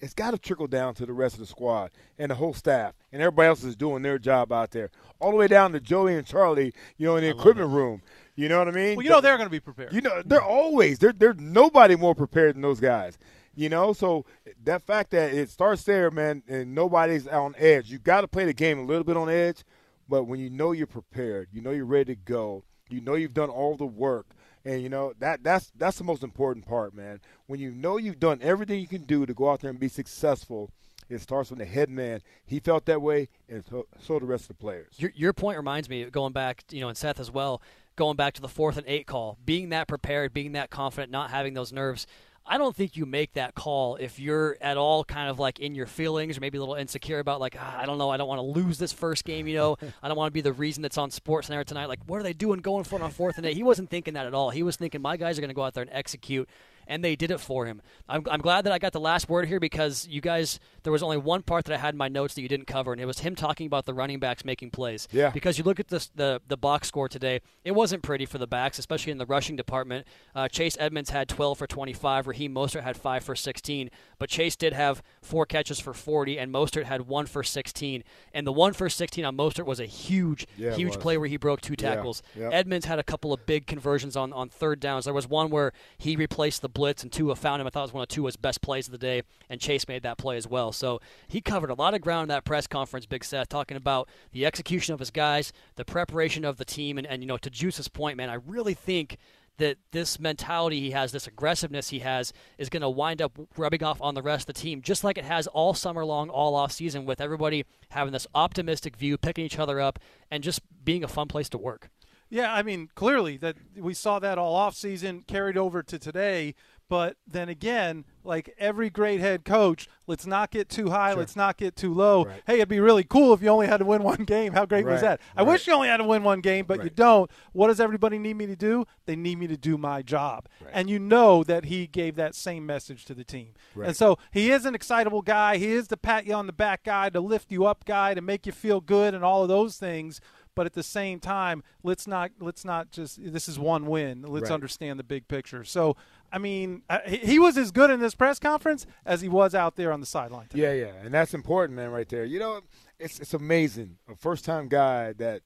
it's 0.00 0.14
got 0.14 0.32
to 0.32 0.38
trickle 0.38 0.66
down 0.66 0.94
to 0.94 1.06
the 1.06 1.12
rest 1.12 1.34
of 1.34 1.40
the 1.40 1.46
squad 1.46 1.92
and 2.18 2.30
the 2.30 2.34
whole 2.34 2.54
staff 2.54 2.94
and 3.12 3.22
everybody 3.22 3.46
else 3.46 3.62
is 3.62 3.76
doing 3.76 4.02
their 4.02 4.18
job 4.18 4.52
out 4.52 4.72
there, 4.72 4.90
all 5.20 5.30
the 5.30 5.36
way 5.36 5.46
down 5.46 5.72
to 5.72 5.80
Joey 5.80 6.16
and 6.16 6.26
Charlie, 6.26 6.74
you 6.96 7.06
know, 7.06 7.16
in 7.16 7.22
the 7.22 7.30
equipment 7.30 7.70
room. 7.70 8.02
You 8.34 8.48
know 8.48 8.58
what 8.58 8.68
I 8.68 8.72
mean? 8.72 8.96
well, 8.96 9.04
you 9.04 9.10
know 9.10 9.20
they're 9.20 9.36
going 9.36 9.48
to 9.48 9.50
be 9.50 9.60
prepared. 9.60 9.92
You 9.92 10.00
know, 10.00 10.22
they're 10.24 10.42
always 10.42 10.98
they're 10.98 11.12
they're 11.12 11.34
nobody 11.34 11.96
more 11.96 12.14
prepared 12.14 12.54
than 12.54 12.62
those 12.62 12.80
guys. 12.80 13.18
You 13.54 13.68
know, 13.68 13.92
so 13.92 14.24
that 14.64 14.82
fact 14.82 15.10
that 15.10 15.34
it 15.34 15.50
starts 15.50 15.82
there, 15.84 16.10
man, 16.10 16.42
and 16.48 16.74
nobody's 16.74 17.28
on 17.28 17.54
edge. 17.58 17.90
You 17.90 17.98
got 17.98 18.22
to 18.22 18.28
play 18.28 18.46
the 18.46 18.54
game 18.54 18.78
a 18.78 18.84
little 18.84 19.04
bit 19.04 19.18
on 19.18 19.28
edge, 19.28 19.62
but 20.08 20.24
when 20.24 20.40
you 20.40 20.48
know 20.48 20.72
you're 20.72 20.86
prepared, 20.86 21.48
you 21.52 21.60
know 21.60 21.70
you're 21.70 21.84
ready 21.84 22.14
to 22.14 22.20
go, 22.24 22.64
you 22.88 23.02
know 23.02 23.14
you've 23.14 23.34
done 23.34 23.50
all 23.50 23.76
the 23.76 23.84
work, 23.84 24.28
and 24.64 24.82
you 24.82 24.88
know 24.88 25.12
that 25.18 25.44
that's 25.44 25.70
that's 25.76 25.98
the 25.98 26.04
most 26.04 26.22
important 26.22 26.66
part, 26.66 26.94
man. 26.94 27.20
When 27.46 27.60
you 27.60 27.70
know 27.70 27.98
you've 27.98 28.20
done 28.20 28.38
everything 28.40 28.80
you 28.80 28.88
can 28.88 29.04
do 29.04 29.26
to 29.26 29.34
go 29.34 29.50
out 29.50 29.60
there 29.60 29.70
and 29.70 29.78
be 29.78 29.88
successful, 29.88 30.70
it 31.10 31.20
starts 31.20 31.50
with 31.50 31.58
the 31.58 31.66
head 31.66 31.90
man. 31.90 32.22
He 32.44 32.58
felt 32.58 32.86
that 32.86 33.02
way, 33.02 33.28
and 33.48 33.64
so, 33.64 33.86
so 34.00 34.18
the 34.18 34.24
rest 34.26 34.44
of 34.44 34.48
the 34.48 34.54
players. 34.54 34.94
Your, 34.96 35.12
your 35.14 35.32
point 35.32 35.58
reminds 35.58 35.88
me, 35.88 36.04
going 36.06 36.32
back, 36.32 36.64
you 36.70 36.80
know, 36.80 36.88
and 36.88 36.96
Seth 36.96 37.20
as 37.20 37.30
well, 37.30 37.60
going 37.96 38.16
back 38.16 38.34
to 38.34 38.40
the 38.40 38.48
fourth 38.48 38.76
and 38.76 38.86
eight 38.86 39.06
call, 39.06 39.38
being 39.44 39.70
that 39.70 39.88
prepared, 39.88 40.32
being 40.32 40.52
that 40.52 40.70
confident, 40.70 41.10
not 41.10 41.30
having 41.30 41.54
those 41.54 41.72
nerves. 41.72 42.06
I 42.44 42.58
don't 42.58 42.74
think 42.74 42.96
you 42.96 43.06
make 43.06 43.34
that 43.34 43.54
call 43.54 43.96
if 43.96 44.18
you're 44.18 44.56
at 44.60 44.76
all 44.76 45.04
kind 45.04 45.30
of 45.30 45.38
like 45.38 45.60
in 45.60 45.76
your 45.76 45.86
feelings 45.86 46.36
or 46.36 46.40
maybe 46.40 46.58
a 46.58 46.60
little 46.60 46.74
insecure 46.74 47.20
about 47.20 47.40
like 47.40 47.56
ah, 47.58 47.78
I 47.78 47.86
don't 47.86 47.98
know. 47.98 48.10
I 48.10 48.16
don't 48.16 48.26
want 48.26 48.40
to 48.40 48.60
lose 48.60 48.78
this 48.78 48.92
first 48.92 49.24
game 49.24 49.46
you 49.46 49.56
know? 49.56 49.76
I 50.02 50.08
don't 50.08 50.16
want 50.16 50.28
to 50.28 50.32
be 50.32 50.40
the 50.40 50.52
reason 50.52 50.82
that's 50.82 50.98
on 50.98 51.12
Sports 51.12 51.46
Center 51.46 51.62
tonight. 51.62 51.86
Like 51.86 52.00
what 52.06 52.18
are 52.18 52.24
they 52.24 52.32
doing 52.32 52.58
going 52.58 52.82
for 52.82 52.96
it 52.96 53.02
on 53.02 53.12
fourth 53.12 53.36
and 53.36 53.46
eight? 53.46 53.54
He 53.54 53.62
wasn't 53.62 53.90
thinking 53.90 54.14
that 54.14 54.26
at 54.26 54.34
all. 54.34 54.50
He 54.50 54.64
was 54.64 54.76
thinking 54.76 55.00
my 55.00 55.16
guys 55.16 55.38
are 55.38 55.40
going 55.40 55.50
to 55.50 55.54
go 55.54 55.62
out 55.62 55.74
there 55.74 55.82
and 55.82 55.92
execute 55.92 56.48
and 56.86 57.04
they 57.04 57.16
did 57.16 57.30
it 57.30 57.38
for 57.40 57.66
him. 57.66 57.80
I'm, 58.08 58.22
I'm 58.30 58.40
glad 58.40 58.64
that 58.64 58.72
I 58.72 58.78
got 58.78 58.92
the 58.92 59.00
last 59.00 59.28
word 59.28 59.48
here 59.48 59.60
because 59.60 60.06
you 60.08 60.20
guys, 60.20 60.58
there 60.82 60.92
was 60.92 61.02
only 61.02 61.16
one 61.16 61.42
part 61.42 61.64
that 61.66 61.74
I 61.74 61.78
had 61.78 61.94
in 61.94 61.98
my 61.98 62.08
notes 62.08 62.34
that 62.34 62.42
you 62.42 62.48
didn't 62.48 62.66
cover, 62.66 62.92
and 62.92 63.00
it 63.00 63.06
was 63.06 63.20
him 63.20 63.34
talking 63.34 63.66
about 63.66 63.86
the 63.86 63.94
running 63.94 64.18
backs 64.18 64.44
making 64.44 64.70
plays. 64.70 65.08
Yeah. 65.12 65.30
Because 65.30 65.58
you 65.58 65.64
look 65.64 65.80
at 65.80 65.88
this, 65.88 66.10
the 66.14 66.40
the 66.48 66.56
box 66.56 66.88
score 66.88 67.08
today, 67.08 67.40
it 67.64 67.72
wasn't 67.72 68.02
pretty 68.02 68.26
for 68.26 68.38
the 68.38 68.46
backs, 68.46 68.78
especially 68.78 69.12
in 69.12 69.18
the 69.18 69.26
rushing 69.26 69.56
department. 69.56 70.06
Uh, 70.34 70.48
Chase 70.48 70.76
Edmonds 70.80 71.10
had 71.10 71.28
12 71.28 71.58
for 71.58 71.66
25, 71.66 72.26
Raheem 72.26 72.54
Mostert 72.54 72.82
had 72.82 72.96
5 72.96 73.24
for 73.24 73.34
16, 73.34 73.90
but 74.18 74.28
Chase 74.28 74.56
did 74.56 74.72
have 74.72 75.02
four 75.22 75.46
catches 75.46 75.78
for 75.80 75.92
40, 75.94 76.38
and 76.38 76.52
Mostert 76.52 76.84
had 76.84 77.02
one 77.02 77.26
for 77.26 77.42
16. 77.42 78.04
And 78.32 78.46
the 78.46 78.52
one 78.52 78.72
for 78.72 78.88
16 78.88 79.24
on 79.24 79.36
Mostert 79.36 79.66
was 79.66 79.80
a 79.80 79.86
huge, 79.86 80.46
Yeah, 80.56 80.74
huge 80.74 80.98
play 80.98 81.16
where 81.18 81.28
he 81.28 81.36
broke 81.36 81.60
two 81.60 81.74
Yeah, 81.78 81.94
tackles. 81.94 82.22
yep. 82.38 82.50
Edmonds 82.52 82.86
had 82.86 82.98
a 82.98 83.02
couple 83.02 83.32
of 83.32 83.46
big 83.46 83.66
conversions 83.66 84.16
on, 84.16 84.32
on 84.32 84.48
third 84.48 84.80
downs. 84.80 85.04
There 85.04 85.14
was 85.14 85.28
one 85.28 85.50
where 85.50 85.72
he 85.98 86.16
replaced 86.16 86.62
the 86.62 86.68
blitz 86.72 87.02
and 87.02 87.12
Tua 87.12 87.36
found 87.36 87.60
him. 87.60 87.66
I 87.66 87.70
thought 87.70 87.80
it 87.80 87.82
was 87.84 87.92
one 87.92 88.02
of 88.02 88.08
Tua's 88.08 88.36
best 88.36 88.60
plays 88.60 88.88
of 88.88 88.92
the 88.92 88.98
day, 88.98 89.22
and 89.48 89.60
Chase 89.60 89.88
made 89.88 90.02
that 90.02 90.18
play 90.18 90.36
as 90.36 90.46
well. 90.46 90.72
So 90.72 91.00
he 91.28 91.40
covered 91.40 91.70
a 91.70 91.74
lot 91.74 91.94
of 91.94 92.00
ground 92.00 92.24
in 92.24 92.28
that 92.28 92.44
press 92.44 92.66
conference, 92.66 93.06
Big 93.06 93.24
Seth, 93.24 93.48
talking 93.48 93.76
about 93.76 94.08
the 94.32 94.46
execution 94.46 94.94
of 94.94 95.00
his 95.00 95.10
guys, 95.10 95.52
the 95.76 95.84
preparation 95.84 96.44
of 96.44 96.56
the 96.56 96.64
team, 96.64 96.98
and, 96.98 97.06
and 97.06 97.22
you 97.22 97.26
know, 97.26 97.38
to 97.38 97.50
Juice's 97.50 97.88
point, 97.88 98.16
man, 98.16 98.30
I 98.30 98.34
really 98.34 98.74
think 98.74 99.18
that 99.58 99.76
this 99.92 100.18
mentality 100.18 100.80
he 100.80 100.90
has, 100.92 101.12
this 101.12 101.26
aggressiveness 101.26 101.90
he 101.90 102.00
has, 102.00 102.32
is 102.58 102.68
going 102.68 102.80
to 102.80 102.88
wind 102.88 103.20
up 103.20 103.38
rubbing 103.56 103.82
off 103.84 104.00
on 104.00 104.14
the 104.14 104.22
rest 104.22 104.48
of 104.48 104.54
the 104.54 104.60
team, 104.60 104.80
just 104.80 105.04
like 105.04 105.18
it 105.18 105.24
has 105.24 105.46
all 105.48 105.74
summer 105.74 106.04
long, 106.04 106.30
all 106.30 106.54
off 106.54 106.72
season, 106.72 107.04
with 107.04 107.20
everybody 107.20 107.64
having 107.90 108.12
this 108.12 108.26
optimistic 108.34 108.96
view, 108.96 109.18
picking 109.18 109.44
each 109.44 109.58
other 109.58 109.78
up, 109.80 109.98
and 110.30 110.42
just 110.42 110.60
being 110.84 111.04
a 111.04 111.08
fun 111.08 111.28
place 111.28 111.48
to 111.50 111.58
work. 111.58 111.90
Yeah, 112.32 112.50
I 112.50 112.62
mean, 112.62 112.88
clearly 112.94 113.36
that 113.36 113.56
we 113.76 113.92
saw 113.92 114.18
that 114.18 114.38
all 114.38 114.54
off 114.54 114.74
season 114.74 115.22
carried 115.28 115.58
over 115.58 115.82
to 115.82 115.98
today. 115.98 116.54
But 116.88 117.16
then 117.26 117.48
again, 117.48 118.04
like 118.22 118.54
every 118.58 118.90
great 118.90 119.20
head 119.20 119.46
coach, 119.46 119.88
let's 120.06 120.26
not 120.26 120.50
get 120.50 120.68
too 120.68 120.90
high, 120.90 121.14
let's 121.14 121.34
not 121.34 121.56
get 121.56 121.74
too 121.74 121.92
low. 121.94 122.26
Hey, 122.46 122.56
it'd 122.56 122.68
be 122.68 122.80
really 122.80 123.04
cool 123.04 123.32
if 123.32 123.40
you 123.40 123.48
only 123.48 123.66
had 123.66 123.78
to 123.78 123.86
win 123.86 124.02
one 124.02 124.24
game. 124.24 124.52
How 124.52 124.66
great 124.66 124.84
was 124.84 125.00
that? 125.00 125.20
I 125.34 125.42
wish 125.42 125.66
you 125.66 125.72
only 125.72 125.88
had 125.88 125.98
to 125.98 126.04
win 126.04 126.22
one 126.22 126.40
game, 126.40 126.66
but 126.66 126.84
you 126.84 126.90
don't. 126.90 127.30
What 127.52 127.68
does 127.68 127.80
everybody 127.80 128.18
need 128.18 128.36
me 128.36 128.46
to 128.46 128.56
do? 128.56 128.84
They 129.06 129.16
need 129.16 129.38
me 129.38 129.46
to 129.46 129.56
do 129.56 129.78
my 129.78 130.02
job. 130.02 130.48
And 130.70 130.90
you 130.90 130.98
know 130.98 131.42
that 131.44 131.66
he 131.66 131.86
gave 131.86 132.16
that 132.16 132.34
same 132.34 132.66
message 132.66 133.06
to 133.06 133.14
the 133.14 133.24
team. 133.24 133.54
Right. 133.74 133.88
And 133.88 133.96
so 133.96 134.18
he 134.30 134.50
is 134.50 134.66
an 134.66 134.74
excitable 134.74 135.22
guy. 135.22 135.56
He 135.56 135.72
is 135.72 135.88
the 135.88 135.96
pat 135.96 136.26
you 136.26 136.34
on 136.34 136.46
the 136.46 136.52
back 136.52 136.84
guy, 136.84 137.08
to 137.08 137.20
lift 137.20 137.50
you 137.50 137.64
up 137.64 137.86
guy, 137.86 138.12
to 138.12 138.20
make 138.20 138.44
you 138.44 138.52
feel 138.52 138.82
good, 138.82 139.14
and 139.14 139.24
all 139.24 139.42
of 139.42 139.48
those 139.48 139.78
things. 139.78 140.20
But 140.54 140.66
at 140.66 140.74
the 140.74 140.82
same 140.82 141.18
time, 141.18 141.62
let's 141.82 142.06
not 142.06 142.30
let's 142.38 142.64
not 142.64 142.90
just 142.90 143.18
this 143.32 143.48
is 143.48 143.58
one 143.58 143.86
win. 143.86 144.22
Let's 144.22 144.44
Right. 144.50 144.54
understand 144.54 144.98
the 144.98 145.04
big 145.04 145.26
picture. 145.28 145.64
So, 145.64 145.96
I 146.30 146.38
mean, 146.38 146.82
he 147.06 147.38
was 147.38 147.56
as 147.56 147.70
good 147.70 147.90
in 147.90 148.00
this 148.00 148.14
press 148.14 148.38
conference 148.38 148.86
as 149.06 149.22
he 149.22 149.28
was 149.28 149.54
out 149.54 149.76
there 149.76 149.92
on 149.92 150.00
the 150.00 150.06
sideline. 150.06 150.48
Yeah, 150.52 150.72
yeah, 150.72 150.92
and 151.02 151.14
that's 151.14 151.32
important, 151.32 151.76
man, 151.76 151.90
right 151.90 152.08
there. 152.08 152.24
You 152.24 152.38
know, 152.38 152.60
it's 152.98 153.18
it's 153.18 153.32
amazing. 153.34 153.96
A 154.10 154.14
first 154.14 154.44
time 154.44 154.68
guy 154.68 155.12
that 155.14 155.42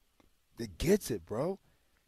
that 0.59 0.79
gets 0.79 1.11
it, 1.11 1.25
bro. 1.25 1.59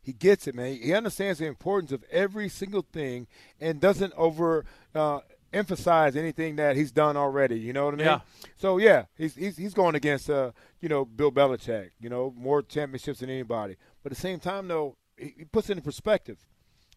He 0.00 0.12
gets 0.14 0.46
it, 0.48 0.54
man. 0.54 0.74
He 0.76 0.94
understands 0.94 1.38
the 1.38 1.46
importance 1.46 1.92
of 1.92 2.02
every 2.10 2.48
single 2.48 2.82
thing 2.82 3.26
and 3.60 3.78
doesn't 3.78 4.14
over 4.16 4.64
uh, 4.94 5.20
emphasize 5.52 6.16
anything 6.16 6.56
that 6.56 6.76
he's 6.76 6.92
done 6.92 7.16
already. 7.16 7.58
You 7.58 7.72
know 7.72 7.86
what 7.86 7.94
I 7.94 7.96
mean? 7.96 8.06
Yeah. 8.06 8.20
So 8.56 8.78
yeah, 8.78 9.04
he's 9.16 9.34
he's 9.34 9.56
he's 9.56 9.74
going 9.74 9.94
against 9.94 10.28
uh 10.30 10.52
you 10.80 10.88
know 10.88 11.04
Bill 11.04 11.32
Belichick. 11.32 11.90
You 12.00 12.08
know 12.10 12.32
more 12.36 12.62
championships 12.62 13.20
than 13.20 13.30
anybody. 13.30 13.76
But 14.02 14.12
at 14.12 14.16
the 14.16 14.20
same 14.22 14.40
time, 14.40 14.68
though, 14.68 14.96
he, 15.16 15.34
he 15.38 15.44
puts 15.44 15.70
it 15.70 15.76
in 15.78 15.82
perspective. 15.82 16.38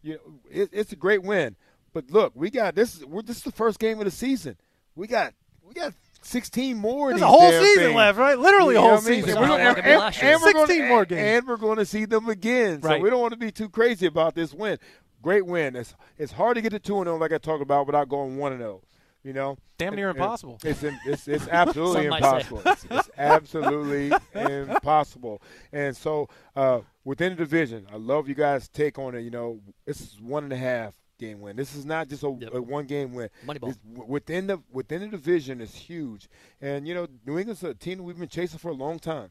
You 0.03 0.13
know, 0.13 0.33
it, 0.49 0.69
it's 0.71 0.91
a 0.91 0.95
great 0.95 1.23
win. 1.23 1.55
But 1.93 2.09
look, 2.09 2.33
we 2.35 2.49
got 2.49 2.75
this. 2.75 2.95
Is, 2.97 3.05
we're, 3.05 3.21
this 3.21 3.37
is 3.37 3.43
the 3.43 3.51
first 3.51 3.79
game 3.79 3.99
of 3.99 4.05
the 4.05 4.11
season. 4.11 4.57
We 4.95 5.07
got 5.07 5.33
we 5.63 5.73
got 5.73 5.93
16 6.23 6.77
more. 6.77 7.09
There's 7.09 7.21
a 7.21 7.27
whole 7.27 7.51
season 7.51 7.83
things. 7.85 7.95
left, 7.95 8.17
right? 8.17 8.37
Literally 8.37 8.75
a 8.75 8.79
You 8.79 8.87
know 8.87 8.95
whole 8.97 9.05
I 9.05 9.09
mean? 9.09 9.23
season. 9.23 9.39
We're 9.41 9.47
gonna- 9.47 9.63
like 9.63 9.77
it 9.85 9.97
was 9.97 10.17
and- 10.17 10.27
and 10.27 10.41
we're 10.41 10.53
gonna- 10.53 10.67
16 10.67 10.87
more 10.87 11.05
games. 11.05 11.21
And 11.21 11.47
we're 11.47 11.57
going 11.57 11.77
to 11.77 11.85
see 11.85 12.05
them 12.05 12.29
again. 12.29 12.81
So 12.81 12.89
Right. 12.89 13.01
we 13.01 13.09
don't 13.09 13.21
want 13.21 13.31
to 13.33 13.37
be 13.39 13.51
too 13.51 13.69
crazy 13.69 14.05
about 14.05 14.35
this 14.35 14.53
win. 14.53 14.77
Great 15.21 15.45
win. 15.45 15.75
It's 15.75 15.95
it's 16.17 16.31
hard 16.33 16.55
to 16.55 16.61
get 16.61 16.71
to 16.71 16.79
two 16.79 16.97
and 16.97 17.05
zero 17.05 17.17
like 17.17 17.31
I 17.31 17.37
talked 17.37 17.61
about 17.61 17.85
without 17.87 18.09
going 18.09 18.37
one 18.37 18.51
and 18.53 18.61
zero. 18.61 18.81
You 19.23 19.33
know, 19.33 19.55
Damn 19.77 19.95
near 19.95 20.09
and 20.09 20.17
impossible. 20.17 20.57
It's 20.63 20.81
in, 20.81 20.97
it's, 21.05 21.27
it's 21.27 21.47
absolutely 21.51 22.03
Some 22.03 22.09
might 22.09 22.23
say. 22.23 22.27
impossible. 22.27 22.61
It's, 22.65 22.85
it's 22.89 23.09
absolutely 23.19 24.11
impossible. 24.33 25.41
And 25.71 25.95
so 25.95 26.27
uh, 26.55 26.79
within 27.03 27.33
the 27.33 27.35
division, 27.35 27.85
I 27.93 27.97
love 27.97 28.27
you 28.27 28.33
guys' 28.33 28.67
take 28.67 28.97
on 28.97 29.13
it. 29.13 29.21
You 29.21 29.29
know, 29.29 29.59
this 29.85 30.01
is 30.01 30.19
one 30.19 30.43
and 30.43 30.53
a 30.53 30.57
half 30.57 30.95
game 31.19 31.39
win. 31.39 31.55
This 31.55 31.75
is 31.75 31.85
not 31.85 32.07
just 32.07 32.23
a, 32.23 32.27
a 32.51 32.59
one 32.61 32.85
game 32.85 33.13
win. 33.13 33.29
Moneyball. 33.45 33.69
It's 33.69 33.77
w- 33.77 34.11
within 34.11 34.47
the 34.47 34.59
within 34.71 35.01
the 35.01 35.07
division 35.07 35.61
is 35.61 35.75
huge. 35.75 36.27
And 36.59 36.87
you 36.87 36.95
know, 36.95 37.07
New 37.25 37.37
England's 37.37 37.63
a 37.63 37.75
team 37.75 38.03
we've 38.03 38.17
been 38.17 38.27
chasing 38.27 38.57
for 38.57 38.69
a 38.69 38.73
long 38.73 38.97
time. 38.97 39.29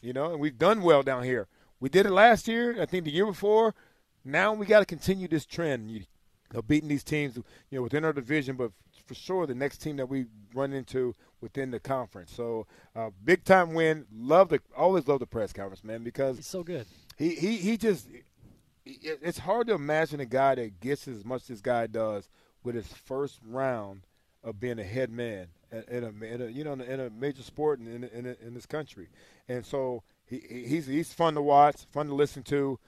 You 0.00 0.14
know, 0.14 0.30
and 0.32 0.40
we've 0.40 0.56
done 0.58 0.80
well 0.80 1.02
down 1.02 1.24
here. 1.24 1.46
We 1.78 1.90
did 1.90 2.06
it 2.06 2.10
last 2.10 2.48
year. 2.48 2.80
I 2.80 2.86
think 2.86 3.04
the 3.04 3.10
year 3.12 3.26
before. 3.26 3.74
Now 4.26 4.52
we 4.52 4.66
got 4.66 4.80
to 4.80 4.86
continue 4.86 5.28
this 5.28 5.46
trend. 5.46 5.88
You 5.88 6.02
know, 6.52 6.60
beating 6.60 6.88
these 6.88 7.04
teams, 7.04 7.36
you 7.36 7.44
know, 7.78 7.82
within 7.82 8.04
our 8.04 8.12
division, 8.12 8.56
but 8.56 8.72
for 9.06 9.14
sure 9.14 9.46
the 9.46 9.54
next 9.54 9.78
team 9.78 9.96
that 9.96 10.08
we 10.08 10.26
run 10.52 10.72
into 10.72 11.14
within 11.40 11.70
the 11.70 11.78
conference. 11.78 12.32
So, 12.32 12.66
uh, 12.96 13.10
big 13.24 13.44
time 13.44 13.72
win. 13.72 14.04
Love 14.12 14.48
the 14.48 14.60
always 14.76 15.06
love 15.06 15.20
the 15.20 15.26
press 15.26 15.52
conference, 15.52 15.84
man, 15.84 16.02
because 16.02 16.36
he's 16.36 16.46
so 16.46 16.64
good. 16.64 16.86
He 17.16 17.34
he 17.36 17.56
he 17.56 17.76
just. 17.76 18.08
It's 18.84 19.38
hard 19.38 19.66
to 19.66 19.74
imagine 19.74 20.20
a 20.20 20.26
guy 20.26 20.54
that 20.54 20.78
gets 20.80 21.08
as 21.08 21.24
much 21.24 21.42
as 21.42 21.48
this 21.48 21.60
guy 21.60 21.88
does 21.88 22.28
with 22.62 22.76
his 22.76 22.86
first 22.86 23.40
round 23.44 24.02
of 24.44 24.60
being 24.60 24.78
a 24.78 24.84
head 24.84 25.10
man 25.10 25.48
in 25.72 25.82
in 25.88 26.04
a, 26.04 26.24
in 26.24 26.42
a 26.42 26.46
you 26.46 26.64
know 26.64 26.72
in 26.72 27.00
a 27.00 27.10
major 27.10 27.42
sport 27.42 27.80
in 27.80 27.86
in, 27.86 28.04
in, 28.04 28.36
in 28.40 28.54
this 28.54 28.66
country, 28.66 29.08
and 29.48 29.64
so 29.64 30.02
he 30.24 30.64
he's 30.66 30.86
he's 30.86 31.12
fun 31.12 31.34
to 31.34 31.42
watch, 31.42 31.84
fun 31.92 32.06
to 32.06 32.14
listen 32.14 32.42
to, 32.44 32.78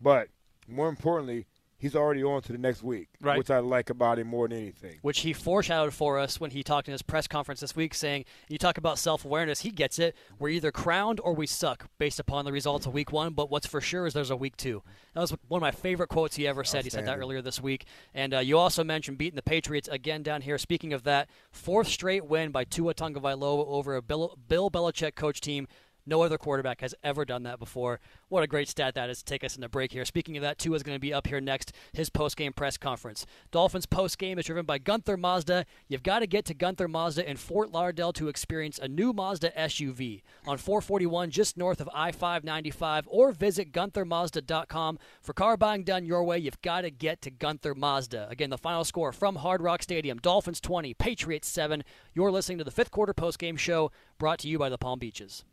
but 0.00 0.28
more 0.68 0.88
importantly, 0.88 1.46
he's 1.78 1.94
already 1.94 2.24
on 2.24 2.40
to 2.40 2.52
the 2.52 2.58
next 2.58 2.82
week, 2.82 3.08
Right. 3.20 3.36
which 3.36 3.50
I 3.50 3.58
like 3.58 3.90
about 3.90 4.18
him 4.18 4.28
more 4.28 4.48
than 4.48 4.56
anything. 4.56 4.98
which 5.02 5.20
he 5.20 5.34
foreshadowed 5.34 5.92
for 5.92 6.18
us 6.18 6.40
when 6.40 6.50
he 6.52 6.62
talked 6.62 6.88
in 6.88 6.92
his 6.92 7.02
press 7.02 7.26
conference 7.28 7.60
this 7.60 7.76
week, 7.76 7.92
saying, 7.92 8.24
"You 8.48 8.56
talk 8.56 8.78
about 8.78 8.98
self-awareness. 8.98 9.60
He 9.60 9.70
gets 9.70 9.98
it. 9.98 10.16
We're 10.38 10.48
either 10.48 10.72
crowned 10.72 11.20
or 11.20 11.34
we 11.34 11.46
suck, 11.46 11.88
based 11.98 12.18
upon 12.18 12.46
the 12.46 12.52
results 12.52 12.86
of 12.86 12.94
week 12.94 13.12
one. 13.12 13.34
But 13.34 13.50
what's 13.50 13.66
for 13.66 13.82
sure 13.82 14.06
is 14.06 14.14
there's 14.14 14.30
a 14.30 14.36
week 14.36 14.56
two. 14.56 14.82
That 15.12 15.20
was 15.20 15.32
one 15.48 15.58
of 15.58 15.62
my 15.62 15.70
favorite 15.70 16.08
quotes 16.08 16.36
he 16.36 16.46
ever 16.48 16.64
said. 16.64 16.84
He 16.84 16.90
said 16.90 17.06
that 17.06 17.18
earlier 17.18 17.42
this 17.42 17.60
week. 17.60 17.84
And 18.14 18.32
uh, 18.32 18.38
you 18.38 18.56
also 18.56 18.82
mentioned 18.82 19.18
beating 19.18 19.36
the 19.36 19.42
Patriots 19.42 19.86
again 19.88 20.22
down 20.22 20.40
here. 20.40 20.56
Speaking 20.56 20.94
of 20.94 21.02
that, 21.04 21.28
fourth 21.50 21.88
straight 21.88 22.24
win 22.24 22.52
by 22.52 22.64
Tua 22.64 22.94
Tagovailoa 22.94 23.66
over 23.66 23.96
a 23.96 24.00
Bill, 24.02 24.38
Bill 24.48 24.70
Belichick 24.70 25.14
coach 25.14 25.42
team. 25.42 25.68
No 26.06 26.22
other 26.22 26.38
quarterback 26.38 26.80
has 26.80 26.94
ever 27.02 27.24
done 27.24 27.42
that 27.42 27.58
before. 27.58 27.98
What 28.28 28.44
a 28.44 28.46
great 28.46 28.68
stat 28.68 28.94
that 28.94 29.10
is 29.10 29.18
to 29.18 29.24
take 29.24 29.42
us 29.42 29.56
in 29.56 29.60
the 29.60 29.68
break 29.68 29.90
here. 29.90 30.04
Speaking 30.04 30.36
of 30.36 30.42
that, 30.42 30.58
Tua 30.58 30.76
is 30.76 30.84
going 30.84 30.94
to 30.94 31.00
be 31.00 31.12
up 31.12 31.26
here 31.26 31.40
next, 31.40 31.72
his 31.92 32.10
post-game 32.10 32.52
press 32.52 32.76
conference. 32.76 33.26
Dolphins 33.50 33.86
post-game 33.86 34.38
is 34.38 34.46
driven 34.46 34.64
by 34.64 34.78
Gunther 34.78 35.16
Mazda. 35.16 35.66
You've 35.88 36.04
got 36.04 36.20
to 36.20 36.26
get 36.28 36.44
to 36.46 36.54
Gunther 36.54 36.86
Mazda 36.86 37.28
in 37.28 37.36
Fort 37.36 37.72
Lauderdale 37.72 38.12
to 38.14 38.28
experience 38.28 38.78
a 38.78 38.86
new 38.86 39.12
Mazda 39.12 39.50
SUV 39.50 40.22
on 40.46 40.58
441 40.58 41.30
just 41.30 41.56
north 41.56 41.80
of 41.80 41.90
I-595 41.92 43.04
or 43.08 43.32
visit 43.32 43.72
gunthermazda.com. 43.72 44.98
For 45.22 45.32
car 45.32 45.56
buying 45.56 45.82
done 45.82 46.06
your 46.06 46.22
way, 46.22 46.38
you've 46.38 46.62
got 46.62 46.82
to 46.82 46.90
get 46.90 47.20
to 47.22 47.30
Gunther 47.30 47.74
Mazda. 47.74 48.28
Again, 48.30 48.50
the 48.50 48.58
final 48.58 48.84
score 48.84 49.12
from 49.12 49.36
Hard 49.36 49.60
Rock 49.60 49.82
Stadium, 49.82 50.18
Dolphins 50.18 50.60
20, 50.60 50.94
Patriots 50.94 51.48
7. 51.48 51.82
You're 52.14 52.30
listening 52.30 52.58
to 52.58 52.64
the 52.64 52.70
fifth 52.70 52.90
quarter 52.92 53.12
post-game 53.12 53.56
show 53.56 53.90
brought 54.18 54.38
to 54.40 54.48
you 54.48 54.58
by 54.58 54.68
the 54.68 54.78
Palm 54.78 54.98
Beaches. 54.98 55.44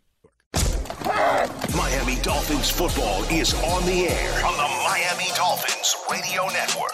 Miami 1.75 2.21
Dolphins 2.21 2.69
football 2.69 3.23
is 3.25 3.53
on 3.55 3.85
the 3.85 4.07
air 4.07 4.45
on 4.45 4.53
the 4.53 4.69
Miami 4.83 5.29
Dolphins 5.35 5.95
Radio 6.11 6.45
Network. 6.47 6.91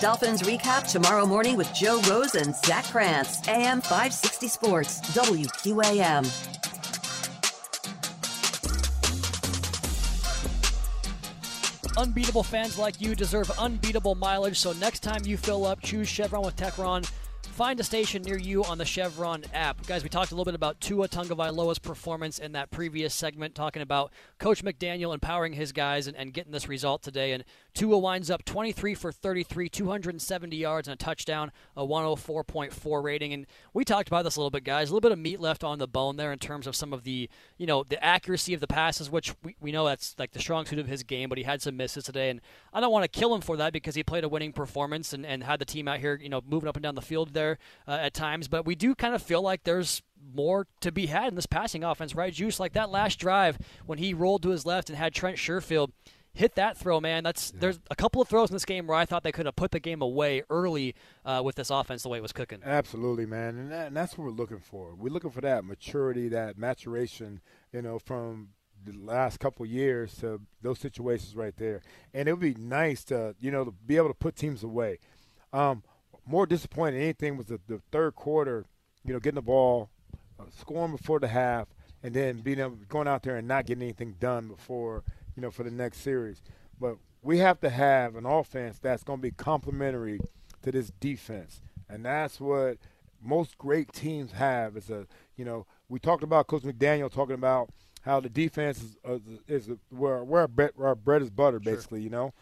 Dolphins 0.00 0.42
recap 0.42 0.90
tomorrow 0.90 1.26
morning 1.26 1.56
with 1.56 1.72
Joe 1.74 2.00
Rose 2.08 2.34
and 2.34 2.54
Zach 2.54 2.84
Krantz. 2.84 3.46
AM 3.48 3.80
560 3.80 4.48
Sports, 4.48 5.00
WQAM. 5.12 6.24
Unbeatable 11.96 12.44
fans 12.44 12.78
like 12.78 13.00
you 13.00 13.16
deserve 13.16 13.50
unbeatable 13.58 14.14
mileage, 14.14 14.58
so 14.58 14.72
next 14.74 15.00
time 15.00 15.22
you 15.24 15.36
fill 15.36 15.66
up, 15.66 15.80
choose 15.82 16.06
Chevron 16.06 16.44
with 16.44 16.54
Techron. 16.54 17.10
Find 17.58 17.80
a 17.80 17.82
station 17.82 18.22
near 18.22 18.38
you 18.38 18.62
on 18.62 18.78
the 18.78 18.84
Chevron 18.84 19.42
app. 19.52 19.84
Guys, 19.84 20.04
we 20.04 20.08
talked 20.08 20.30
a 20.30 20.34
little 20.36 20.44
bit 20.44 20.54
about 20.54 20.80
Tua 20.80 21.08
Tagovailoa's 21.08 21.80
performance 21.80 22.38
in 22.38 22.52
that 22.52 22.70
previous 22.70 23.12
segment, 23.12 23.56
talking 23.56 23.82
about 23.82 24.12
Coach 24.38 24.62
McDaniel 24.62 25.12
empowering 25.12 25.54
his 25.54 25.72
guys 25.72 26.06
and, 26.06 26.16
and 26.16 26.32
getting 26.32 26.52
this 26.52 26.68
result 26.68 27.02
today. 27.02 27.32
And 27.32 27.42
Tua 27.78 27.96
winds 27.96 28.28
up 28.28 28.44
23 28.44 28.96
for 28.96 29.12
33, 29.12 29.68
270 29.68 30.56
yards 30.56 30.88
and 30.88 30.94
a 30.94 30.96
touchdown, 30.96 31.52
a 31.76 31.86
104.4 31.86 33.02
rating. 33.04 33.32
And 33.32 33.46
we 33.72 33.84
talked 33.84 34.08
about 34.08 34.24
this 34.24 34.34
a 34.34 34.40
little 34.40 34.50
bit, 34.50 34.64
guys. 34.64 34.90
A 34.90 34.92
little 34.92 35.08
bit 35.08 35.12
of 35.12 35.18
meat 35.20 35.38
left 35.38 35.62
on 35.62 35.78
the 35.78 35.86
bone 35.86 36.16
there 36.16 36.32
in 36.32 36.40
terms 36.40 36.66
of 36.66 36.74
some 36.74 36.92
of 36.92 37.04
the, 37.04 37.30
you 37.56 37.66
know, 37.66 37.84
the 37.84 38.02
accuracy 38.02 38.52
of 38.52 38.58
the 38.58 38.66
passes, 38.66 39.10
which 39.10 39.32
we, 39.44 39.54
we 39.60 39.70
know 39.70 39.84
that's 39.84 40.16
like 40.18 40.32
the 40.32 40.40
strong 40.40 40.66
suit 40.66 40.80
of 40.80 40.88
his 40.88 41.04
game, 41.04 41.28
but 41.28 41.38
he 41.38 41.44
had 41.44 41.62
some 41.62 41.76
misses 41.76 42.02
today. 42.02 42.30
And 42.30 42.40
I 42.72 42.80
don't 42.80 42.90
want 42.90 43.04
to 43.04 43.16
kill 43.16 43.32
him 43.32 43.42
for 43.42 43.56
that 43.58 43.72
because 43.72 43.94
he 43.94 44.02
played 44.02 44.24
a 44.24 44.28
winning 44.28 44.52
performance 44.52 45.12
and, 45.12 45.24
and 45.24 45.44
had 45.44 45.60
the 45.60 45.64
team 45.64 45.86
out 45.86 46.00
here, 46.00 46.18
you 46.20 46.28
know, 46.28 46.42
moving 46.44 46.68
up 46.68 46.74
and 46.74 46.82
down 46.82 46.96
the 46.96 47.00
field 47.00 47.32
there 47.32 47.58
uh, 47.86 47.92
at 47.92 48.12
times. 48.12 48.48
But 48.48 48.66
we 48.66 48.74
do 48.74 48.96
kind 48.96 49.14
of 49.14 49.22
feel 49.22 49.40
like 49.40 49.62
there's 49.62 50.02
more 50.34 50.66
to 50.80 50.90
be 50.90 51.06
had 51.06 51.28
in 51.28 51.36
this 51.36 51.46
passing 51.46 51.84
offense, 51.84 52.16
right? 52.16 52.32
Juice, 52.32 52.58
like 52.58 52.72
that 52.72 52.90
last 52.90 53.20
drive 53.20 53.56
when 53.86 53.98
he 53.98 54.14
rolled 54.14 54.42
to 54.42 54.48
his 54.48 54.66
left 54.66 54.90
and 54.90 54.98
had 54.98 55.14
Trent 55.14 55.36
Sherfield 55.36 55.92
hit 56.32 56.54
that 56.54 56.76
throw, 56.76 57.00
man. 57.00 57.24
That's 57.24 57.50
there's 57.50 57.80
a 57.90 57.96
couple 57.96 58.22
of 58.22 58.28
throws 58.28 58.50
in 58.50 58.54
this 58.54 58.64
game 58.64 58.86
where 58.86 58.96
I 58.96 59.06
thought 59.06 59.22
they 59.22 59.32
could 59.32 59.46
have 59.46 59.56
put 59.56 59.70
the 59.70 59.80
game 59.80 60.02
away 60.02 60.42
early 60.50 60.94
uh, 61.24 61.42
with 61.44 61.56
this 61.56 61.70
offense 61.70 62.02
the 62.02 62.08
way 62.08 62.18
it 62.18 62.22
was 62.22 62.32
cooking. 62.32 62.60
Absolutely, 62.64 63.26
man, 63.26 63.56
and, 63.56 63.72
that, 63.72 63.88
and 63.88 63.96
that's 63.96 64.16
what 64.16 64.24
we're 64.24 64.30
looking 64.30 64.60
for. 64.60 64.94
We're 64.94 65.12
looking 65.12 65.30
for 65.30 65.40
that 65.40 65.64
maturity, 65.64 66.28
that 66.28 66.58
maturation, 66.58 67.40
you 67.72 67.82
know, 67.82 67.98
from 67.98 68.50
the 68.84 68.96
last 68.98 69.40
couple 69.40 69.64
of 69.64 69.70
years 69.70 70.14
to 70.18 70.40
those 70.62 70.78
situations 70.78 71.34
right 71.34 71.56
there. 71.56 71.82
And 72.14 72.28
it 72.28 72.32
would 72.32 72.40
be 72.40 72.54
nice 72.54 73.04
to, 73.04 73.34
you 73.40 73.50
know, 73.50 73.64
to 73.64 73.70
be 73.70 73.96
able 73.96 74.08
to 74.08 74.14
put 74.14 74.36
teams 74.36 74.62
away. 74.62 74.98
Um, 75.52 75.82
more 76.26 76.46
disappointing 76.46 76.94
than 76.94 77.02
anything 77.02 77.36
was 77.36 77.46
the, 77.46 77.60
the 77.66 77.80
third 77.90 78.14
quarter, 78.14 78.66
you 79.04 79.12
know, 79.12 79.20
getting 79.20 79.36
the 79.36 79.42
ball, 79.42 79.90
uh, 80.38 80.44
scoring 80.56 80.92
before 80.92 81.18
the 81.18 81.28
half, 81.28 81.68
and 82.02 82.14
then 82.14 82.38
being 82.38 82.60
able 82.60 82.76
going 82.88 83.08
out 83.08 83.22
there 83.22 83.36
and 83.36 83.48
not 83.48 83.66
getting 83.66 83.82
anything 83.82 84.14
done 84.20 84.48
before, 84.48 85.02
you 85.38 85.42
know, 85.42 85.52
for 85.52 85.62
the 85.62 85.70
next 85.70 85.98
series. 85.98 86.42
But 86.80 86.96
we 87.22 87.38
have 87.38 87.60
to 87.60 87.70
have 87.70 88.16
an 88.16 88.26
offense 88.26 88.80
that's 88.80 89.04
going 89.04 89.20
to 89.20 89.22
be 89.22 89.30
complementary 89.30 90.18
to 90.62 90.72
this 90.72 90.90
defense, 90.98 91.62
and 91.88 92.04
that's 92.04 92.40
what 92.40 92.78
most 93.22 93.56
great 93.56 93.92
teams 93.92 94.32
have. 94.32 94.76
Is 94.76 94.90
a, 94.90 95.06
you 95.36 95.44
know, 95.44 95.64
we 95.88 96.00
talked 96.00 96.24
about 96.24 96.48
Coach 96.48 96.62
McDaniel 96.62 97.08
talking 97.12 97.36
about 97.36 97.70
how 98.02 98.18
the 98.18 98.28
defense 98.28 98.82
is 98.82 98.96
uh, 99.04 99.18
is 99.46 99.70
where 99.90 100.24
where 100.24 100.40
our 100.40 100.48
bread, 100.48 100.72
our 100.76 100.96
bread 100.96 101.22
is 101.22 101.30
butter, 101.30 101.60
basically. 101.60 102.02
You 102.02 102.10
know, 102.10 102.34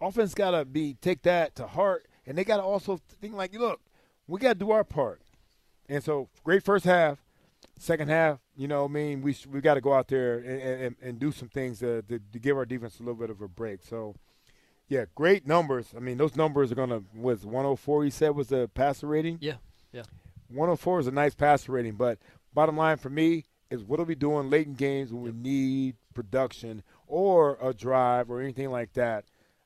offense 0.00 0.32
got 0.32 0.52
to 0.52 0.64
be 0.64 0.94
take 1.02 1.20
that 1.24 1.54
to 1.56 1.66
heart, 1.66 2.06
and 2.24 2.38
they 2.38 2.44
got 2.44 2.56
to 2.56 2.62
also 2.62 2.98
think 3.20 3.34
like, 3.34 3.54
look, 3.54 3.82
we 4.26 4.40
got 4.40 4.54
to 4.54 4.58
do 4.58 4.70
our 4.70 4.84
part. 4.84 5.20
And 5.86 6.02
so, 6.02 6.30
great 6.44 6.62
first 6.62 6.86
half. 6.86 7.25
Second 7.78 8.08
half, 8.08 8.38
you 8.56 8.68
know, 8.68 8.84
I 8.86 8.88
mean, 8.88 9.20
we 9.20 9.36
we 9.50 9.60
got 9.60 9.74
to 9.74 9.80
go 9.80 9.92
out 9.92 10.08
there 10.08 10.38
and, 10.38 10.60
and, 10.60 10.96
and 11.02 11.18
do 11.18 11.30
some 11.30 11.48
things 11.48 11.80
to, 11.80 12.02
to, 12.02 12.18
to 12.32 12.38
give 12.38 12.56
our 12.56 12.64
defense 12.64 12.98
a 12.98 13.02
little 13.02 13.14
bit 13.14 13.28
of 13.28 13.40
a 13.42 13.48
break. 13.48 13.82
So, 13.82 14.14
yeah, 14.88 15.04
great 15.14 15.46
numbers. 15.46 15.92
I 15.94 16.00
mean, 16.00 16.16
those 16.16 16.36
numbers 16.36 16.72
are 16.72 16.74
gonna 16.74 17.02
was 17.14 17.44
104. 17.44 18.04
He 18.04 18.10
said 18.10 18.30
was 18.30 18.48
the 18.48 18.68
passer 18.68 19.06
rating. 19.06 19.38
Yeah, 19.40 19.56
yeah. 19.92 20.04
104 20.48 21.00
is 21.00 21.06
a 21.06 21.10
nice 21.10 21.34
passer 21.34 21.72
rating, 21.72 21.94
but 21.96 22.18
bottom 22.54 22.76
line 22.76 22.96
for 22.96 23.10
me 23.10 23.44
is 23.70 23.82
what 23.84 24.00
are 24.00 24.04
we 24.04 24.14
doing 24.14 24.48
late 24.48 24.66
in 24.66 24.74
games 24.74 25.12
when 25.12 25.22
we 25.22 25.32
need 25.32 25.96
production 26.14 26.82
or 27.06 27.58
a 27.60 27.74
drive 27.74 28.30
or 28.30 28.40
anything 28.40 28.70
like 28.70 28.92
that, 28.94 29.24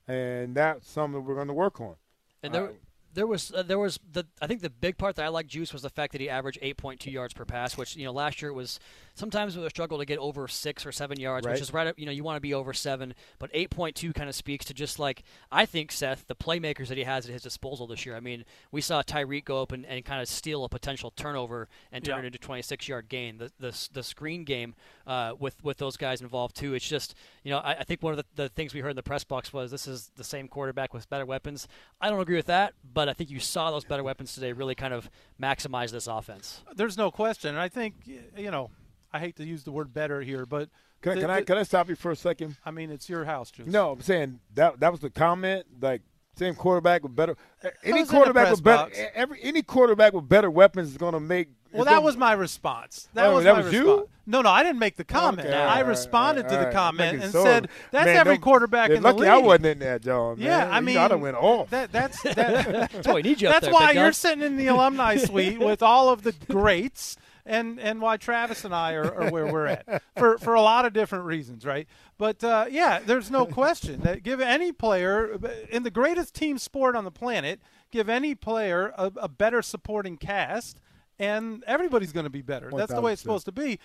and 0.09 0.55
that's 0.57 0.89
something 0.89 1.25
we're 1.25 1.35
going 1.35 1.47
to 1.49 1.53
work 1.55 1.81
on. 1.81 1.95
And 2.43 2.55
there, 2.55 2.65
Uh, 2.65 2.73
there 3.13 3.27
was 3.27 3.53
uh, 3.53 3.63
there 3.63 3.79
was 3.79 3.99
the 4.13 4.27
I 4.41 4.47
think 4.47 4.61
the 4.61 4.71
big 4.71 4.97
part 4.99 5.17
that 5.17 5.25
I 5.25 5.29
liked 5.29 5.49
Juice 5.49 5.73
was 5.73 5.83
the 5.83 5.91
fact 5.91 6.13
that 6.13 6.21
he 6.21 6.29
averaged 6.31 6.61
8.2 6.63 7.11
yards 7.11 7.35
per 7.35 7.45
pass, 7.45 7.77
which 7.77 7.97
you 7.97 8.05
know 8.05 8.13
last 8.13 8.41
year 8.41 8.51
it 8.51 8.55
was 8.55 8.79
sometimes 9.15 9.57
it 9.57 9.59
was 9.59 9.67
a 9.67 9.71
struggle 9.71 9.99
to 9.99 10.05
get 10.05 10.19
over 10.19 10.47
six 10.49 10.87
or 10.87 10.93
seven 10.93 11.19
yards, 11.21 11.47
Right. 11.47 11.53
which 11.55 11.61
is 11.63 11.73
right. 11.73 11.87
Up, 11.87 11.99
you 11.99 12.07
know 12.07 12.13
you 12.13 12.23
want 12.25 12.37
to 12.37 12.41
be 12.41 12.55
over 12.55 12.73
seven, 12.73 13.15
but 13.39 13.53
8.2 13.53 14.15
kind 14.15 14.29
of 14.29 14.35
speaks 14.35 14.65
to 14.67 14.75
just 14.75 14.99
like 14.99 15.23
I 15.51 15.67
think 15.67 15.91
Seth 15.93 16.27
the 16.29 16.35
playmakers 16.37 16.89
that 16.89 16.97
he 16.99 17.05
has 17.05 17.27
at 17.27 17.33
his 17.33 17.43
disposal 17.43 17.87
this 17.87 18.07
year. 18.07 18.17
I 18.17 18.21
mean 18.21 18.45
we 18.71 18.81
saw 18.81 19.03
Tyreek 19.03 19.45
go 19.45 19.63
up 19.63 19.73
and, 19.73 19.85
and 19.87 20.05
kind 20.05 20.23
of 20.23 20.29
steal 20.29 20.65
a 20.65 20.69
potential 20.69 21.11
turnover 21.11 21.69
and 21.93 22.05
turn 22.05 22.17
Yeah. 22.19 22.23
it 22.23 22.27
into 22.27 22.39
26 22.39 22.89
yard 22.89 23.09
gain. 23.09 23.39
The 23.39 23.51
the 23.59 23.89
the 23.93 24.03
screen 24.03 24.45
game 24.45 24.75
uh, 25.07 25.35
with 25.39 25.63
with 25.65 25.79
those 25.79 25.97
guys 25.97 26.21
involved 26.21 26.55
too. 26.57 26.75
It's 26.75 26.89
just 26.89 27.15
you 27.43 27.51
know 27.51 27.59
I, 27.59 27.73
I 27.81 27.85
think 27.85 28.03
one 28.03 28.13
of 28.13 28.19
the, 28.19 28.25
the 28.43 28.49
things 28.49 28.73
we 28.73 28.81
heard 28.81 28.91
in 28.91 28.97
the 28.97 29.03
press 29.03 29.25
box 29.25 29.53
was 29.53 29.71
this 29.71 29.87
is 29.89 30.11
the 30.17 30.25
same 30.25 30.47
quarterback 30.49 30.95
with 30.95 31.09
better 31.11 31.27
weapons. 31.27 31.67
I 32.01 32.09
don't 32.11 32.21
agree 32.21 32.37
with 32.37 32.47
that, 32.47 32.75
but 32.95 33.00
I 33.09 33.13
think 33.13 33.31
you 33.31 33.41
saw 33.41 33.71
those 33.71 33.85
better 33.85 34.03
weapons 34.03 34.35
today 34.35 34.53
really 34.53 34.75
kind 34.75 34.93
of 34.95 35.09
maximize 35.41 35.91
this 35.91 36.07
offense. 36.07 36.63
There's 36.75 36.97
no 36.99 37.11
question. 37.11 37.51
And 37.51 37.59
I 37.59 37.69
think, 37.69 37.95
you 38.05 38.51
know, 38.51 38.71
I 39.13 39.19
hate 39.19 39.37
to 39.37 39.45
use 39.45 39.65
the 39.65 39.73
word 39.73 39.93
better 39.93 40.21
here, 40.21 40.47
but. 40.47 40.69
Can, 41.03 41.13
I 41.13 41.15
the- 41.15 41.21
can 41.23 41.31
I 41.31 41.41
the- 41.41 41.47
can 41.47 41.59
I 41.59 41.63
stop 41.63 41.89
you 41.89 41.95
for 41.97 42.11
a 42.11 42.17
second? 42.17 42.57
I 42.65 42.71
mean, 42.71 42.91
it's 42.91 43.09
your 43.09 43.25
house, 43.25 43.51
Juice. 43.51 43.67
No, 43.67 43.93
I'm 43.93 44.03
saying 44.03 44.41
that 44.55 44.81
that 44.81 44.93
was 44.93 45.01
the 45.01 45.09
comment. 45.11 45.65
Like 45.81 46.03
Same 46.37 46.55
quarterback 46.55 47.03
with 47.03 47.17
better. 47.17 47.37
Any 47.83 48.05
quarterback 48.05 48.45
press 48.47 48.51
with 48.57 48.65
better. 48.65 48.85
box. 48.85 48.99
Every 49.15 49.39
any 49.43 49.63
quarterback 49.63 50.13
with 50.13 50.29
better 50.29 50.51
weapons 50.51 50.91
is 50.91 50.97
going 50.99 51.15
to 51.15 51.21
make. 51.21 51.49
Well, 51.73 51.85
that 51.85 52.03
was 52.03 52.17
my 52.17 52.33
response. 52.33 53.09
That 53.15 53.27
Oh, 53.27 53.37
was 53.37 53.45
that 53.45 53.53
my 53.57 53.63
was 53.63 53.73
you? 53.73 53.87
response. 53.87 54.09
No, 54.27 54.43
no, 54.43 54.51
I 54.51 54.63
didn't 54.63 54.79
make 54.79 54.97
the 54.97 55.05
comment. 55.05 55.49
Okay, 55.49 55.57
all 55.57 55.69
I 55.69 55.77
right, 55.83 55.87
responded 55.87 56.45
all 56.45 56.51
to 56.51 56.57
the 56.57 56.65
right. 56.67 56.73
comment 56.73 57.13
Making 57.13 57.23
and 57.23 57.33
sure. 57.33 57.45
said, 57.45 57.69
"That's 57.91 58.07
Man, 58.07 58.17
every 58.17 58.39
quarterback 58.39 58.89
they're 58.89 58.97
in 58.99 59.03
the 59.03 59.09
lucky 59.09 59.21
league." 59.23 59.29
I 59.31 59.39
wasn't 59.39 59.67
in 59.67 59.79
that, 59.81 60.03
John. 60.03 60.37
Yeah, 60.39 60.59
man. 60.59 60.71
I 60.73 60.79
You 60.79 60.83
mean, 60.87 60.95
know, 60.97 61.01
I'd 61.03 61.11
have 61.11 61.21
went 61.21 61.37
off. 61.37 61.71
That, 61.71 61.91
that's 61.93 62.23
that, 62.23 62.35
That's 62.93 63.07
why 63.09 63.15
we 63.15 63.23
need 63.23 63.41
you 63.41 63.49
up 63.49 63.55
That's 63.55 63.67
there, 63.67 63.73
why 63.75 63.89
big 63.89 63.97
you're 63.97 64.13
sitting 64.13 64.45
in 64.45 64.57
the 64.57 64.69
alumni 64.69 65.17
suite 65.27 65.59
with 65.59 65.83
all 65.83 66.11
of 66.11 66.23
the 66.23 66.33
greats, 66.49 67.17
and 67.45 67.81
and 67.81 68.01
why 68.01 68.19
Travis 68.19 68.65
and 68.65 68.73
I 68.75 68.93
are, 68.93 69.13
are 69.13 69.31
where 69.31 69.47
we're 69.47 69.67
at 69.67 70.03
for 70.17 70.39
for 70.39 70.55
a 70.55 70.63
lot 70.63 70.85
of 70.85 70.93
different 70.93 71.25
reasons, 71.25 71.65
right? 71.67 71.89
But 72.19 72.45
uh, 72.45 72.67
yeah, 72.71 73.01
there's 73.05 73.31
no 73.33 73.47
question 73.47 74.01
that 74.03 74.23
give 74.23 74.41
any 74.41 74.71
player 74.71 75.39
in 75.71 75.83
the 75.83 75.91
greatest 75.91 76.35
team 76.35 76.59
sport 76.59 76.95
on 76.95 77.05
the 77.05 77.11
planet, 77.11 77.61
give 77.91 78.09
any 78.09 78.35
player 78.37 78.93
a, 78.97 79.11
a 79.17 79.29
better 79.29 79.61
supporting 79.63 80.19
cast, 80.19 80.79
and 81.21 81.63
everybody's 81.67 82.13
going 82.13 82.25
to 82.25 82.31
be 82.31 82.43
better. 82.43 82.71
That's 82.75 82.93
the 82.93 83.01
way 83.01 83.13
it's 83.13 83.23
supposed 83.23 83.45
to 83.47 83.53
be. 83.53 83.79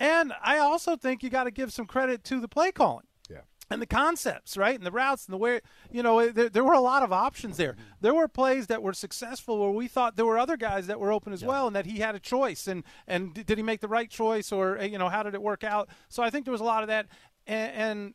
And 0.00 0.32
I 0.42 0.58
also 0.58 0.96
think 0.96 1.22
you 1.22 1.28
got 1.30 1.44
to 1.44 1.50
give 1.50 1.72
some 1.72 1.86
credit 1.86 2.22
to 2.24 2.38
the 2.40 2.48
play 2.48 2.70
calling 2.70 3.06
Yeah. 3.30 3.38
and 3.70 3.80
the 3.82 3.86
concepts, 3.86 4.56
right? 4.56 4.74
And 4.76 4.84
the 4.86 4.90
routes 4.92 5.24
and 5.26 5.32
the 5.32 5.38
way, 5.38 5.60
you 5.90 6.02
know, 6.02 6.30
there, 6.30 6.48
there 6.50 6.64
were 6.64 6.74
a 6.74 6.80
lot 6.80 7.02
of 7.02 7.12
options 7.12 7.56
there. 7.56 7.76
There 8.02 8.12
were 8.14 8.28
plays 8.28 8.66
that 8.68 8.82
were 8.82 8.92
successful 8.92 9.58
where 9.58 9.70
we 9.70 9.88
thought 9.88 10.16
there 10.16 10.26
were 10.26 10.38
other 10.38 10.56
guys 10.58 10.86
that 10.86 11.00
were 11.00 11.10
open 11.10 11.32
as 11.32 11.42
well 11.44 11.66
and 11.66 11.74
that 11.74 11.86
he 11.86 11.98
had 11.98 12.14
a 12.14 12.20
choice. 12.20 12.66
And, 12.68 12.84
and 13.06 13.32
did 13.32 13.56
he 13.56 13.62
make 13.64 13.80
the 13.80 13.88
right 13.88 14.10
choice 14.10 14.52
or, 14.52 14.78
uh, 14.78 14.84
you 14.84 14.98
know, 14.98 15.08
how 15.08 15.22
did 15.22 15.34
it 15.34 15.42
work 15.42 15.64
out? 15.64 15.88
So 16.10 16.22
I 16.22 16.28
think 16.30 16.44
there 16.44 16.52
was 16.52 16.60
a 16.60 16.64
lot 16.64 16.82
of 16.82 16.88
that. 16.88 17.06
And, 17.46 17.72
and 17.72 18.14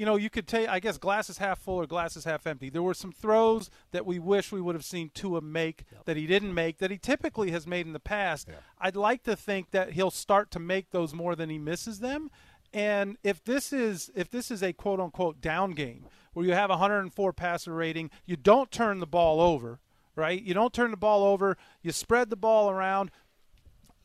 you 0.00 0.06
know, 0.06 0.16
you 0.16 0.30
could 0.30 0.48
take, 0.48 0.66
I 0.66 0.80
guess, 0.80 0.96
glasses 0.96 1.36
half 1.36 1.58
full 1.58 1.74
or 1.74 1.86
glasses 1.86 2.24
half 2.24 2.46
empty. 2.46 2.70
There 2.70 2.80
were 2.80 2.94
some 2.94 3.12
throws 3.12 3.68
that 3.92 4.06
we 4.06 4.18
wish 4.18 4.50
we 4.50 4.62
would 4.62 4.74
have 4.74 4.82
seen 4.82 5.10
Tua 5.12 5.42
make 5.42 5.84
that 6.06 6.16
he 6.16 6.26
didn't 6.26 6.54
make 6.54 6.78
that 6.78 6.90
he 6.90 6.96
typically 6.96 7.50
has 7.50 7.66
made 7.66 7.84
in 7.84 7.92
the 7.92 8.00
past. 8.00 8.48
I'd 8.78 8.96
like 8.96 9.24
to 9.24 9.36
think 9.36 9.72
that 9.72 9.92
he'll 9.92 10.10
start 10.10 10.50
to 10.52 10.58
make 10.58 10.90
those 10.90 11.12
more 11.12 11.36
than 11.36 11.50
he 11.50 11.58
misses 11.58 12.00
them. 12.00 12.30
And 12.72 13.18
if 13.22 13.44
this 13.44 13.74
is 13.74 14.10
if 14.14 14.30
this 14.30 14.50
is 14.50 14.62
a 14.62 14.72
quote 14.72 15.00
unquote 15.00 15.42
down 15.42 15.72
game 15.72 16.06
where 16.32 16.46
you 16.46 16.54
have 16.54 16.70
104 16.70 17.32
passer 17.34 17.74
rating, 17.74 18.08
you 18.24 18.36
don't 18.36 18.70
turn 18.70 19.00
the 19.00 19.06
ball 19.06 19.38
over, 19.38 19.80
right? 20.16 20.40
You 20.40 20.54
don't 20.54 20.72
turn 20.72 20.92
the 20.92 20.96
ball 20.96 21.24
over. 21.24 21.58
You 21.82 21.92
spread 21.92 22.30
the 22.30 22.36
ball 22.36 22.70
around 22.70 23.10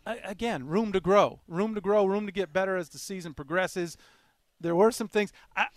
again, 0.06 0.68
room 0.68 0.92
to 0.92 1.00
grow, 1.00 1.40
room 1.48 1.74
to 1.74 1.82
grow, 1.82 2.06
room 2.06 2.26
to 2.26 2.32
get 2.32 2.54
better 2.54 2.76
as 2.76 2.90
the 2.90 3.00
season 3.00 3.34
progresses. 3.34 3.98
There 4.60 4.76
were 4.76 4.92
some 4.92 5.08
things. 5.08 5.32
I, 5.56 5.68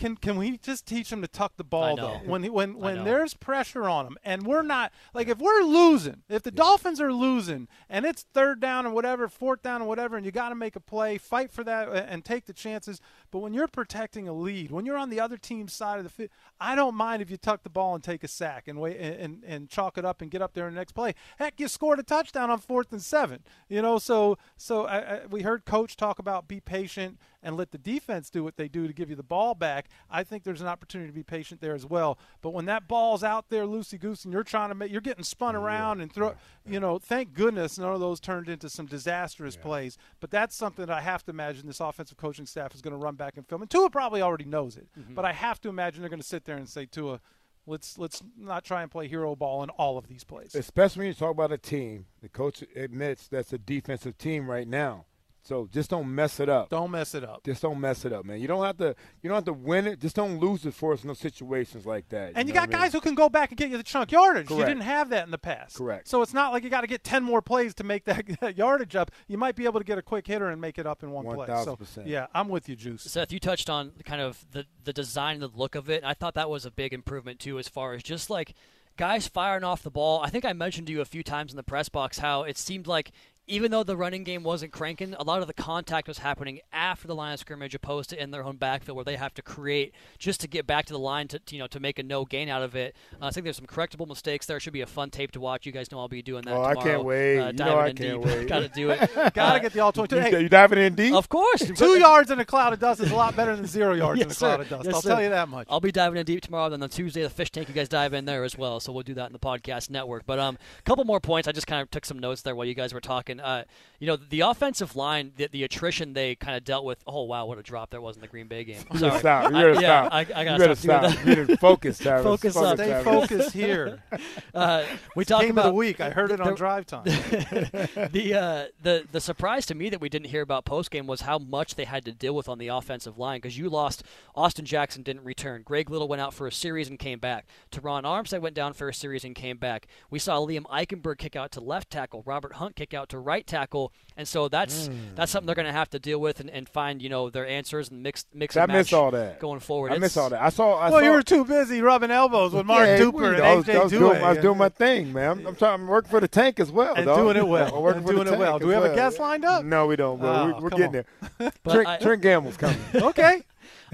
can 0.00 0.16
can 0.16 0.38
we 0.38 0.56
just 0.56 0.86
teach 0.86 1.10
them 1.10 1.20
to 1.20 1.28
tuck 1.28 1.58
the 1.58 1.64
ball 1.64 1.94
though? 1.96 2.20
When 2.24 2.42
when 2.52 2.78
when 2.78 2.96
there's 3.04 3.34
pressure 3.34 3.86
on 3.86 4.06
them, 4.06 4.16
and 4.24 4.46
we're 4.46 4.62
not 4.62 4.92
like 5.12 5.28
if 5.28 5.38
we're 5.38 5.60
losing, 5.60 6.22
if 6.28 6.42
the 6.42 6.50
Dolphins 6.50 7.02
are 7.02 7.12
losing, 7.12 7.68
and 7.90 8.06
it's 8.06 8.22
third 8.32 8.60
down 8.60 8.86
or 8.86 8.90
whatever, 8.92 9.28
fourth 9.28 9.60
down 9.62 9.82
or 9.82 9.88
whatever, 9.88 10.16
and 10.16 10.24
you 10.24 10.32
got 10.32 10.48
to 10.48 10.54
make 10.54 10.74
a 10.74 10.80
play, 10.80 11.18
fight 11.18 11.52
for 11.52 11.62
that, 11.64 11.88
and 11.90 12.24
take 12.24 12.46
the 12.46 12.54
chances. 12.54 12.98
But 13.30 13.40
when 13.40 13.54
you're 13.54 13.68
protecting 13.68 14.28
a 14.28 14.32
lead, 14.32 14.70
when 14.70 14.86
you're 14.86 14.96
on 14.96 15.10
the 15.10 15.20
other 15.20 15.36
team's 15.36 15.72
side 15.72 15.98
of 15.98 16.04
the 16.04 16.10
field, 16.10 16.30
I 16.60 16.74
don't 16.74 16.94
mind 16.94 17.22
if 17.22 17.30
you 17.30 17.36
tuck 17.36 17.62
the 17.62 17.70
ball 17.70 17.94
and 17.94 18.02
take 18.02 18.24
a 18.24 18.28
sack 18.28 18.68
and 18.68 18.80
wait 18.80 18.96
and, 18.98 19.14
and, 19.14 19.44
and 19.44 19.68
chalk 19.68 19.98
it 19.98 20.04
up 20.04 20.20
and 20.20 20.30
get 20.30 20.42
up 20.42 20.54
there 20.54 20.66
in 20.66 20.74
the 20.74 20.80
next 20.80 20.92
play. 20.92 21.14
Heck, 21.38 21.60
you 21.60 21.68
scored 21.68 21.98
a 21.98 22.02
touchdown 22.02 22.50
on 22.50 22.58
fourth 22.58 22.92
and 22.92 23.02
seven. 23.02 23.42
You 23.68 23.82
know, 23.82 23.98
so 23.98 24.38
so 24.56 24.86
I, 24.86 24.98
I, 24.98 25.20
we 25.26 25.42
heard 25.42 25.64
coach 25.64 25.96
talk 25.96 26.18
about 26.18 26.48
be 26.48 26.60
patient 26.60 27.18
and 27.42 27.56
let 27.56 27.70
the 27.70 27.78
defense 27.78 28.30
do 28.30 28.44
what 28.44 28.56
they 28.56 28.68
do 28.68 28.86
to 28.86 28.92
give 28.92 29.08
you 29.08 29.16
the 29.16 29.22
ball 29.22 29.54
back. 29.54 29.88
I 30.10 30.24
think 30.24 30.44
there's 30.44 30.60
an 30.60 30.66
opportunity 30.66 31.08
to 31.08 31.14
be 31.14 31.22
patient 31.22 31.60
there 31.60 31.74
as 31.74 31.86
well. 31.86 32.18
But 32.42 32.50
when 32.50 32.66
that 32.66 32.86
ball's 32.86 33.24
out 33.24 33.48
there 33.48 33.64
loosey 33.64 33.98
goose 33.98 34.24
and 34.24 34.32
you're 34.32 34.44
trying 34.44 34.68
to 34.68 34.74
make, 34.74 34.90
you're 34.92 35.00
getting 35.00 35.24
spun 35.24 35.56
around 35.56 36.00
and 36.00 36.12
throw, 36.12 36.34
you 36.66 36.80
know, 36.80 36.98
thank 36.98 37.32
goodness 37.32 37.78
none 37.78 37.92
of 37.92 38.00
those 38.00 38.20
turned 38.20 38.48
into 38.48 38.68
some 38.68 38.86
disastrous 38.86 39.56
plays. 39.56 39.96
But 40.20 40.30
that's 40.30 40.54
something 40.54 40.84
that 40.84 40.94
I 40.94 41.00
have 41.00 41.24
to 41.24 41.30
imagine 41.30 41.66
this 41.66 41.80
offensive 41.80 42.18
coaching 42.18 42.46
staff 42.46 42.74
is 42.74 42.82
going 42.82 42.92
to 42.92 42.98
run 42.98 43.14
back 43.20 43.36
and 43.36 43.46
film. 43.46 43.60
And 43.60 43.70
Tua 43.70 43.90
probably 43.90 44.22
already 44.22 44.46
knows 44.46 44.76
it, 44.76 44.88
mm-hmm. 44.98 45.14
but 45.14 45.26
I 45.26 45.32
have 45.32 45.60
to 45.60 45.68
imagine 45.68 46.00
they're 46.00 46.08
going 46.08 46.22
to 46.22 46.26
sit 46.26 46.46
there 46.46 46.56
and 46.56 46.66
say, 46.66 46.86
Tua, 46.86 47.20
let's 47.66 47.98
let's 47.98 48.22
not 48.36 48.64
try 48.64 48.82
and 48.82 48.90
play 48.90 49.08
hero 49.08 49.36
ball 49.36 49.62
in 49.62 49.68
all 49.70 49.98
of 49.98 50.08
these 50.08 50.24
plays. 50.24 50.54
Especially 50.54 51.00
when 51.00 51.08
you 51.08 51.14
talk 51.14 51.32
about 51.32 51.52
a 51.52 51.58
team, 51.58 52.06
the 52.22 52.30
coach 52.30 52.64
admits 52.74 53.28
that's 53.28 53.52
a 53.52 53.58
defensive 53.58 54.16
team 54.16 54.50
right 54.50 54.66
now. 54.66 55.04
So 55.50 55.68
just 55.72 55.90
don't 55.90 56.14
mess 56.14 56.38
it 56.38 56.48
up. 56.48 56.68
Don't 56.68 56.92
mess 56.92 57.12
it 57.12 57.24
up. 57.24 57.42
Just 57.42 57.60
don't 57.60 57.80
mess 57.80 58.04
it 58.04 58.12
up, 58.12 58.24
man. 58.24 58.40
You 58.40 58.46
don't 58.46 58.64
have 58.64 58.76
to. 58.76 58.94
You 59.20 59.28
don't 59.28 59.34
have 59.34 59.46
to 59.46 59.52
win 59.52 59.88
it. 59.88 59.98
Just 59.98 60.14
don't 60.14 60.38
lose 60.38 60.64
it 60.64 60.72
for 60.72 60.92
us 60.92 61.02
in 61.02 61.08
those 61.08 61.18
situations 61.18 61.84
like 61.84 62.08
that. 62.10 62.34
And 62.36 62.46
you, 62.46 62.54
know 62.54 62.60
got 62.60 62.68
what 62.68 62.76
I 62.76 62.78
mean? 62.78 62.84
guys 62.84 62.92
who 62.92 63.00
can 63.00 63.16
go 63.16 63.28
back 63.28 63.50
and 63.50 63.58
get 63.58 63.68
you 63.68 63.76
the 63.76 63.82
chunk 63.82 64.12
yardage. 64.12 64.48
You 64.48 64.58
didn't 64.58 64.82
have 64.82 65.08
that 65.10 65.24
in 65.24 65.32
the 65.32 65.38
past. 65.38 65.74
Correct. 65.74 66.06
So 66.06 66.22
it's 66.22 66.32
not 66.32 66.52
like 66.52 66.62
you 66.62 66.70
got 66.70 66.82
to 66.82 66.86
get 66.86 67.02
10 67.02 67.24
more 67.24 67.42
plays 67.42 67.74
to 67.74 67.82
make 67.82 68.04
that, 68.04 68.28
that 68.40 68.56
yardage 68.56 68.94
up. 68.94 69.10
You 69.26 69.38
might 69.38 69.56
be 69.56 69.64
able 69.64 69.80
to 69.80 69.84
get 69.84 69.98
a 69.98 70.02
quick 70.02 70.24
hitter 70.24 70.50
and 70.50 70.60
make 70.60 70.78
it 70.78 70.86
up 70.86 71.02
in 71.02 71.10
one 71.10 71.24
play. 71.24 71.48
So, 71.48 71.74
1000%. 71.74 72.06
yeah, 72.06 72.28
I'm 72.32 72.48
with 72.48 72.68
you, 72.68 72.76
Juice. 72.76 73.02
Seth, 73.02 73.32
you 73.32 73.40
touched 73.40 73.68
on 73.68 73.90
kind 74.04 74.20
of 74.20 74.46
the 74.52 74.66
the 74.84 74.92
design 74.92 75.42
and 75.42 75.42
the 75.42 75.58
look 75.58 75.74
of 75.74 75.90
it. 75.90 76.04
I 76.04 76.14
thought 76.14 76.34
that 76.34 76.48
was 76.48 76.64
a 76.64 76.70
big 76.70 76.92
improvement 76.92 77.40
too, 77.40 77.58
as 77.58 77.68
far 77.68 77.94
as 77.94 78.04
just 78.04 78.30
like 78.30 78.54
guys 78.96 79.26
firing 79.26 79.64
off 79.64 79.82
the 79.82 79.90
ball. 79.90 80.20
I 80.22 80.30
think 80.30 80.44
I 80.44 80.52
mentioned 80.52 80.86
to 80.86 80.92
you 80.92 81.00
a 81.00 81.06
few 81.06 81.24
times 81.24 81.50
in 81.50 81.56
the 81.56 81.64
press 81.64 81.88
box 81.88 82.18
how 82.18 82.44
it 82.44 82.56
seemed 82.56 82.86
like 82.86 83.10
even 83.50 83.70
though 83.70 83.82
the 83.82 83.96
running 83.96 84.24
game 84.24 84.42
wasn't 84.42 84.72
cranking, 84.72 85.14
a 85.14 85.22
lot 85.24 85.40
of 85.42 85.46
the 85.46 85.52
contact 85.54 86.08
was 86.08 86.18
happening 86.18 86.60
after 86.72 87.06
the 87.06 87.14
line 87.14 87.34
of 87.34 87.40
scrimmage, 87.40 87.74
opposed 87.74 88.10
to 88.10 88.22
in 88.22 88.30
their 88.30 88.44
own 88.44 88.56
backfield, 88.56 88.96
where 88.96 89.04
they 89.04 89.16
have 89.16 89.34
to 89.34 89.42
create 89.42 89.92
just 90.18 90.40
to 90.40 90.48
get 90.48 90.66
back 90.66 90.86
to 90.86 90.92
the 90.92 90.98
line 90.98 91.28
to, 91.28 91.38
to, 91.38 91.54
you 91.56 91.60
know 91.60 91.66
to 91.66 91.80
make 91.80 91.98
a 91.98 92.02
no 92.02 92.24
gain 92.24 92.48
out 92.48 92.62
of 92.62 92.74
it. 92.76 92.94
Uh, 93.20 93.26
I 93.26 93.30
think 93.30 93.44
there's 93.44 93.56
some 93.56 93.66
correctable 93.66 94.06
mistakes 94.08 94.46
there. 94.46 94.56
It 94.56 94.60
Should 94.60 94.72
be 94.72 94.80
a 94.80 94.86
fun 94.86 95.10
tape 95.10 95.32
to 95.32 95.40
watch. 95.40 95.66
You 95.66 95.72
guys 95.72 95.90
know 95.92 95.98
I'll 95.98 96.08
be 96.08 96.22
doing 96.22 96.42
that. 96.44 96.54
Oh, 96.54 96.62
I 96.64 96.74
can't 96.76 97.04
wait. 97.04 97.38
Uh, 97.38 97.46
You 97.48 97.52
know 97.52 97.64
diving 97.64 97.78
I 97.78 97.88
in 97.88 97.96
can't 97.96 98.22
deep. 98.22 98.32
wait. 98.34 98.48
Got 98.48 98.60
to 98.60 98.68
do 98.68 98.90
it. 98.90 99.00
Got 99.14 99.34
to 99.34 99.42
Uh, 99.42 99.58
get 99.58 99.72
the 99.72 99.80
all 99.80 99.92
22. 99.92 100.16
You, 100.16 100.22
Hey, 100.22 100.42
you 100.42 100.48
diving 100.48 100.78
in 100.78 100.94
deep? 100.94 101.14
Of 101.14 101.28
course. 101.28 101.62
two 101.76 101.98
yards 101.98 102.30
in 102.30 102.38
a 102.38 102.44
cloud 102.44 102.72
of 102.72 102.78
dust 102.78 103.00
is 103.00 103.10
a 103.10 103.16
lot 103.16 103.34
better 103.36 103.56
than 103.56 103.66
zero 103.66 103.94
yards 103.94 104.20
in 104.20 104.30
a 104.30 104.34
cloud 104.34 104.56
sir. 104.56 104.62
of 104.62 104.68
dust. 104.68 104.84
Yes, 104.84 104.94
I'll 104.94 105.02
sir. 105.02 105.08
tell 105.10 105.22
you 105.22 105.30
that 105.30 105.48
much. 105.48 105.66
I'll 105.70 105.80
be 105.80 105.92
diving 105.92 106.18
in 106.18 106.24
deep 106.26 106.42
tomorrow. 106.42 106.68
Then 106.70 106.82
on 106.82 106.88
Tuesday, 106.88 107.22
the 107.22 107.30
fish 107.30 107.50
tank, 107.50 107.68
you 107.68 107.74
guys 107.74 107.88
dive 107.88 108.12
in 108.14 108.24
there 108.26 108.44
as 108.44 108.56
well. 108.56 108.78
So 108.80 108.92
we'll 108.92 109.02
do 109.02 109.14
that 109.14 109.26
in 109.26 109.32
the 109.32 109.38
podcast 109.38 109.90
network. 109.90 110.24
But 110.26 110.38
um, 110.38 110.58
a 110.78 110.82
couple 110.82 111.04
more 111.04 111.20
points. 111.20 111.48
I 111.48 111.52
just 111.52 111.66
kind 111.66 111.82
of 111.82 111.90
took 111.90 112.04
some 112.04 112.18
notes 112.18 112.42
there 112.42 112.54
while 112.54 112.66
you 112.66 112.74
guys 112.74 112.92
were 112.94 113.00
talking. 113.00 113.39
Uh, 113.40 113.64
you 113.98 114.06
know, 114.06 114.16
the 114.16 114.40
offensive 114.40 114.96
line, 114.96 115.32
the, 115.36 115.46
the 115.48 115.62
attrition 115.62 116.14
they 116.14 116.34
kind 116.34 116.56
of 116.56 116.64
dealt 116.64 116.86
with. 116.86 117.02
Oh 117.06 117.24
wow, 117.24 117.44
what 117.44 117.58
a 117.58 117.62
drop 117.62 117.90
that 117.90 118.00
was 118.00 118.16
in 118.16 118.22
the 118.22 118.28
Green 118.28 118.46
Bay 118.48 118.64
game. 118.64 118.82
You 118.92 118.98
Sorry. 118.98 119.10
better 119.10 119.18
stop. 119.20 119.50
You 119.50 119.56
I- 119.56 119.60
better 119.62 119.72
yeah, 119.74 119.78
stop. 120.08 120.12
I, 120.12 120.18
I 120.18 120.20
You 120.20 120.26
gotta 120.26 120.58
better 120.58 120.74
stop. 120.74 121.00
doing 121.02 121.12
stop. 121.12 121.24
that. 121.24 121.28
You 121.38 121.44
better 121.46 121.56
focus, 121.58 121.98
Travis. 122.02 122.24
Focus 122.24 122.54
Focus, 122.54 122.70
up. 122.70 122.76
Stay 122.78 122.86
Travis. 122.88 123.04
focused 123.28 123.52
here. 123.52 124.02
Uh, 124.52 124.84
we 125.14 125.24
talked 125.24 125.48
about 125.48 125.64
the 125.66 125.72
week. 125.72 126.00
I 126.00 126.10
heard 126.10 126.32
it 126.32 126.40
on 126.40 126.48
the- 126.48 126.54
drive 126.56 126.84
time. 126.86 127.04
the 127.04 128.34
uh, 128.34 128.64
the 128.82 129.04
the 129.12 129.20
surprise 129.20 129.66
to 129.66 129.74
me 129.74 129.88
that 129.90 130.00
we 130.00 130.08
didn't 130.08 130.26
hear 130.28 130.42
about 130.42 130.64
post 130.64 130.90
game 130.90 131.06
was 131.06 131.20
how 131.22 131.38
much 131.38 131.74
they 131.76 131.84
had 131.84 132.04
to 132.04 132.12
deal 132.12 132.34
with 132.34 132.48
on 132.48 132.58
the 132.58 132.68
offensive 132.68 133.16
line 133.18 133.38
because 133.38 133.56
you 133.56 133.68
lost 133.68 134.02
Austin 134.34 134.64
Jackson 134.64 135.02
didn't 135.02 135.24
return. 135.24 135.62
Greg 135.62 135.88
Little 135.88 136.08
went 136.08 136.20
out 136.20 136.34
for 136.34 136.46
a 136.46 136.52
series 136.52 136.88
and 136.88 136.98
came 136.98 137.18
back. 137.20 137.46
Terron 137.70 138.02
Armstead 138.02 138.40
went 138.40 138.54
down 138.56 138.72
for 138.72 138.88
a 138.88 138.94
series 138.94 139.24
and 139.24 139.34
came 139.34 139.56
back. 139.56 139.86
We 140.10 140.18
saw 140.18 140.38
Liam 140.40 140.62
Eichenberg 140.64 141.18
kick 141.18 141.36
out 141.36 141.52
to 141.52 141.60
left 141.60 141.90
tackle, 141.90 142.22
Robert 142.26 142.54
Hunt 142.54 142.74
kick 142.76 142.92
out 142.92 143.08
to 143.10 143.18
right 143.18 143.29
tackle, 143.38 143.92
and 144.16 144.26
so 144.26 144.48
that's 144.48 144.88
Mm. 144.88 145.14
that's 145.14 145.30
something 145.32 145.46
they're 145.46 145.54
going 145.54 145.66
to 145.66 145.72
have 145.72 145.90
to 145.90 145.98
deal 145.98 146.18
with 146.20 146.40
and, 146.40 146.50
and 146.50 146.68
find 146.68 147.00
you 147.00 147.08
know 147.08 147.30
their 147.30 147.46
answers 147.46 147.88
and 147.90 148.02
mix 148.02 148.24
mix 148.34 148.56
I 148.56 148.62
and 148.64 148.68
match 148.72 148.76
miss 148.86 148.92
all 148.92 149.10
that. 149.12 149.38
going 149.40 149.60
forward. 149.60 149.92
I 149.92 149.98
miss 149.98 150.16
all 150.16 150.30
that. 150.30 150.42
I 150.42 150.48
saw. 150.48 150.76
I 150.76 150.90
well, 150.90 151.00
saw, 151.00 151.04
you 151.06 151.10
were 151.12 151.22
too 151.22 151.44
busy 151.44 151.80
rubbing 151.82 152.10
elbows 152.10 152.52
with 152.52 152.66
Mark 152.66 152.86
Yeah, 152.86 152.98
Duper 152.98 153.34
and 153.34 153.42
I 153.42 153.54
was, 153.54 153.64
AJ 153.66 153.74
I 153.74 153.82
was 153.84 153.92
doing, 153.92 154.22
I 154.22 154.30
was 154.30 154.38
doing 154.38 154.58
my 154.58 154.68
thing, 154.68 155.12
man. 155.12 155.30
I'm, 155.40 155.46
I'm 155.48 155.56
trying 155.56 155.78
to 155.80 155.86
work 155.86 156.08
for 156.08 156.20
the 156.20 156.28
tank 156.28 156.58
as 156.60 156.70
well, 156.72 156.94
And 156.94 157.06
dog. 157.06 157.18
doing 157.18 157.36
it 157.36 157.46
well. 157.48 157.74
I'm 157.76 157.82
working 157.82 157.98
And 157.98 158.06
for 158.06 158.12
the 158.12 158.24
doing 158.24 158.26
it 158.26 158.30
tank 158.30 158.40
well. 158.40 158.58
Do 158.58 158.66
we 158.66 158.74
have 158.74 158.82
a 158.84 158.86
well. 158.88 158.96
guest 158.96 159.18
lined 159.18 159.44
up? 159.44 159.64
No, 159.64 159.86
we 159.86 159.96
don't. 159.96 160.20
But 160.20 160.26
Oh, 160.42 160.46
we, 160.46 160.52
we're 160.62 160.70
come 160.70 160.78
getting 160.78 160.92
there. 160.92 161.04
But 161.62 161.72
Trent, 161.72 161.88
I- 161.88 161.98
Trent 161.98 162.22
Gamble's 162.22 162.56
coming. 162.56 162.78
okay. 162.94 163.42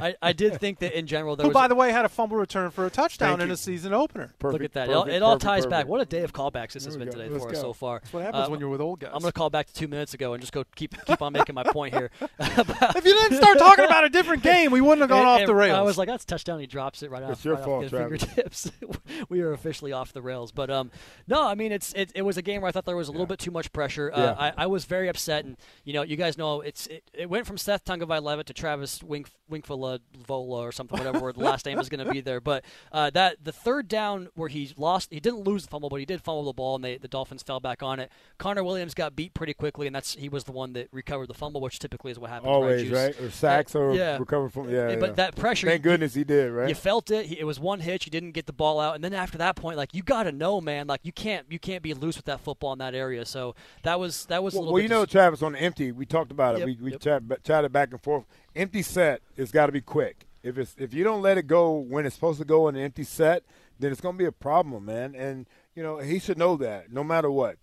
I, 0.01 0.14
I 0.22 0.32
did 0.32 0.61
think 0.61 0.78
that 0.80 0.97
in 0.99 1.07
general 1.07 1.36
there 1.36 1.44
Who, 1.44 1.49
was 1.49 1.55
by 1.55 1.68
the 1.68 1.74
way, 1.74 1.90
had 1.92 2.05
a 2.05 2.09
fumble 2.09 2.36
return 2.36 2.70
for 2.70 2.86
a 2.86 2.90
touchdown 2.90 3.40
in 3.40 3.51
a 3.51 3.57
season 3.57 3.92
opener. 3.94 4.32
Perfect, 4.38 4.53
Look 4.62 4.64
at 4.64 4.72
that. 4.74 4.88
perfect, 4.88 4.90
it, 4.90 4.94
all- 5.12 5.16
it 5.16 5.22
all 5.22 5.32
perfect, 5.34 5.42
ties 5.44 5.57
perfect. 5.64 5.70
back. 5.70 5.86
What 5.88 6.01
a 6.01 6.05
day 6.05 6.22
of 6.22 6.32
callbacks 6.32 6.72
this 6.72 6.84
has 6.84 6.97
There 6.97 7.01
we 7.01 7.05
been 7.07 7.14
go. 7.14 7.18
today 7.22 7.32
Let's 7.32 7.44
for 7.44 7.51
us 7.53 7.61
so 7.61 7.72
far. 7.72 8.01
That's 8.01 8.12
what 8.12 8.22
happens 8.24 8.44
Um, 8.47 8.51
when 8.51 8.61
you're 8.61 8.68
with 8.68 8.80
old 8.80 9.01
guys. 9.01 9.11
I'm 9.14 9.20
going 9.20 9.32
to 9.32 9.38
call 9.38 9.51
back 9.51 9.66
to 9.68 9.74
two 9.74 9.88
minutes 9.88 10.14
ago 10.14 10.34
and 10.34 10.40
just 10.40 10.53
go 10.53 10.64
keep 10.74 10.94
keep 11.07 11.22
on 11.22 11.32
making 11.32 11.55
my 11.55 11.62
point 11.64 11.94
here. 11.94 12.11
if 12.40 13.05
you 13.05 13.12
didn't 13.14 13.36
start 13.38 13.59
talking 13.59 13.84
about 13.84 14.05
a 14.05 14.09
different 14.09 14.42
game, 14.42 14.70
we 14.70 14.80
wouldn't 14.80 15.01
have 15.01 15.09
gone 15.11 15.20
And- 15.20 15.28
off 15.28 15.40
and 15.40 15.49
the 15.49 15.55
rails. 15.55 15.76
I 15.78 15.82
was 15.82 15.97
like, 15.99 16.09
that's 16.09 16.24
a 16.24 16.26
touchdown. 16.26 16.61
He 16.61 16.66
drops 16.66 17.03
it 17.03 17.11
right 17.11 17.22
off, 17.22 17.32
It's 17.32 17.44
your 17.44 17.55
right 17.55 17.64
fault, 17.64 17.76
off 17.76 17.82
his 17.84 17.90
Travis. 17.90 18.24
fingertips. 18.24 18.70
we 19.28 19.40
are 19.40 19.53
officially 19.53 19.92
off 19.92 20.12
the 20.12 20.22
rails. 20.22 20.53
But 20.53 20.70
um, 20.70 20.90
no, 21.26 21.42
I 21.47 21.55
mean, 21.55 21.72
it's 21.72 21.92
it, 21.94 22.12
it 22.14 22.22
was 22.22 22.36
a 22.36 22.42
game 22.42 22.61
where 22.62 22.68
I 22.68 22.72
thought 22.72 22.84
there 22.84 22.97
was 22.97 23.09
a 23.09 23.12
little 23.12 23.26
bit 23.26 23.38
too 23.38 23.51
much 23.51 23.72
pressure. 23.72 24.11
Uh, 24.12 24.20
Yeah. 24.20 24.32
I, 24.38 24.53
I 24.64 24.66
was 24.66 24.84
very 24.84 25.09
upset, 25.09 25.44
and 25.44 25.57
you 25.84 25.92
know, 25.92 26.03
you 26.03 26.16
guys 26.16 26.36
know 26.36 26.61
it's 26.61 26.86
it, 26.88 27.05
it 27.14 27.30
went 27.30 27.47
from 27.47 27.57
Seth 27.59 27.84
Tungavailevitt 27.84 28.44
to 28.44 28.55
Travis 28.55 29.03
Wink 29.03 29.30
Winkful 29.49 29.78
Villa 29.87 30.01
Vola 30.26 30.62
or 30.62 30.72
something, 30.72 30.99
whatever 30.99 31.20
word 31.20 31.37
the 31.37 31.41
last 31.45 31.66
name 31.66 31.78
is 31.78 31.89
going 31.89 32.05
to 32.05 32.11
be 32.11 32.20
there. 32.20 32.41
But 32.41 32.64
uh, 32.93 33.11
that 33.11 33.45
the 33.45 33.53
third 33.53 33.89
down 33.89 34.28
where 34.34 34.49
he 34.49 34.72
lost, 34.76 35.12
he 35.12 35.20
didn't 35.20 35.41
lose 35.41 35.64
the 35.64 35.70
fumble, 35.70 35.89
but 35.89 35.97
he 35.97 36.07
did 36.07 36.22
fumble 36.22 36.45
the 36.45 36.53
ball, 36.53 36.76
and 36.76 36.84
they, 36.84 36.97
the 36.99 37.09
Dolphins 37.09 37.43
fell 37.43 37.61
back 37.61 37.82
on 37.82 38.01
it. 38.01 38.11
Connor 38.39 38.64
Williams 38.64 38.95
got 38.95 39.14
beat 39.14 39.34
pretty 39.34 39.55
quickly, 39.55 39.87
and 39.87 39.95
that's 39.95 40.14
he 40.14 40.28
was 40.28 40.45
the 40.45 40.53
one 40.53 40.72
that 40.74 40.89
recovered 40.93 41.28
the 41.28 41.34
fumble, 41.34 41.61
which 41.61 41.78
typically 41.78 42.12
is 42.12 42.18
what 42.18 42.30
happens. 42.30 42.49
Always, 42.49 42.91
right? 42.91 43.16
right? 43.16 43.20
Or 43.20 43.30
sacks 43.30 43.74
or 43.74 43.95
yeah. 43.95 44.18
recover 44.18 44.49
from 44.49 44.68
yeah. 44.68 44.97
But 44.97 45.11
yeah. 45.11 45.14
that 45.14 45.37
pressure. 45.37 45.68
Thank 45.68 45.82
goodness 45.82 46.14
he 46.14 46.24
did, 46.24 46.51
right? 46.51 46.68
You 46.68 46.74
felt 46.74 47.11
it. 47.11 47.26
He, 47.26 47.39
it 47.39 47.45
was 47.45 47.61
one 47.61 47.80
hitch. 47.80 48.05
He 48.05 48.11
didn't 48.11 48.32
get 48.32 48.47
the 48.47 48.53
ball 48.53 48.80
out, 48.80 48.95
and 48.95 49.05
then 49.05 49.14
after 49.14 49.39
that 49.39 49.57
point, 49.57 49.76
like 49.76 49.95
you 49.95 50.03
got 50.03 50.24
to 50.24 50.32
know, 50.32 50.61
man, 50.61 50.87
like 50.87 51.01
you 51.05 51.12
can't 51.12 51.47
you 51.51 51.59
can't 51.59 51.82
be 51.82 51.95
loose 51.95 52.16
with 52.16 52.26
that 52.26 52.41
football 52.41 52.72
in 52.72 52.78
that 52.78 52.95
area. 52.95 53.24
So 53.24 53.55
that 53.82 53.99
was 54.01 54.26
that 54.26 54.43
was 54.43 54.55
a 54.55 54.59
Well, 54.59 54.62
little 54.64 54.74
well 54.74 54.82
you 54.82 54.89
know, 54.89 55.05
dis- 55.05 55.12
Travis, 55.12 55.43
on 55.43 55.53
the 55.53 55.61
empty, 55.61 55.93
we 55.93 56.07
talked 56.07 56.30
about 56.30 56.57
it. 56.57 56.59
Yep, 56.61 56.66
we 56.66 56.78
we 56.80 56.91
yep. 56.93 57.01
chat, 57.01 57.45
chatted 57.45 57.72
back 57.72 57.93
and 57.93 58.03
forth. 58.03 58.24
Empty 58.57 58.82
set, 58.82 59.20
it's 59.36 59.52
got 59.52 59.66
to 59.66 59.72
be 59.72 59.80
quick. 59.80 60.26
If 60.42 60.59
it's 60.59 60.74
if 60.78 60.94
you 60.94 61.04
don't 61.04 61.22
let 61.22 61.38
it 61.38 61.46
go 61.46 61.72
when 61.72 62.07
it's 62.07 62.14
supposed 62.14 62.38
to 62.38 62.44
go 62.44 62.68
in 62.68 62.76
an 62.76 62.82
empty 62.82 63.04
set, 63.04 63.44
then 63.78 63.92
it's 63.92 64.00
going 64.00 64.14
to 64.14 64.18
be 64.18 64.26
a 64.26 64.32
problem, 64.32 64.86
man. 64.86 65.14
And 65.14 65.46
you 65.74 65.82
know 65.82 65.98
he 65.98 66.18
should 66.18 66.38
know 66.38 66.57
that 66.57 66.90
no 66.90 67.04
matter 67.04 67.30
what. 67.30 67.57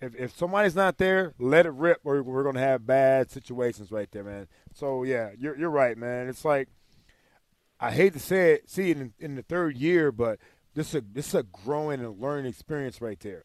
If 0.00 0.14
if 0.14 0.36
somebody's 0.36 0.76
not 0.76 0.98
there, 0.98 1.34
let 1.38 1.66
it 1.66 1.72
rip, 1.72 2.00
or 2.04 2.22
we're 2.22 2.44
going 2.44 2.54
to 2.54 2.60
have 2.60 2.86
bad 2.86 3.30
situations 3.30 3.90
right 3.90 4.10
there, 4.10 4.24
man. 4.24 4.46
So 4.72 5.02
yeah, 5.02 5.30
you're 5.36 5.58
you're 5.58 5.70
right, 5.70 5.98
man. 5.98 6.28
It's 6.28 6.44
like 6.44 6.68
I 7.80 7.90
hate 7.90 8.12
to 8.14 8.20
say 8.20 8.54
it, 8.54 8.70
see 8.70 8.90
it 8.90 8.98
in, 8.98 9.12
in 9.18 9.34
the 9.34 9.42
third 9.42 9.76
year, 9.76 10.10
but 10.12 10.38
this 10.74 10.88
is 10.90 10.94
a 10.96 11.04
this 11.12 11.28
is 11.28 11.34
a 11.34 11.42
growing 11.42 12.00
and 12.00 12.20
learning 12.20 12.46
experience 12.46 13.00
right 13.00 13.18
there. 13.20 13.42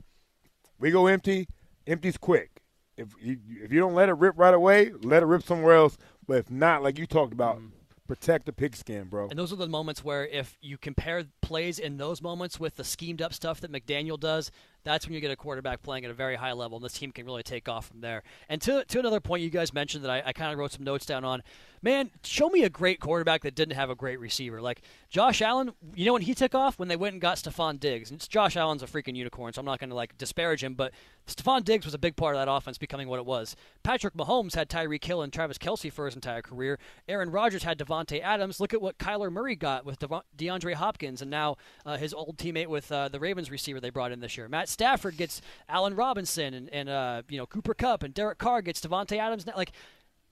We 0.79 0.91
go 0.91 1.07
empty, 1.07 1.47
empty's 1.87 2.17
quick. 2.17 2.61
If 2.95 3.09
you 3.19 3.37
if 3.61 3.71
you 3.71 3.79
don't 3.79 3.95
let 3.95 4.09
it 4.09 4.13
rip 4.13 4.35
right 4.37 4.53
away, 4.53 4.91
let 5.01 5.23
it 5.23 5.25
rip 5.25 5.43
somewhere 5.43 5.75
else. 5.75 5.97
But 6.27 6.37
if 6.37 6.51
not, 6.51 6.83
like 6.83 6.97
you 6.97 7.05
talked 7.05 7.33
about, 7.33 7.57
mm-hmm. 7.57 7.67
protect 8.07 8.45
the 8.45 8.53
pigskin, 8.53 9.05
bro. 9.05 9.29
And 9.29 9.37
those 9.37 9.51
are 9.51 9.57
the 9.57 9.67
moments 9.67 10.03
where 10.03 10.25
if 10.25 10.57
you 10.61 10.77
compare 10.77 11.25
plays 11.43 11.77
in 11.77 11.97
those 11.97 12.21
moments 12.21 12.59
with 12.59 12.77
the 12.77 12.83
schemed 12.83 13.21
up 13.21 13.33
stuff 13.33 13.61
that 13.61 13.71
McDaniel 13.71 14.19
does, 14.19 14.49
that's 14.83 15.05
when 15.05 15.13
you 15.13 15.21
get 15.21 15.31
a 15.31 15.35
quarterback 15.35 15.81
playing 15.81 16.03
at 16.03 16.11
a 16.11 16.13
very 16.13 16.35
high 16.35 16.51
level, 16.51 16.77
and 16.77 16.83
this 16.83 16.93
team 16.93 17.11
can 17.11 17.25
really 17.25 17.43
take 17.43 17.69
off 17.69 17.87
from 17.87 18.01
there. 18.01 18.23
And 18.49 18.61
to, 18.63 18.83
to 18.83 18.99
another 18.99 19.19
point 19.19 19.43
you 19.43 19.49
guys 19.49 19.73
mentioned 19.73 20.03
that 20.03 20.11
I, 20.11 20.23
I 20.25 20.33
kind 20.33 20.51
of 20.51 20.57
wrote 20.57 20.73
some 20.73 20.83
notes 20.83 21.05
down 21.05 21.23
on, 21.23 21.43
man, 21.81 22.11
show 22.23 22.49
me 22.49 22.63
a 22.63 22.69
great 22.69 22.99
quarterback 22.99 23.43
that 23.43 23.55
didn't 23.55 23.75
have 23.75 23.89
a 23.89 23.95
great 23.95 24.19
receiver. 24.19 24.61
Like 24.61 24.81
Josh 25.09 25.41
Allen, 25.41 25.71
you 25.95 26.05
know 26.05 26.13
when 26.13 26.21
he 26.21 26.33
took 26.33 26.55
off? 26.55 26.79
When 26.79 26.87
they 26.87 26.95
went 26.95 27.13
and 27.13 27.21
got 27.21 27.37
Stefon 27.37 27.79
Diggs. 27.79 28.11
And 28.11 28.27
Josh 28.29 28.57
Allen's 28.57 28.83
a 28.83 28.87
freaking 28.87 29.15
unicorn, 29.15 29.53
so 29.53 29.59
I'm 29.59 29.65
not 29.65 29.79
going 29.79 29.89
to 29.89 29.95
like 29.95 30.17
disparage 30.17 30.63
him, 30.63 30.73
but 30.73 30.91
Stefon 31.27 31.63
Diggs 31.63 31.85
was 31.85 31.93
a 31.93 31.99
big 31.99 32.17
part 32.17 32.35
of 32.35 32.41
that 32.45 32.51
offense 32.51 32.77
becoming 32.77 33.07
what 33.07 33.19
it 33.19 33.25
was. 33.25 33.55
Patrick 33.83 34.15
Mahomes 34.15 34.55
had 34.55 34.69
Tyreek 34.69 35.03
Hill 35.03 35.21
and 35.21 35.31
Travis 35.31 35.57
Kelce 35.57 35.91
for 35.91 36.05
his 36.05 36.15
entire 36.15 36.41
career. 36.41 36.77
Aaron 37.07 37.31
Rodgers 37.31 37.63
had 37.63 37.77
Davante 37.77 38.21
Adams. 38.21 38.59
Look 38.59 38.73
at 38.73 38.81
what 38.81 38.97
Kyler 38.97 39.31
Murray 39.31 39.55
got 39.55 39.85
with 39.85 39.99
DeAndre 40.37 40.73
Hopkins, 40.73 41.21
and 41.21 41.31
now 41.33 41.57
uh, 41.85 41.97
his 41.97 42.13
old 42.13 42.37
teammate 42.37 42.67
with 42.67 42.91
uh, 42.91 43.09
the 43.09 43.19
Ravens 43.19 43.51
receiver 43.51 43.79
they 43.79 43.89
brought 43.89 44.11
in 44.11 44.19
this 44.21 44.37
year. 44.37 44.47
Matt 44.47 44.69
Stafford 44.69 45.17
gets 45.17 45.41
Allen 45.67 45.95
Robinson, 45.95 46.53
and, 46.53 46.69
and 46.69 46.87
uh, 46.87 47.23
you 47.27 47.37
know 47.37 47.45
Cooper 47.45 47.73
Kupp, 47.73 48.03
and 48.03 48.13
Derek 48.13 48.37
Carr 48.37 48.61
gets 48.61 48.79
Davante 48.79 49.17
Adams. 49.17 49.45
Like 49.57 49.73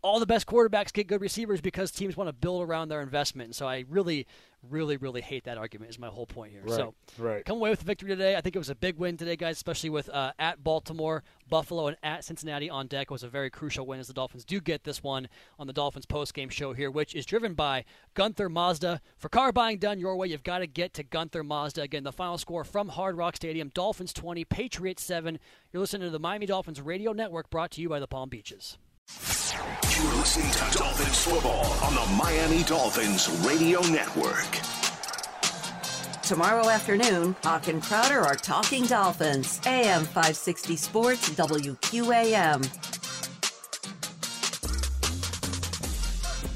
all 0.04 0.20
the 0.20 0.26
best 0.26 0.48
quarterbacks 0.48 0.92
get 0.92 1.08
good 1.08 1.22
receivers 1.22 1.62
because 1.62 1.92
teams 1.92 2.18
want 2.18 2.28
to 2.28 2.34
build 2.34 2.64
around 2.64 2.90
their 2.90 3.02
investment. 3.02 3.48
And 3.48 3.56
so 3.56 3.68
I 3.68 3.86
really, 3.88 4.26
really, 4.68 4.98
really 4.98 5.22
hate 5.22 5.44
that 5.44 5.58
argument. 5.58 5.92
Is 5.92 6.00
my 6.00 6.08
whole 6.08 6.26
point 6.26 6.52
here. 6.52 6.64
Right, 6.64 6.76
So 6.76 6.96
right. 7.20 7.46
come 7.46 7.58
away 7.58 7.70
with 7.70 7.80
the 7.80 7.86
victory 7.86 8.10
today. 8.10 8.36
I 8.36 8.42
think 8.42 8.56
it 8.56 8.60
was 8.60 8.70
a 8.70 8.76
big 8.76 8.98
win 8.98 9.16
today, 9.18 9.36
guys, 9.36 9.58
especially 9.58 9.92
with 9.92 10.10
uh, 10.10 10.32
at 10.40 10.64
Baltimore, 10.64 11.24
Buffalo, 11.50 11.88
and 11.88 11.98
at 12.02 12.26
Cincinnati 12.26 12.70
on 12.70 12.88
deck. 12.88 13.08
It 13.08 13.12
was 13.12 13.22
a 13.24 13.30
very 13.30 13.52
crucial 13.52 13.86
win 13.86 14.00
as 14.00 14.08
the 14.08 14.14
Dolphins 14.14 14.44
do 14.44 14.60
get 14.60 14.84
this 14.84 15.04
one 15.04 15.28
on 15.60 15.68
the 15.68 15.74
Dolphins 15.74 16.08
post-game 16.08 16.50
show 16.50 16.74
here, 16.74 16.90
which 16.90 17.14
is 17.14 17.26
driven 17.26 17.54
by 17.54 17.86
Gunther 18.16 18.50
Mazda. 18.50 19.02
For 19.18 19.30
car 19.30 19.52
buying 19.52 19.78
done 19.78 20.00
your 20.00 20.16
way, 20.16 20.28
you've 20.28 20.44
got 20.44 20.60
to 20.60 20.68
get 20.68 20.94
to 20.96 21.04
Gunther 21.04 21.44
Mazda. 21.44 21.84
Again, 21.84 22.04
the 22.04 22.12
final 22.12 22.40
score 22.40 22.64
from 22.64 22.90
Hard 22.90 23.18
Rock 23.18 23.36
Stadium: 23.36 23.70
Dolphins 23.74 24.14
20, 24.14 24.46
Patriots 24.46 25.04
7. 25.04 25.38
You're 25.72 25.82
listening 25.82 26.08
to 26.08 26.12
the 26.12 26.20
Miami 26.20 26.48
Dolphins 26.48 26.82
Radio 26.82 27.14
Network, 27.14 27.52
brought 27.52 27.72
to 27.72 27.82
you 27.82 27.90
by 27.90 28.00
the 28.00 28.08
Palm 28.08 28.30
Beaches. 28.30 28.78
You're 29.96 30.14
listening 30.16 30.52
to 30.52 30.78
Dolphins 30.78 31.24
football 31.24 31.66
on 31.84 31.96
the 31.96 32.06
Miami 32.16 32.64
Dolphins 32.64 33.30
Radio 33.46 33.82
Network. 33.82 34.60
Tomorrow 36.24 36.70
afternoon, 36.70 37.36
Hawk 37.44 37.68
and 37.68 37.84
Crowder 37.84 38.22
are 38.22 38.36
talking 38.36 38.86
Dolphins. 38.86 39.60
AM 39.66 40.06
560 40.06 40.76
Sports, 40.78 41.30
WQAM. 41.32 43.01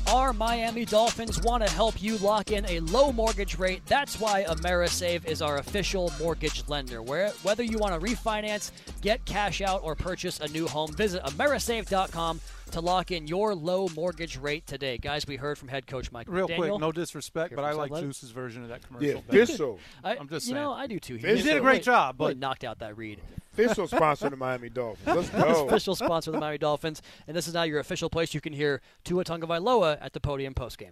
Our 0.07 0.33
Miami 0.33 0.85
Dolphins 0.85 1.41
want 1.41 1.65
to 1.65 1.71
help 1.71 1.99
you 2.01 2.17
lock 2.19 2.51
in 2.51 2.63
a 2.67 2.79
low 2.81 3.11
mortgage 3.11 3.57
rate. 3.57 3.81
That's 3.87 4.19
why 4.19 4.43
Amerisave 4.43 5.25
is 5.25 5.41
our 5.41 5.57
official 5.57 6.11
mortgage 6.19 6.63
lender. 6.67 7.01
Where 7.01 7.29
whether 7.41 7.63
you 7.63 7.79
want 7.79 7.99
to 7.99 8.07
refinance, 8.07 8.69
get 9.01 9.25
cash 9.25 9.61
out, 9.61 9.81
or 9.83 9.95
purchase 9.95 10.39
a 10.39 10.47
new 10.49 10.67
home, 10.67 10.93
visit 10.93 11.23
Amerisave.com 11.23 12.39
to 12.71 12.81
lock 12.81 13.11
in 13.11 13.27
your 13.27 13.55
low 13.55 13.87
mortgage 13.95 14.37
rate 14.37 14.65
today. 14.67 14.97
Guys, 14.97 15.25
we 15.27 15.35
heard 15.35 15.57
from 15.57 15.67
head 15.69 15.87
coach 15.87 16.11
Mike 16.11 16.27
Real 16.29 16.47
McDaniel. 16.47 16.55
quick, 16.57 16.79
no 16.79 16.91
disrespect, 16.91 17.51
Here 17.51 17.55
but 17.55 17.65
I 17.65 17.71
like 17.73 17.91
South 17.91 18.01
Juice's 18.01 18.31
version 18.31 18.63
of 18.63 18.69
that 18.69 18.85
commercial. 18.85 19.07
Yeah, 19.07 19.21
better. 19.27 19.43
official. 19.43 19.79
I, 20.03 20.17
I'm 20.17 20.27
just 20.27 20.47
you 20.47 20.53
saying. 20.53 20.63
know, 20.63 20.71
I 20.73 20.87
do 20.87 20.99
too. 20.99 21.15
He 21.15 21.21
did 21.21 21.57
a 21.57 21.61
great 21.61 21.83
job, 21.83 22.15
really 22.19 22.33
but 22.33 22.39
knocked 22.39 22.63
out 22.63 22.79
that 22.79 22.97
read. 22.97 23.21
Official 23.53 23.87
sponsor 23.87 24.25
of 24.25 24.31
the 24.31 24.37
Miami 24.37 24.69
Dolphins. 24.69 25.15
Let's 25.15 25.29
go. 25.43 25.67
official 25.67 25.95
sponsor 25.95 26.31
of 26.31 26.33
the 26.33 26.39
Miami 26.39 26.57
Dolphins, 26.57 27.01
and 27.27 27.37
this 27.37 27.47
is 27.47 27.53
now 27.53 27.63
your 27.63 27.79
official 27.79 28.09
place 28.09 28.33
you 28.33 28.41
can 28.41 28.51
hear 28.53 28.81
Tua 29.05 29.23
Tagovailoa 29.23 29.97
at 30.01 30.11
the 30.13 30.19
podium 30.19 30.53
postgame. 30.53 30.91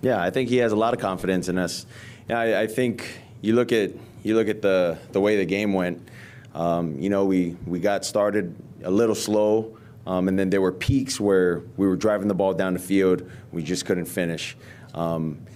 Yeah, 0.00 0.20
I 0.22 0.30
think 0.30 0.48
he 0.48 0.56
has 0.56 0.72
a 0.72 0.76
lot 0.76 0.94
of 0.94 1.00
confidence 1.00 1.48
in 1.48 1.58
us. 1.58 1.86
Yeah, 2.28 2.40
I, 2.40 2.62
I 2.62 2.66
think 2.66 3.06
you 3.42 3.54
look 3.54 3.70
at 3.72 3.92
you 4.22 4.34
look 4.34 4.48
at 4.48 4.62
the 4.62 4.98
the 5.12 5.20
way 5.20 5.36
the 5.36 5.44
game 5.44 5.72
went. 5.74 6.08
Um, 6.54 6.98
you 6.98 7.10
know, 7.10 7.24
we 7.26 7.56
we 7.66 7.80
got 7.80 8.04
started 8.04 8.54
a 8.82 8.90
little 8.90 9.14
slow, 9.14 9.76
um, 10.06 10.28
and 10.28 10.38
then 10.38 10.50
there 10.50 10.60
were 10.60 10.72
peaks 10.72 11.18
where 11.18 11.62
we 11.76 11.86
were 11.86 11.96
driving 11.96 12.28
the 12.28 12.34
ball 12.34 12.54
down 12.54 12.74
the 12.74 12.80
field, 12.80 13.28
we 13.52 13.62
just 13.62 13.86
couldn't 13.86 14.06
finish. 14.06 14.56
Um, 14.94 15.46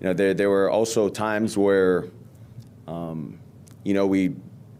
you 0.00 0.06
know, 0.06 0.12
there 0.12 0.34
there 0.34 0.50
were 0.50 0.70
also 0.70 1.08
times 1.08 1.56
where, 1.56 2.06
um, 2.86 3.38
you 3.84 3.94
know, 3.94 4.06
we 4.06 4.34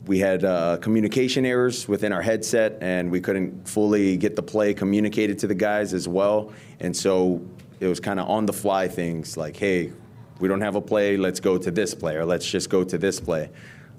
we 0.07 0.19
had 0.19 0.45
uh, 0.45 0.77
communication 0.79 1.45
errors 1.45 1.89
within 1.89 2.13
our 2.13 2.23
headset, 2.23 2.79
and 2.81 3.11
we 3.11 3.21
couldn't 3.21 3.69
fully 3.69 4.17
get 4.17 4.37
the 4.37 4.43
play 4.43 4.73
communicated 4.75 5.39
to 5.41 5.47
the 5.47 5.55
guys 5.55 5.95
as 5.95 6.07
well. 6.07 6.53
And 6.81 6.97
so 6.97 7.43
it 7.81 7.87
was 7.89 8.01
kind 8.01 8.21
of 8.21 8.29
on 8.29 8.47
the 8.47 8.53
fly 8.53 8.89
things 8.89 9.37
like, 9.37 9.57
hey, 9.57 9.93
we 10.39 10.49
don't 10.49 10.61
have 10.61 10.77
a 10.77 10.81
play, 10.81 11.17
let's 11.17 11.41
go 11.41 11.59
to 11.59 11.71
this 11.71 11.95
play, 11.95 12.15
or 12.15 12.25
let's 12.25 12.47
just 12.49 12.71
go 12.71 12.85
to 12.85 12.99
this 12.99 13.19
play. 13.19 13.51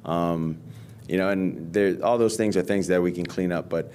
Um, 0.06 0.60
you 1.08 1.18
know, 1.18 1.30
and 1.30 1.74
there, 1.74 1.98
all 2.04 2.18
those 2.18 2.38
things 2.38 2.56
are 2.58 2.62
things 2.62 2.88
that 2.88 3.02
we 3.02 3.12
can 3.12 3.26
clean 3.26 3.52
up. 3.52 3.70
But 3.70 3.92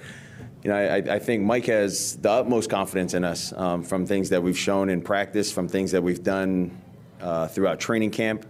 you 0.63 0.69
know, 0.71 0.77
I, 0.77 0.95
I 1.15 1.19
think 1.19 1.43
Mike 1.43 1.65
has 1.65 2.15
the 2.17 2.31
utmost 2.31 2.69
confidence 2.69 3.13
in 3.13 3.25
us 3.25 3.51
um, 3.53 3.83
from 3.83 4.05
things 4.05 4.29
that 4.29 4.41
we've 4.41 4.57
shown 4.57 4.89
in 4.89 5.01
practice, 5.01 5.51
from 5.51 5.67
things 5.67 5.91
that 5.91 6.01
we've 6.01 6.23
done 6.23 6.79
uh, 7.21 7.47
throughout 7.47 7.79
training 7.79 8.11
camp, 8.11 8.45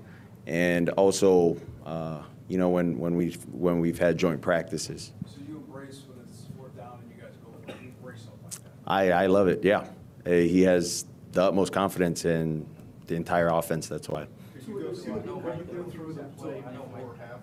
and 0.46 0.90
also, 0.90 1.58
uh, 1.86 2.22
you 2.48 2.60
know, 2.60 2.70
when, 2.70 3.00
when 3.00 3.16
we've 3.16 3.44
when 3.52 3.80
we've 3.80 3.98
had 3.98 4.18
joint 4.18 4.42
practices. 4.42 5.12
So 5.26 5.38
you 5.48 5.56
embrace 5.56 6.04
when 6.08 6.24
it's 6.28 6.46
fourth 6.56 6.78
down 6.78 7.00
and 7.02 7.12
you 7.16 7.24
guys 7.24 7.34
go 7.44 7.52
for 7.52 7.72
it. 7.72 7.82
You 7.82 7.90
embrace 7.90 8.22
something 8.22 8.44
like 8.44 8.54
that. 8.64 8.92
I, 8.92 9.24
I 9.24 9.26
love 9.26 9.48
it. 9.48 9.64
Yeah, 9.64 9.88
Uh, 10.26 10.32
he 10.32 10.62
has 10.64 11.06
the 11.32 11.42
utmost 11.44 11.74
confidence 11.74 12.26
in 12.26 12.68
the 13.08 13.16
entire 13.16 13.48
offense. 13.48 13.88
That's 13.88 14.08
why. 14.08 14.28
You 14.68 14.80
go 14.80 15.36
when 15.38 15.58
you 15.58 15.64
go 15.64 15.84
through 15.90 16.14
the 16.14 16.24
play 16.24 16.62
before 16.62 17.16
half, 17.20 17.40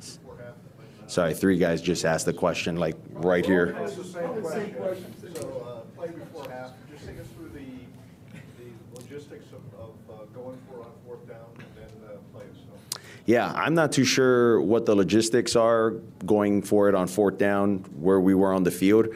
before 0.00 0.36
half. 0.38 1.10
Sorry, 1.10 1.34
three 1.34 1.58
guys 1.58 1.82
just 1.82 2.04
asked 2.04 2.26
the 2.26 2.32
question 2.32 2.76
like 2.76 2.96
right 3.14 3.44
here. 3.44 3.76
It's 3.80 3.96
the 3.96 4.04
same 4.04 4.74
question. 4.74 5.34
So, 5.34 5.66
uh, 5.66 5.96
play 5.96 6.08
before 6.08 6.50
half, 6.50 6.72
just 6.92 7.06
take 7.06 7.18
us 7.20 7.26
through 7.36 7.50
the, 7.50 8.38
the 8.58 9.00
logistics 9.00 9.46
of, 9.52 9.80
of 9.80 9.90
uh, 10.10 10.24
going 10.34 10.58
for 10.68 10.80
on 10.80 10.90
fourth 11.06 11.26
down 11.28 11.46
and 11.58 11.66
then 11.76 12.08
uh, 12.08 12.16
play 12.32 12.44
itself. 12.44 13.02
Yeah, 13.26 13.52
I'm 13.52 13.74
not 13.74 13.92
too 13.92 14.04
sure 14.04 14.60
what 14.60 14.86
the 14.86 14.94
logistics 14.94 15.56
are 15.56 15.92
going 16.26 16.62
for 16.62 16.88
it 16.88 16.94
on 16.94 17.06
fourth 17.06 17.38
down 17.38 17.78
where 17.98 18.20
we 18.20 18.34
were 18.34 18.52
on 18.52 18.64
the 18.64 18.70
field, 18.70 19.08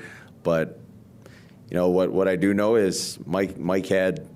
but 0.43 0.81
you 1.71 1.77
know 1.77 1.89
what 1.89 2.11
what 2.11 2.29
I 2.29 2.37
do 2.37 2.55
know 2.55 2.77
is 2.77 3.19
Mike 3.27 3.59
Mike 3.59 3.87
had 3.87 4.27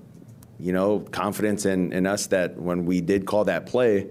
you 0.59 0.73
know 0.73 1.01
confidence 1.01 1.65
in, 1.65 1.93
in 1.93 2.07
us 2.07 2.27
that 2.29 2.59
when 2.59 2.85
we 2.85 3.01
did 3.01 3.25
call 3.25 3.45
that 3.45 3.65
play, 3.65 4.09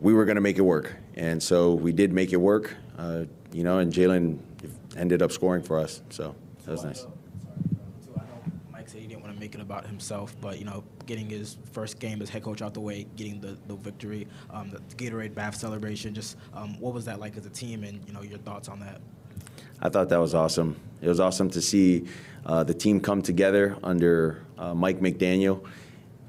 we 0.00 0.12
were 0.12 0.24
going 0.24 0.36
to 0.36 0.42
make 0.42 0.58
it 0.58 0.62
work, 0.62 0.96
and 1.14 1.40
so 1.40 1.74
we 1.74 1.92
did 1.92 2.12
make 2.12 2.32
it 2.32 2.38
work. 2.38 2.74
Uh, 2.98 3.24
you 3.56 3.64
know, 3.64 3.78
and 3.78 3.90
Jalen 3.90 4.38
ended 4.98 5.22
up 5.22 5.32
scoring 5.32 5.62
for 5.62 5.78
us, 5.78 6.02
so 6.10 6.34
that 6.66 6.72
was 6.72 6.84
nice. 6.84 7.06
Mike 8.70 8.86
said 8.86 9.00
he 9.00 9.06
didn't 9.06 9.22
want 9.22 9.32
to 9.32 9.40
make 9.40 9.54
it 9.54 9.62
about 9.62 9.86
himself, 9.86 10.36
but 10.42 10.58
you 10.58 10.66
know, 10.66 10.84
getting 11.06 11.30
his 11.30 11.56
first 11.72 11.98
game 11.98 12.20
as 12.20 12.28
head 12.28 12.42
coach 12.42 12.60
out 12.60 12.74
the 12.74 12.80
way, 12.80 13.06
getting 13.16 13.40
the, 13.40 13.56
the 13.66 13.74
victory, 13.76 14.28
um, 14.50 14.70
the 14.70 14.78
Gatorade 14.96 15.34
bath 15.34 15.54
celebration, 15.54 16.14
just 16.14 16.36
um, 16.52 16.78
what 16.78 16.92
was 16.92 17.06
that 17.06 17.18
like 17.18 17.38
as 17.38 17.46
a 17.46 17.50
team, 17.50 17.82
and 17.82 18.06
you 18.06 18.12
know, 18.12 18.20
your 18.20 18.38
thoughts 18.40 18.68
on 18.68 18.78
that? 18.80 19.00
I 19.80 19.88
thought 19.88 20.10
that 20.10 20.20
was 20.20 20.34
awesome. 20.34 20.78
It 21.00 21.08
was 21.08 21.18
awesome 21.18 21.48
to 21.50 21.62
see 21.62 22.04
uh, 22.44 22.62
the 22.62 22.74
team 22.74 23.00
come 23.00 23.22
together 23.22 23.78
under 23.82 24.44
uh, 24.58 24.74
Mike 24.74 25.00
McDaniel. 25.00 25.66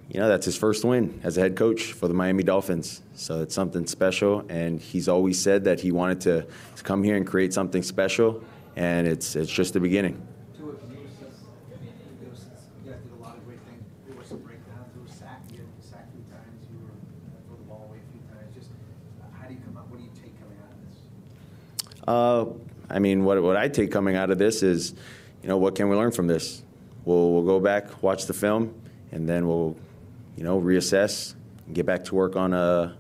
You 0.10 0.22
know, 0.22 0.30
that's 0.30 0.45
his 0.45 0.55
first 0.55 0.86
win 0.86 1.20
as 1.24 1.38
a 1.38 1.41
head 1.41 1.58
coach 1.58 1.91
for 1.91 2.08
the 2.08 2.14
Miami 2.14 2.41
Dolphins. 2.41 3.01
So 3.14 3.41
it's 3.41 3.53
something 3.53 3.86
special. 3.86 4.45
And 4.47 4.80
he's 4.80 5.10
always 5.10 5.39
said 5.39 5.66
that 5.66 5.82
he 5.82 5.91
wanted 5.91 6.22
to, 6.22 6.47
to 6.78 6.84
come 6.84 7.03
here 7.03 7.18
and 7.18 7.28
create 7.28 7.53
something 7.53 7.84
special. 7.84 8.41
And 8.78 9.05
it's, 9.05 9.36
it's 9.36 9.51
just 9.51 9.74
the 9.74 9.82
beginning. 9.82 10.26
You? 10.58 10.70
I 10.70 10.93
mean, 10.93 11.03
there 12.22 12.30
was, 12.30 12.45
you 12.86 12.91
guys 12.91 13.01
did 13.01 13.20
a 13.20 13.22
lot 13.22 13.36
of 13.36 13.45
great 13.45 13.60
things. 13.68 13.84
There 14.08 14.16
was 14.16 14.28
some 14.28 14.38
breakdowns. 14.39 14.93
There 14.93 15.03
was 15.03 15.12
sack. 15.12 15.41
You 15.51 15.60
had 15.60 15.68
sacked 15.84 16.14
three 16.14 16.24
times. 16.32 16.55
You 16.72 16.80
were 16.80 17.58
the 17.58 17.64
ball 17.64 17.88
away 17.89 17.97
a 17.97 18.12
few 18.12 18.22
times. 18.32 18.55
Just 18.55 18.70
how 19.38 19.47
do 19.47 19.53
you 19.55 19.60
come 19.60 19.76
out? 19.76 19.89
What 19.89 19.97
do 19.97 20.05
you 20.05 20.12
take 20.16 20.39
coming 20.39 20.58
out 20.64 20.72
of 20.72 20.80
this? 20.88 22.08
Uh, 22.08 22.93
I 22.95 22.99
mean, 22.99 23.26
what, 23.26 23.43
what 23.43 23.58
I 23.58 23.68
take 23.68 23.91
coming 23.91 24.16
out 24.16 24.32
of 24.32 24.38
this 24.38 24.64
is, 24.64 24.93
you 25.43 25.49
know, 25.49 25.58
what 25.58 25.76
can 25.76 25.89
we 25.89 25.97
learn 25.97 26.12
from 26.12 26.28
this? 26.28 26.62
We'll, 27.03 27.34
we'll 27.34 27.43
go 27.43 27.60
back, 27.60 28.01
watch 28.01 28.26
the 28.26 28.34
film, 28.34 28.74
and 29.12 29.28
then 29.28 29.47
we'll, 29.47 29.76
you 30.38 30.44
know, 30.44 30.62
reassess 30.62 31.36
and 31.66 31.76
get 31.76 31.86
back 31.86 32.04
to 32.06 32.16
work 32.16 32.36
on 32.36 32.54
uh, 32.54 32.96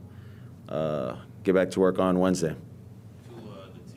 uh, 0.67 1.15
get 1.43 1.55
back 1.55 1.71
to 1.71 1.79
work 1.79 1.99
on 1.99 2.19
Wednesday. 2.19 2.55
So 3.29 3.49
uh 3.51 3.67
the 3.73 3.93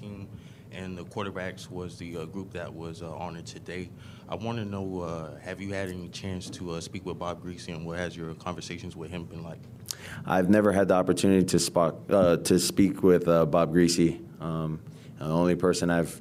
team, 0.00 0.28
and 0.72 0.98
the 0.98 1.04
quarterbacks 1.04 1.70
was 1.70 1.96
the 1.96 2.18
uh, 2.18 2.24
group 2.26 2.52
that 2.52 2.72
was 2.72 3.00
uh, 3.02 3.14
honored 3.14 3.46
today. 3.46 3.88
I 4.28 4.34
want 4.34 4.58
to 4.58 4.64
know, 4.64 5.00
uh, 5.00 5.38
have 5.38 5.60
you 5.60 5.72
had 5.72 5.88
any 5.88 6.08
chance 6.08 6.50
to 6.50 6.72
uh, 6.72 6.80
speak 6.80 7.06
with 7.06 7.18
Bob 7.18 7.44
Griese, 7.44 7.68
and 7.68 7.86
what 7.86 7.98
has 7.98 8.16
your 8.16 8.34
conversations 8.34 8.96
with 8.96 9.10
him 9.10 9.24
been 9.24 9.42
like? 9.42 9.60
I've 10.26 10.50
never 10.50 10.72
had 10.72 10.88
the 10.88 10.94
opportunity 10.94 11.44
to, 11.46 11.58
spot, 11.58 11.96
uh, 12.10 12.38
to 12.38 12.58
speak 12.58 13.02
with 13.02 13.28
uh, 13.28 13.46
Bob 13.46 13.72
Griese. 13.72 14.20
Um, 14.40 14.80
the 15.18 15.26
only 15.26 15.54
person 15.54 15.90
I've 15.90 16.20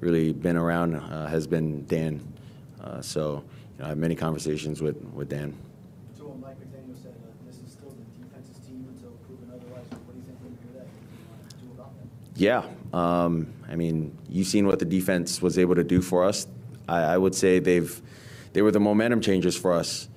really 0.00 0.32
been 0.32 0.56
around 0.56 0.96
uh, 0.96 1.26
has 1.26 1.46
been 1.46 1.84
Dan. 1.86 2.33
Uh, 2.84 3.00
so 3.00 3.42
you 3.76 3.80
know, 3.80 3.86
I 3.86 3.88
have 3.88 3.98
many 3.98 4.14
conversations 4.14 4.82
with, 4.82 5.02
with 5.14 5.30
Dan. 5.30 5.56
To 6.18 6.24
what 6.24 6.38
Mike 6.38 6.56
McDaniel 6.60 7.02
said, 7.02 7.14
uh, 7.16 7.46
this 7.46 7.56
is 7.56 7.72
still 7.72 7.88
the 7.88 8.24
defense's 8.24 8.58
team 8.66 8.86
until 8.94 9.12
proven 9.26 9.48
otherwise. 9.48 9.86
What 9.90 10.12
do 10.12 10.18
you 10.18 10.24
think 10.26 10.38
when 10.42 10.52
you 10.52 10.58
hear 10.62 10.80
that? 10.80 10.88
What 11.30 11.48
do 11.48 11.56
you 11.56 11.66
do 11.66 11.80
about 11.80 11.92
that? 11.96 12.40
Yeah, 12.40 12.64
um, 12.92 13.52
I 13.70 13.76
mean, 13.76 14.16
you've 14.28 14.46
seen 14.46 14.66
what 14.66 14.80
the 14.80 14.84
defense 14.84 15.40
was 15.40 15.58
able 15.58 15.76
to 15.76 15.84
do 15.84 16.02
for 16.02 16.24
us. 16.24 16.46
I, 16.86 17.00
I 17.14 17.18
would 17.18 17.34
say 17.34 17.58
they've 17.58 18.02
they 18.52 18.62
were 18.62 18.70
the 18.70 18.80
momentum 18.80 19.20
changers 19.20 19.56
for 19.56 19.72
us. 19.72 20.08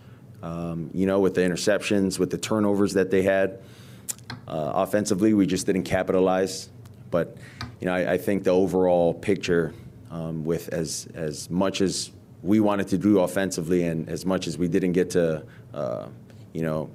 Um, 0.43 0.91
you 0.93 1.07
know, 1.07 1.20
with 1.20 1.36
the 1.36 1.41
interceptions, 1.41 2.20
with 2.20 2.30
the 2.30 2.38
turnovers 2.38 2.93
that 2.93 3.09
they 3.11 3.24
had. 3.24 3.59
Uh, 4.47 4.72
offensively, 4.76 5.34
we 5.34 5.45
just 5.47 5.65
didn't 5.65 5.84
capitalize. 5.84 6.70
But 7.09 7.38
you 7.80 7.88
know, 7.88 7.93
I, 7.93 8.13
I 8.13 8.18
think 8.18 8.43
the 8.43 8.51
overall 8.51 9.13
picture, 9.13 9.74
um, 10.11 10.45
with 10.45 10.70
as 10.70 11.07
as 11.15 11.49
much 11.49 11.82
as 11.82 12.11
we 12.48 12.62
wanted 12.62 12.88
to 12.88 12.98
do 12.98 13.20
offensively, 13.20 13.84
and 13.84 14.08
as 14.10 14.26
much 14.26 14.48
as 14.48 14.58
we 14.58 14.68
didn't 14.70 14.93
get 14.93 15.10
to, 15.12 15.43
uh, 15.74 16.08
you 16.54 16.62
know, 16.62 16.89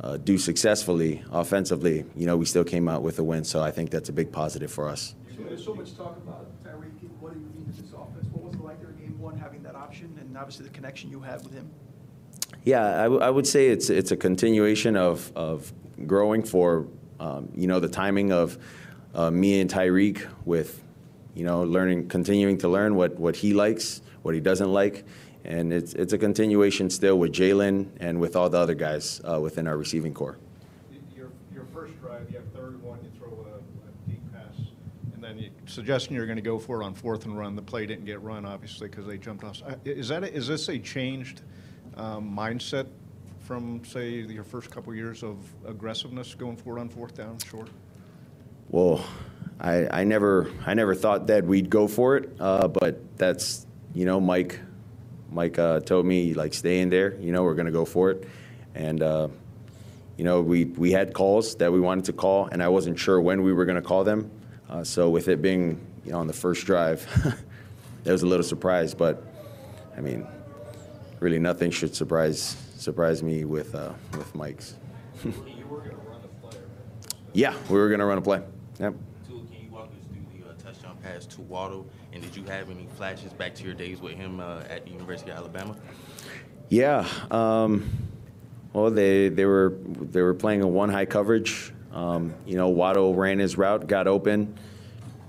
uh, 0.00 0.18
do 0.18 0.36
successfully 0.36 1.24
offensively, 1.32 2.04
you 2.14 2.26
know, 2.26 2.36
we 2.36 2.44
still 2.44 2.64
came 2.64 2.86
out 2.88 3.02
with 3.02 3.18
a 3.18 3.24
win. 3.24 3.42
So 3.44 3.62
I 3.62 3.70
think 3.70 3.90
that's 3.90 4.10
a 4.10 4.12
big 4.12 4.30
positive 4.30 4.70
for 4.70 4.88
us. 4.88 5.14
There's 5.38 5.64
so 5.64 5.74
much 5.74 5.96
talk 5.96 6.16
about 6.18 6.46
Tyreek 6.62 7.00
and 7.00 7.10
what 7.20 7.32
he 7.32 7.38
would 7.38 7.54
mean 7.54 7.64
to 7.74 7.82
this 7.82 7.92
offense. 7.92 8.26
What 8.32 8.44
was 8.44 8.54
it 8.54 8.60
like 8.60 8.80
during 8.80 8.96
game 8.96 9.18
one, 9.18 9.38
having 9.38 9.62
that 9.62 9.74
option, 9.74 10.14
and 10.20 10.36
obviously 10.36 10.66
the 10.66 10.72
connection 10.72 11.10
you 11.10 11.20
have 11.20 11.42
with 11.44 11.54
him? 11.54 11.70
Yeah, 12.64 13.00
I, 13.00 13.04
w- 13.04 13.22
I 13.22 13.30
would 13.30 13.46
say 13.46 13.68
it's 13.68 13.88
it's 13.88 14.10
a 14.10 14.16
continuation 14.16 14.96
of 14.96 15.32
of 15.34 15.72
growing 16.06 16.42
for 16.42 16.86
um, 17.20 17.48
you 17.54 17.66
know 17.66 17.80
the 17.80 17.88
timing 17.88 18.32
of 18.32 18.58
uh, 19.14 19.30
me 19.30 19.60
and 19.60 19.70
Tyreek 19.70 20.26
with 20.44 20.82
you 21.34 21.44
know 21.44 21.62
learning 21.62 22.08
continuing 22.08 22.58
to 22.58 22.68
learn 22.68 22.94
what 22.96 23.18
what 23.18 23.36
he 23.36 23.54
likes, 23.54 24.02
what 24.24 24.34
he 24.34 24.40
doesn't 24.40 24.72
like, 24.72 25.04
and 25.44 25.72
it's 25.72 25.92
it's 25.92 26.14
a 26.14 26.18
continuation 26.18 26.88
still 26.88 27.18
with 27.18 27.32
Jalen 27.32 27.90
and 28.00 28.18
with 28.18 28.34
all 28.34 28.48
the 28.48 28.58
other 28.58 28.74
guys 28.74 29.20
uh, 29.30 29.38
within 29.38 29.66
our 29.66 29.76
receiving 29.76 30.14
corps. 30.14 30.38
Your, 31.14 31.28
your 31.54 31.66
first 31.74 32.00
drive, 32.00 32.26
you 32.30 32.38
have 32.38 32.48
third 32.54 32.82
one, 32.82 32.98
you 33.04 33.10
throw 33.18 33.28
a, 33.28 33.58
a 33.58 34.10
deep 34.10 34.22
pass, 34.32 34.56
and 35.12 35.22
then 35.22 35.38
you 35.38 35.50
suggesting 35.66 36.16
you're 36.16 36.26
going 36.26 36.36
to 36.36 36.42
go 36.42 36.58
for 36.58 36.80
it 36.80 36.84
on 36.84 36.94
fourth 36.94 37.26
and 37.26 37.38
run. 37.38 37.54
The 37.54 37.62
play 37.62 37.84
didn't 37.84 38.06
get 38.06 38.22
run, 38.22 38.46
obviously, 38.46 38.88
because 38.88 39.06
they 39.06 39.18
jumped 39.18 39.44
off. 39.44 39.60
Is 39.84 40.08
that 40.08 40.24
a, 40.24 40.32
is 40.32 40.48
this 40.48 40.68
a 40.70 40.78
changed 40.78 41.42
um, 41.98 42.34
mindset 42.34 42.86
from 43.40 43.84
say 43.84 44.08
your 44.20 44.42
first 44.42 44.70
couple 44.70 44.94
years 44.94 45.22
of 45.22 45.36
aggressiveness 45.66 46.34
going 46.34 46.56
for 46.56 46.78
it 46.78 46.80
on 46.80 46.88
fourth 46.88 47.14
down, 47.14 47.36
short? 47.50 47.68
Well, 48.70 49.04
I, 49.60 50.00
I 50.00 50.04
never 50.04 50.50
I 50.64 50.72
never 50.72 50.94
thought 50.94 51.26
that 51.26 51.44
we'd 51.44 51.68
go 51.68 51.86
for 51.88 52.16
it, 52.16 52.30
uh, 52.40 52.68
but 52.68 53.18
that's 53.18 53.66
you 53.94 54.04
know 54.04 54.20
Mike 54.20 54.60
Mike 55.30 55.58
uh, 55.58 55.80
told 55.80 56.06
me 56.06 56.34
like 56.34 56.52
stay 56.54 56.80
in 56.80 56.90
there. 56.90 57.14
You 57.18 57.32
know 57.32 57.42
we're 57.42 57.54
gonna 57.54 57.70
go 57.72 57.84
for 57.84 58.10
it, 58.10 58.28
and 58.74 59.02
uh, 59.02 59.28
you 60.16 60.24
know 60.24 60.42
we 60.42 60.64
we 60.64 60.92
had 60.92 61.14
calls 61.14 61.54
that 61.56 61.72
we 61.72 61.80
wanted 61.80 62.04
to 62.06 62.12
call, 62.12 62.46
and 62.46 62.62
I 62.62 62.68
wasn't 62.68 62.98
sure 62.98 63.20
when 63.20 63.42
we 63.42 63.52
were 63.52 63.64
gonna 63.64 63.82
call 63.82 64.04
them. 64.04 64.30
Uh, 64.68 64.84
so 64.84 65.08
with 65.08 65.28
it 65.28 65.40
being 65.40 65.80
you 66.04 66.12
know 66.12 66.18
on 66.18 66.26
the 66.26 66.32
first 66.32 66.66
drive, 66.66 67.06
it 68.04 68.12
was 68.12 68.22
a 68.22 68.26
little 68.26 68.44
surprise, 68.44 68.94
but 68.94 69.22
I 69.96 70.00
mean 70.00 70.26
really 71.20 71.38
nothing 71.38 71.70
should 71.70 71.94
surprise 71.94 72.56
surprise 72.76 73.22
me 73.22 73.44
with 73.44 73.74
uh, 73.74 73.92
with 74.12 74.34
Mike's. 74.34 74.74
yeah, 77.32 77.54
we 77.68 77.78
were 77.78 77.88
gonna 77.88 78.06
run 78.06 78.18
a 78.18 78.22
play. 78.22 78.42
Yep. 78.78 78.94
Can 79.26 79.36
you 79.36 79.70
walk 79.70 79.88
us 79.88 79.92
through 80.12 80.40
the 80.40 80.48
uh, 80.48 80.52
touchdown 80.62 80.96
pass 81.02 81.26
to 81.26 81.40
Waddle, 81.42 81.86
and 82.14 82.22
did 82.22 82.36
you 82.36 82.44
have 82.44 82.70
any 82.70 82.86
flashes 82.96 83.32
back 83.32 83.54
to 83.56 83.64
your 83.64 83.74
days 83.74 84.00
with 84.00 84.14
him 84.14 84.40
uh, 84.40 84.60
at 84.70 84.84
the 84.84 84.92
University 84.92 85.30
of 85.30 85.36
Alabama? 85.36 85.76
Yeah. 86.68 87.06
Um, 87.30 87.90
well, 88.72 88.90
they 88.90 89.28
they 89.28 89.44
were 89.44 89.76
they 89.86 90.22
were 90.22 90.34
playing 90.34 90.62
a 90.62 90.68
one 90.68 90.88
high 90.88 91.04
coverage. 91.04 91.72
Um, 91.92 92.34
you 92.46 92.56
know, 92.56 92.68
Waddle 92.68 93.14
ran 93.14 93.38
his 93.38 93.56
route, 93.56 93.86
got 93.86 94.06
open, 94.06 94.58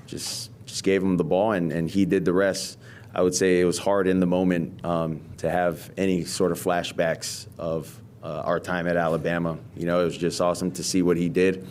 just 0.07 0.51
just 0.65 0.83
gave 0.83 1.01
him 1.03 1.17
the 1.17 1.23
ball, 1.23 1.51
and, 1.51 1.71
and 1.71 1.89
he 1.89 2.05
did 2.05 2.25
the 2.25 2.33
rest. 2.33 2.77
I 3.13 3.21
would 3.21 3.36
say 3.36 3.61
it 3.61 3.65
was 3.65 3.77
hard 3.77 4.07
in 4.07 4.19
the 4.19 4.25
moment 4.25 4.83
um, 4.83 5.21
to 5.38 5.49
have 5.49 5.89
any 5.95 6.25
sort 6.25 6.51
of 6.51 6.59
flashbacks 6.59 7.47
of 7.57 8.01
uh, 8.21 8.41
our 8.43 8.59
time 8.59 8.88
at 8.88 8.97
Alabama. 8.97 9.57
You 9.77 9.86
know, 9.86 10.01
it 10.01 10.05
was 10.05 10.17
just 10.17 10.41
awesome 10.41 10.71
to 10.71 10.83
see 10.83 11.01
what 11.01 11.15
he 11.15 11.29
did. 11.29 11.65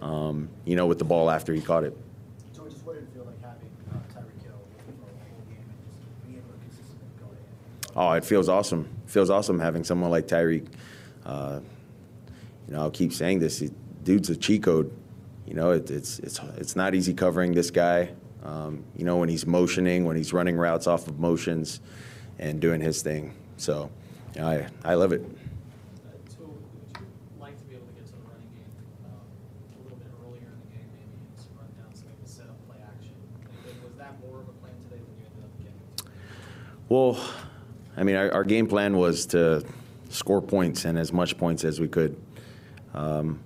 Um, 0.00 0.48
you 0.64 0.74
know, 0.76 0.86
with 0.86 0.98
the 0.98 1.04
ball 1.04 1.30
after 1.30 1.52
he 1.52 1.60
caught 1.60 1.84
it. 1.84 1.96
So 2.52 2.64
just 2.66 2.84
what 2.86 2.94
did 2.94 3.04
it 3.04 3.10
feel 3.12 3.24
like 3.24 3.40
having 3.42 3.68
uh, 3.92 3.98
Tyreek 4.12 4.42
Hill 4.42 4.58
for 4.86 4.90
a 4.90 5.28
whole 5.28 5.44
game 5.46 5.60
and 5.60 6.00
just 6.00 6.26
being 6.26 6.38
able 6.38 6.50
to 6.50 6.58
consistently 6.64 7.06
go 7.20 7.26
ahead? 7.26 7.89
Oh, 8.00 8.12
it 8.12 8.24
feels 8.24 8.48
awesome. 8.48 8.88
It 9.04 9.10
feels 9.10 9.28
awesome 9.28 9.60
having 9.60 9.84
someone 9.84 10.10
like 10.10 10.26
Tyreek. 10.26 10.66
Uh, 11.26 11.60
you 12.66 12.72
know, 12.72 12.80
I'll 12.80 12.90
keep 12.90 13.12
saying 13.12 13.40
this. 13.40 13.58
He, 13.58 13.70
dude's 14.04 14.30
a 14.30 14.36
cheat 14.36 14.62
code. 14.62 14.90
You 15.46 15.52
know, 15.52 15.72
it, 15.72 15.90
it's 15.90 16.18
it's 16.20 16.40
it's 16.56 16.74
not 16.74 16.94
easy 16.94 17.12
covering 17.12 17.52
this 17.52 17.70
guy. 17.70 18.08
Um, 18.42 18.84
you 18.96 19.04
know, 19.04 19.18
when 19.18 19.28
he's 19.28 19.46
motioning, 19.46 20.06
when 20.06 20.16
he's 20.16 20.32
running 20.32 20.56
routes 20.56 20.86
off 20.86 21.08
of 21.08 21.18
motions, 21.18 21.80
and 22.38 22.58
doing 22.58 22.80
his 22.80 23.02
thing. 23.02 23.34
So, 23.58 23.90
you 24.34 24.40
know, 24.40 24.48
I 24.48 24.66
I 24.82 24.94
love 24.94 25.12
it. 25.12 25.20
So 26.30 26.44
would 26.44 26.96
you 26.96 27.06
like 27.38 27.58
to 27.58 27.64
be 27.64 27.74
able 27.74 27.86
to 27.86 27.92
get 27.92 28.06
to 28.06 28.12
the 28.12 28.18
running 28.32 28.48
game 28.48 28.72
um, 29.04 29.20
a 29.76 29.82
little 29.84 29.98
bit 29.98 30.08
earlier 30.24 30.48
in 30.48 30.56
the 30.64 30.72
game, 30.72 30.88
maybe 30.96 31.20
and 31.20 31.36
some 31.36 31.52
run 31.60 31.68
downs, 31.76 32.02
maybe 32.06 32.24
set 32.24 32.46
up 32.46 32.56
play 32.66 32.78
action? 32.80 33.12
Like, 33.66 33.76
Was 33.84 33.98
that 33.98 34.18
more 34.24 34.40
of 34.40 34.48
a 34.48 34.52
plan 34.52 34.72
today 34.88 35.04
than 35.04 35.20
you 35.20 35.26
ended 35.28 35.44
up 35.44 35.52
getting 35.60 35.76
to? 35.98 36.04
Well, 36.88 37.20
I 37.96 38.02
mean, 38.02 38.16
our, 38.16 38.32
our 38.32 38.44
game 38.44 38.66
plan 38.66 38.96
was 38.96 39.26
to 39.26 39.64
score 40.08 40.42
points 40.42 40.84
and 40.84 40.98
as 40.98 41.12
much 41.12 41.36
points 41.38 41.64
as 41.64 41.80
we 41.80 41.88
could. 41.88 42.16
Um, 42.94 43.40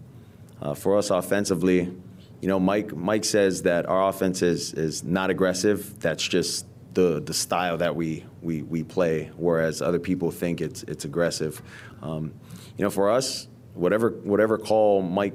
uh, 0.61 0.75
for 0.75 0.97
us 0.97 1.11
offensively, 1.11 1.93
you 2.41 2.49
know, 2.49 2.61
Mike 2.61 2.95
Mike 2.95 3.25
says 3.25 3.63
that 3.63 3.87
our 3.87 4.09
offense 4.09 4.43
is 4.43 4.73
is 4.75 5.03
not 5.03 5.31
aggressive. 5.31 5.99
That's 6.01 6.23
just 6.23 6.67
the 6.95 7.21
the 7.21 7.35
style 7.35 7.79
that 7.79 7.97
we 7.97 8.25
we, 8.43 8.63
we 8.63 8.83
play. 8.83 9.31
Whereas 9.37 9.83
other 9.83 9.99
people 9.99 10.31
think 10.31 10.61
it's 10.61 10.83
it's 10.85 11.05
aggressive. 11.05 11.61
Um, 12.03 12.35
you 12.77 12.85
know, 12.85 12.91
for 12.91 13.11
us, 13.11 13.49
whatever 13.75 14.11
whatever 14.11 14.59
call 14.59 15.03
Mike, 15.03 15.35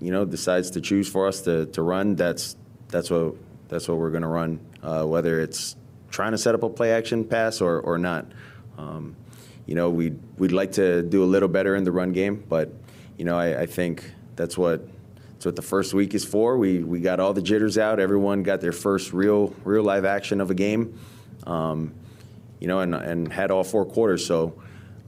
you 0.00 0.10
know, 0.10 0.24
decides 0.24 0.70
to 0.72 0.80
choose 0.80 1.08
for 1.08 1.26
us 1.26 1.42
to, 1.42 1.66
to 1.66 1.82
run, 1.82 2.16
that's 2.16 2.56
that's 2.88 3.10
what 3.10 3.34
that's 3.68 3.88
what 3.88 3.98
we're 3.98 4.10
going 4.10 4.22
to 4.22 4.28
run. 4.28 4.60
Uh, 4.82 5.04
whether 5.04 5.40
it's 5.40 5.76
trying 6.12 6.30
to 6.30 6.38
set 6.38 6.54
up 6.54 6.62
a 6.62 6.68
play 6.68 6.92
action 6.92 7.24
pass 7.24 7.60
or 7.60 7.80
or 7.80 7.98
not. 7.98 8.26
Um, 8.78 9.16
you 9.66 9.74
know, 9.74 9.90
we'd 9.90 10.18
we'd 10.38 10.52
like 10.52 10.72
to 10.72 11.02
do 11.02 11.24
a 11.24 11.26
little 11.26 11.48
better 11.48 11.74
in 11.74 11.82
the 11.82 11.90
run 11.92 12.12
game, 12.12 12.44
but 12.48 12.72
you 13.18 13.24
know, 13.24 13.36
I, 13.36 13.62
I 13.62 13.66
think 13.66 14.12
that's 14.36 14.56
what 14.56 14.86
that's 15.32 15.46
what 15.46 15.56
the 15.56 15.62
first 15.62 15.92
week 15.92 16.14
is 16.14 16.24
for. 16.24 16.56
We 16.56 16.84
we 16.84 17.00
got 17.00 17.18
all 17.18 17.32
the 17.32 17.42
jitters 17.42 17.78
out. 17.78 17.98
Everyone 17.98 18.44
got 18.44 18.60
their 18.60 18.72
first 18.72 19.12
real 19.12 19.54
real 19.64 19.82
live 19.82 20.04
action 20.04 20.40
of 20.40 20.50
a 20.50 20.54
game, 20.54 21.00
um, 21.46 21.92
you 22.60 22.68
know, 22.68 22.78
and 22.78 22.94
and 22.94 23.32
had 23.32 23.50
all 23.50 23.64
four 23.64 23.84
quarters. 23.84 24.24
So, 24.24 24.54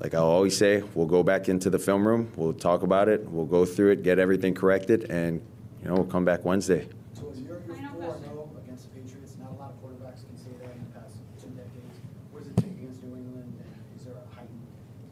like 0.01 0.15
I 0.15 0.19
always 0.19 0.57
say, 0.57 0.83
we'll 0.95 1.07
go 1.07 1.23
back 1.23 1.49
into 1.49 1.71
the 1.71 1.79
film 1.79 2.07
room. 2.07 2.33
We'll 2.37 2.53
talk 2.53 2.83
about 2.83 3.09
it. 3.09 3.29
We'll 3.29 3.47
go 3.47 3.65
through 3.65 3.93
it, 3.93 4.03
get 4.03 4.19
everything 4.19 4.55
corrected, 4.55 5.11
and 5.11 5.41
you 5.85 5.89
know, 5.91 5.97
we'll 5.97 6.07
come 6.07 6.25
back 6.25 6.45
Wednesday. 6.45 6.89
So 7.13 7.29
is 7.29 7.41
your, 7.43 7.61
your 7.69 7.89
four 7.91 8.17
no 8.25 8.51
against 8.65 8.89
the 8.89 9.01
Patriots? 9.01 9.37
Not 9.39 9.53
a 9.53 9.55
lot 9.55 9.71
of 9.71 9.77
quarterbacks 9.85 10.25
can 10.25 10.39
say 10.41 10.51
that 10.65 10.73
in 10.73 10.81
the 10.89 10.99
past 10.99 11.15
two 11.37 11.53
decades. 11.53 12.01
What 12.33 12.43
does 12.43 12.51
it 12.51 12.57
take 12.57 12.73
against 12.73 13.05
New 13.05 13.15
England? 13.15 13.53
And 13.53 14.01
is 14.01 14.07
there 14.09 14.17
a 14.17 14.35
heightened 14.35 14.65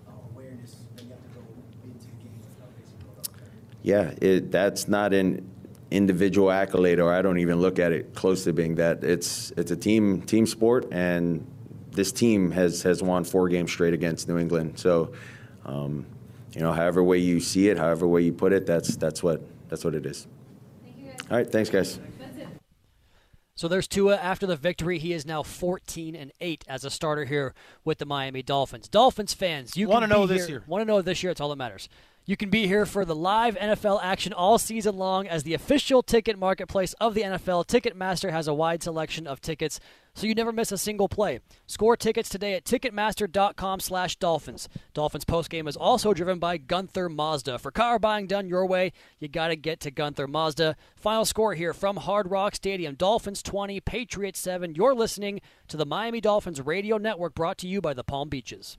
uh, 0.09 0.17
awareness 0.33 0.83
that 0.97 1.05
you 1.05 1.11
have 1.13 1.21
to 1.21 1.31
go 1.37 1.45
into 1.85 2.09
the 2.09 2.17
game 2.25 2.41
without 2.41 2.73
facing 2.73 2.99
Philadelphia? 3.05 3.53
Yeah, 3.83 4.13
it, 4.21 4.51
that's 4.53 4.89
not 4.89 5.13
an 5.13 5.49
individual 5.91 6.51
accolade, 6.51 7.01
or 7.01 7.13
I 7.13 7.21
don't 7.23 7.39
even 7.39 7.61
look 7.61 7.79
at 7.79 7.93
it 7.93 8.15
close 8.15 8.45
to 8.45 8.53
being 8.53 8.77
that. 8.77 9.03
It's 9.05 9.51
it's 9.57 9.71
a 9.71 9.77
team 9.77 10.23
team 10.23 10.47
sport, 10.47 10.87
and 10.93 11.47
this 11.91 12.13
team 12.13 12.51
has 12.53 12.83
has 12.83 13.03
won 13.03 13.25
four 13.25 13.49
games 13.49 13.71
straight 13.73 13.93
against 13.95 14.29
New 14.29 14.39
England. 14.39 14.79
So, 14.79 15.13
um, 15.65 16.07
you 16.55 16.61
know, 16.61 16.73
however 16.73 17.03
way 17.03 17.19
you 17.19 17.41
see 17.41 17.69
it, 17.69 17.77
however 17.77 18.07
way 18.07 18.23
you 18.23 18.33
put 18.33 18.53
it, 18.53 18.67
that's 18.67 18.97
that's 18.97 19.23
what 19.23 19.43
that's 19.69 19.85
what 19.85 19.95
it 19.95 20.07
is. 20.07 20.27
All 21.31 21.37
right, 21.37 21.51
thanks, 21.51 21.71
guys. 21.71 21.99
So 23.55 23.69
there's 23.69 23.87
Tua 23.87 24.17
after 24.17 24.47
the 24.47 24.57
victory. 24.57 24.99
He 24.99 25.13
is 25.13 25.27
now 25.27 25.43
14 25.43 26.17
and 26.17 26.33
8 26.41 26.65
as 26.69 26.85
a 26.85 26.91
starter 26.91 27.27
here 27.27 27.55
with 27.85 27.99
the 27.99 28.07
Miami 28.07 28.43
Dolphins. 28.43 28.89
Dolphins 28.89 29.35
fans, 29.35 29.77
you 29.77 29.89
Wanna 29.89 30.07
know 30.07 30.27
be 30.27 30.35
this 30.35 30.47
here- 30.47 30.57
year. 30.57 30.65
Want 30.67 30.81
to 30.83 30.85
know 30.87 31.03
this 31.03 31.23
year? 31.23 31.31
It's 31.31 31.41
all 31.41 31.51
that 31.51 31.57
matters. 31.57 31.89
You 32.25 32.37
can 32.37 32.51
be 32.51 32.69
here 32.69 32.87
for 32.87 33.05
the 33.05 33.17
live 33.17 33.57
NFL 33.57 33.99
action 34.01 34.33
all 34.33 34.57
season 34.57 34.97
long 34.97 35.27
as 35.27 35.43
the 35.43 35.55
official 35.55 36.05
ticket 36.05 36.39
marketplace 36.39 36.93
of 37.01 37.15
the 37.15 37.23
NFL. 37.23 37.67
Ticketmaster 37.67 38.31
has 38.31 38.47
a 38.47 38.55
wide 38.55 38.81
selection 38.81 39.27
of 39.27 39.41
tickets, 39.41 39.81
so 40.15 40.29
you 40.29 40.35
never 40.37 40.53
miss 40.53 40.71
a 40.71 40.79
single 40.79 41.09
play. 41.09 41.41
Score 41.67 41.97
tickets 41.97 42.29
today 42.29 42.55
at 42.55 42.65
Ticketmaster.com/Dolphins. 42.65 44.69
Dolphins 44.95 45.25
postgame 45.25 45.69
is 45.69 45.77
also 45.77 46.15
driven 46.15 46.39
by 46.39 46.59
Gunther 46.59 47.09
Mazda. 47.09 47.59
For 47.59 47.73
car 47.73 47.99
buying 47.99 48.29
done 48.29 48.49
your 48.49 48.67
way, 48.67 48.93
you 49.19 49.27
got 49.27 49.49
to 49.49 49.57
get 49.57 49.81
to 49.81 49.91
Gunther 49.91 50.29
Mazda. 50.29 50.77
Final 50.95 51.25
score 51.25 51.55
here 51.55 51.75
from 51.75 51.97
Hard 51.97 52.31
Rock 52.31 52.55
Stadium: 52.55 52.95
Dolphins 52.95 53.43
20, 53.43 53.81
Patriots 53.81 54.39
7. 54.39 54.77
You're 54.77 54.95
listening 54.95 55.41
to 55.67 55.77
the 55.77 55.85
Miami 55.85 56.21
Dolphins 56.21 56.61
Radio 56.61 56.99
Network, 56.99 57.35
brought 57.35 57.59
to 57.59 57.67
you 57.67 57.81
by 57.81 57.95
the 57.95 58.05
Palm 58.05 58.29
Beaches. 58.29 58.79